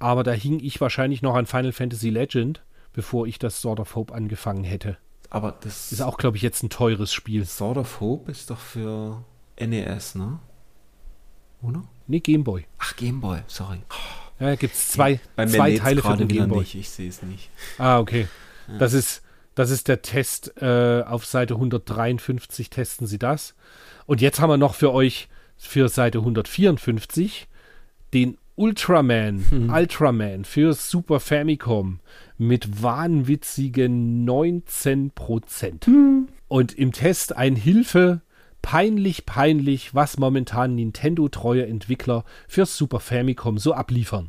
[0.00, 2.62] Aber da hing ich wahrscheinlich noch an Final Fantasy Legend
[2.92, 4.96] bevor ich das Sword of Hope angefangen hätte.
[5.28, 7.44] Aber das ist auch, glaube ich, jetzt ein teures Spiel.
[7.44, 9.24] Sword of Hope ist doch für
[9.58, 10.40] NES, ne?
[11.62, 11.84] Oder?
[12.08, 12.66] Nee, Gameboy.
[12.78, 13.80] Ach, Gameboy, sorry.
[14.40, 16.60] Ja, gibt es zwei, Bei zwei Teile für den Gameboy.
[16.60, 17.50] Nicht, ich sehe es nicht.
[17.78, 18.26] Ah, okay.
[18.66, 18.78] Ja.
[18.78, 19.22] Das, ist,
[19.54, 23.54] das ist der Test äh, auf Seite 153, testen Sie das.
[24.06, 27.46] Und jetzt haben wir noch für euch für Seite 154
[28.14, 29.70] den Ultraman, hm.
[29.70, 32.00] Ultraman für Super Famicom
[32.36, 35.86] mit wahnwitzigen 19 Prozent.
[35.86, 36.28] Hm.
[36.46, 38.20] Und im Test ein Hilfe,
[38.60, 44.28] peinlich, peinlich, was momentan Nintendo-treue Entwickler für Super Famicom so abliefern.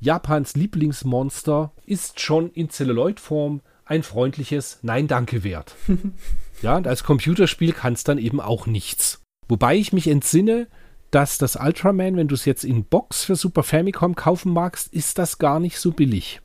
[0.00, 5.76] Japans Lieblingsmonster ist schon in Celluloid-Form ein freundliches Nein-Danke wert.
[6.60, 9.22] ja, und als Computerspiel kann es dann eben auch nichts.
[9.48, 10.66] Wobei ich mich entsinne,
[11.12, 15.18] dass das Ultraman, wenn du es jetzt in Box für Super Famicom kaufen magst, ist
[15.18, 16.40] das gar nicht so billig.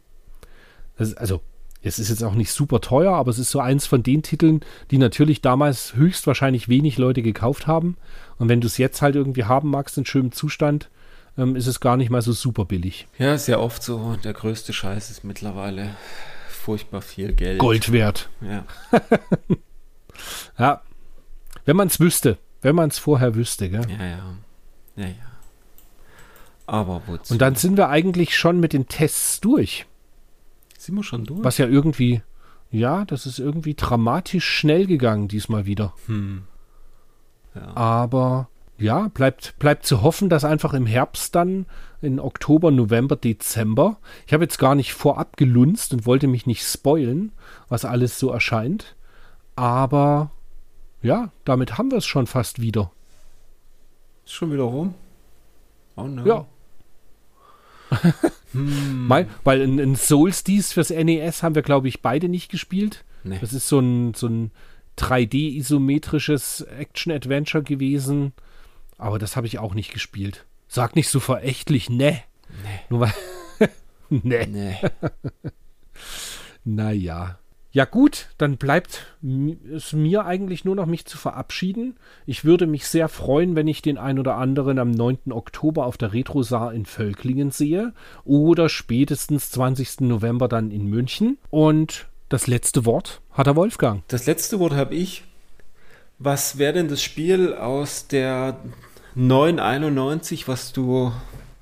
[0.98, 1.41] Ist, also,
[1.81, 4.60] es ist jetzt auch nicht super teuer, aber es ist so eins von den Titeln,
[4.91, 7.95] die natürlich damals höchstwahrscheinlich wenig Leute gekauft haben.
[8.38, 10.89] Und wenn du es jetzt halt irgendwie haben magst in schönem Zustand,
[11.38, 13.07] ähm, ist es gar nicht mal so super billig.
[13.18, 14.18] Ja, ist ja oft so.
[14.22, 15.95] Der größte Scheiß ist mittlerweile
[16.49, 17.60] furchtbar viel Geld.
[17.60, 18.30] Gold wert.
[18.41, 18.65] Ja.
[20.60, 20.81] ja.
[21.64, 22.38] Wenn man es wüsste.
[22.61, 23.85] Wenn man es vorher wüsste, gell?
[23.98, 24.35] Ja, ja.
[24.98, 25.14] Ja, ja.
[26.65, 27.34] Aber wozu?
[27.34, 29.86] Und dann sind wir eigentlich schon mit den Tests durch.
[30.78, 31.44] Sind wir schon durch?
[31.44, 32.22] Was ja irgendwie,
[32.72, 35.94] Ja, das ist irgendwie dramatisch schnell gegangen diesmal wieder.
[37.56, 37.76] Ja.
[37.76, 41.65] Aber ja, bleibt, bleibt zu hoffen, dass einfach im Herbst dann,
[42.02, 43.98] in Oktober, November, Dezember,
[44.28, 47.32] ich habe jetzt gar nicht vorab gelunzt und wollte mich nicht spoilen,
[47.69, 48.95] was alles so erscheint.
[49.56, 50.30] Aber
[51.02, 52.91] ja, damit haben wir es schon fast wieder.
[54.28, 54.94] Ist schon wieder rum?
[55.95, 56.26] Oh no.
[56.26, 56.45] Ja.
[58.52, 63.06] Mein, weil ein, ein Solstice fürs NES haben wir, glaube ich, beide nicht gespielt.
[63.24, 63.38] Nee.
[63.40, 64.52] Das ist so ein, so ein
[64.98, 68.34] 3D-isometrisches Action-Adventure gewesen.
[68.98, 70.45] Aber das habe ich auch nicht gespielt.
[70.68, 72.22] Sag nicht so verächtlich, ne.
[72.49, 72.80] Nee.
[72.90, 73.14] Nur weil.
[74.10, 74.45] ne.
[74.45, 74.76] Nee.
[76.66, 77.40] Naja.
[77.78, 79.06] Ja gut, dann bleibt
[79.72, 81.95] es mir eigentlich nur noch mich zu verabschieden.
[82.26, 85.32] Ich würde mich sehr freuen, wenn ich den ein oder anderen am 9.
[85.32, 87.94] Oktober auf der Retrosaar in Völklingen sehe
[88.26, 89.99] oder spätestens 20.
[89.99, 91.38] November dann in München.
[91.52, 94.02] Und das letzte Wort hat der Wolfgang.
[94.08, 95.24] Das letzte Wort habe ich.
[96.18, 98.58] Was wäre denn das Spiel aus der
[99.14, 101.12] 991, was du,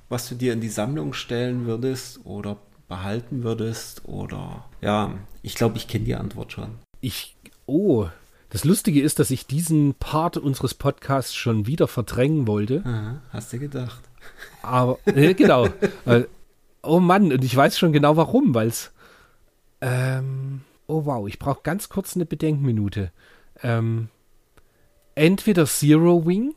[0.08, 2.56] was du dir in die Sammlung stellen würdest oder
[2.88, 4.02] behalten würdest?
[4.06, 6.78] Oder ja, ich glaube, ich kenne die Antwort schon.
[7.00, 7.36] Ich.
[7.66, 8.08] Oh.
[8.50, 12.82] Das Lustige ist, dass ich diesen Part unseres Podcasts schon wieder verdrängen wollte.
[12.84, 14.02] Aha, hast du gedacht?
[14.62, 15.68] Aber, äh, genau.
[16.86, 18.92] Oh Mann, und ich weiß schon genau warum, weil es.
[19.80, 23.10] Ähm, oh wow, ich brauche ganz kurz eine Bedenkminute.
[23.62, 24.08] Ähm,
[25.16, 26.54] entweder Zero Wing,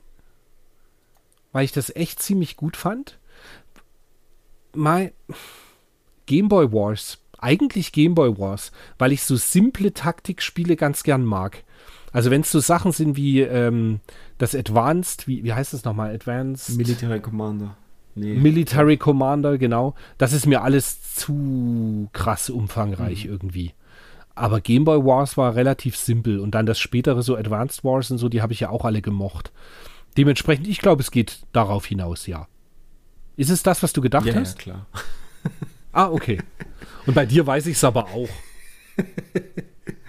[1.51, 3.18] weil ich das echt ziemlich gut fand.
[4.73, 5.11] Mein
[6.30, 7.18] Game Boy Wars.
[7.39, 11.64] Eigentlich Game Boy Wars, weil ich so simple Taktikspiele ganz gern mag.
[12.11, 13.99] Also wenn es so Sachen sind wie ähm,
[14.38, 16.14] das Advanced, wie, wie heißt das nochmal?
[16.14, 17.76] Advanced Military Commander.
[18.14, 18.35] Nee.
[18.35, 19.95] Military Commander, genau.
[20.19, 23.73] Das ist mir alles zu krass umfangreich irgendwie.
[24.35, 28.19] Aber Game Boy Wars war relativ simpel und dann das spätere so Advanced Wars und
[28.19, 29.51] so, die habe ich ja auch alle gemocht.
[30.15, 32.47] Dementsprechend, ich glaube, es geht darauf hinaus, ja.
[33.35, 34.60] Ist es das, was du gedacht ja, ja, hast?
[34.60, 34.85] klar.
[35.91, 36.40] Ah, okay.
[37.06, 38.30] Und bei dir weiß ich es aber auch.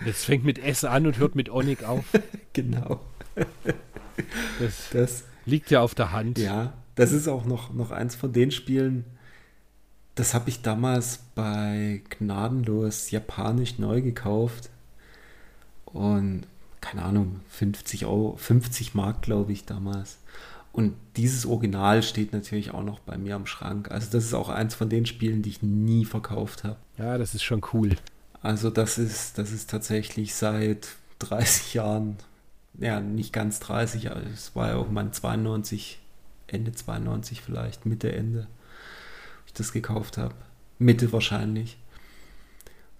[0.05, 2.05] Es fängt mit S an und hört mit Onik auf.
[2.52, 2.98] Genau.
[4.59, 6.36] Das Das, liegt ja auf der Hand.
[6.39, 9.05] ja, das ist auch noch, noch eins von den Spielen,
[10.16, 14.69] das habe ich damals bei Gnadenlos Japanisch neu gekauft.
[15.86, 16.43] Und
[16.81, 20.19] keine Ahnung, 50 Euro, 50 Mark, glaube ich, damals.
[20.72, 23.90] Und dieses Original steht natürlich auch noch bei mir am Schrank.
[23.90, 26.76] Also das ist auch eins von den Spielen, die ich nie verkauft habe.
[26.97, 27.97] Ja, das ist schon cool.
[28.42, 30.88] Also das ist, das ist tatsächlich seit
[31.18, 32.16] 30 Jahren,
[32.78, 35.98] ja, nicht ganz 30, aber es war ja irgendwann 92,
[36.47, 40.34] Ende 92 vielleicht, Mitte, Ende, wo ich das gekauft habe.
[40.78, 41.76] Mitte wahrscheinlich.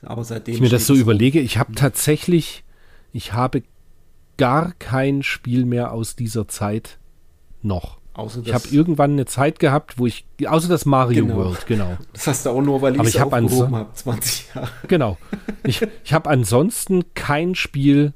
[0.03, 0.55] Aber seitdem.
[0.55, 2.65] ich mir das so überlege, ich habe tatsächlich,
[3.13, 3.63] ich habe
[4.37, 6.99] gar kein Spiel mehr aus dieser Zeit
[7.63, 7.99] noch.
[8.15, 11.37] Außer Ich habe irgendwann eine Zeit gehabt, wo ich, außer das Mario Genau.
[11.37, 14.69] World, genau, das hast du auch nur, weil ich es aufgehoben habe, 20 Jahre.
[14.89, 15.17] genau.
[15.63, 18.13] Ich, ich habe ansonsten kein Spiel,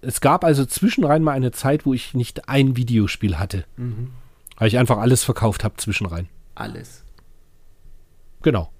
[0.00, 4.10] es gab also zwischenrein mal eine Zeit, wo ich nicht ein Videospiel hatte, Mhm.
[4.56, 6.28] weil ich einfach alles verkauft habe zwischenrein.
[6.56, 7.04] Alles.
[8.42, 8.70] Genau.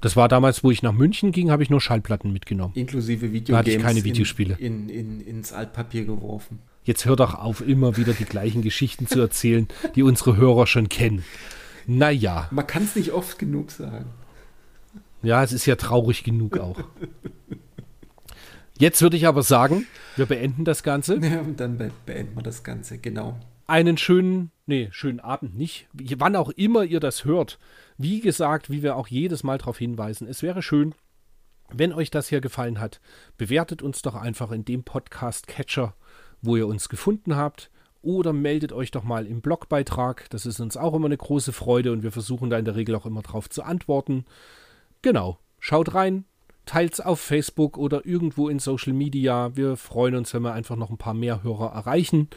[0.00, 2.72] Das war damals, wo ich nach München ging, habe ich nur Schallplatten mitgenommen.
[2.76, 3.58] Inklusive Da Videogames.
[3.58, 4.54] hatte ich keine Videospiele.
[4.58, 6.60] In, in, in, ins Altpapier geworfen.
[6.84, 9.66] Jetzt hör doch auf, immer wieder die gleichen Geschichten zu erzählen,
[9.96, 11.24] die unsere Hörer schon kennen.
[11.86, 14.06] Naja, Man kann es nicht oft genug sagen.
[15.22, 16.78] ja, es ist ja traurig genug auch.
[18.78, 21.16] Jetzt würde ich aber sagen, wir beenden das Ganze.
[21.18, 23.38] Ja, und dann be beenden wir das Ganze, genau.
[23.66, 25.88] Einen schönen, nee, schönen Abend nicht.
[25.92, 27.58] Wann auch immer ihr das hört.
[28.00, 30.94] Wie gesagt, wie wir auch jedes Mal darauf hinweisen, es wäre schön,
[31.70, 33.00] wenn euch das hier gefallen hat,
[33.36, 35.94] bewertet uns doch einfach in dem Podcast-Catcher,
[36.40, 37.70] wo ihr uns gefunden habt.
[38.00, 40.30] Oder meldet euch doch mal im Blogbeitrag.
[40.30, 42.94] Das ist uns auch immer eine große Freude und wir versuchen da in der Regel
[42.94, 44.24] auch immer drauf zu antworten.
[45.02, 46.24] Genau, schaut rein,
[46.64, 49.56] teilt's auf Facebook oder irgendwo in Social Media.
[49.56, 52.28] Wir freuen uns, wenn wir einfach noch ein paar mehr Hörer erreichen.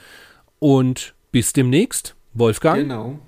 [0.58, 2.82] Und bis demnächst, Wolfgang.
[2.82, 3.20] Genau.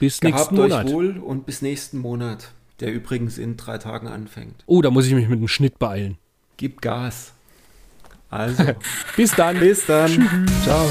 [0.00, 0.86] Bis Gehabt nächsten Monat.
[0.86, 2.50] euch wohl und bis nächsten Monat,
[2.80, 4.64] der übrigens in drei Tagen anfängt.
[4.66, 6.18] Oh, da muss ich mich mit dem Schnitt beeilen.
[6.56, 7.32] Gib Gas.
[8.30, 8.64] Also,
[9.16, 9.60] Bis dann.
[9.60, 10.46] bis dann.
[10.64, 10.86] Ciao.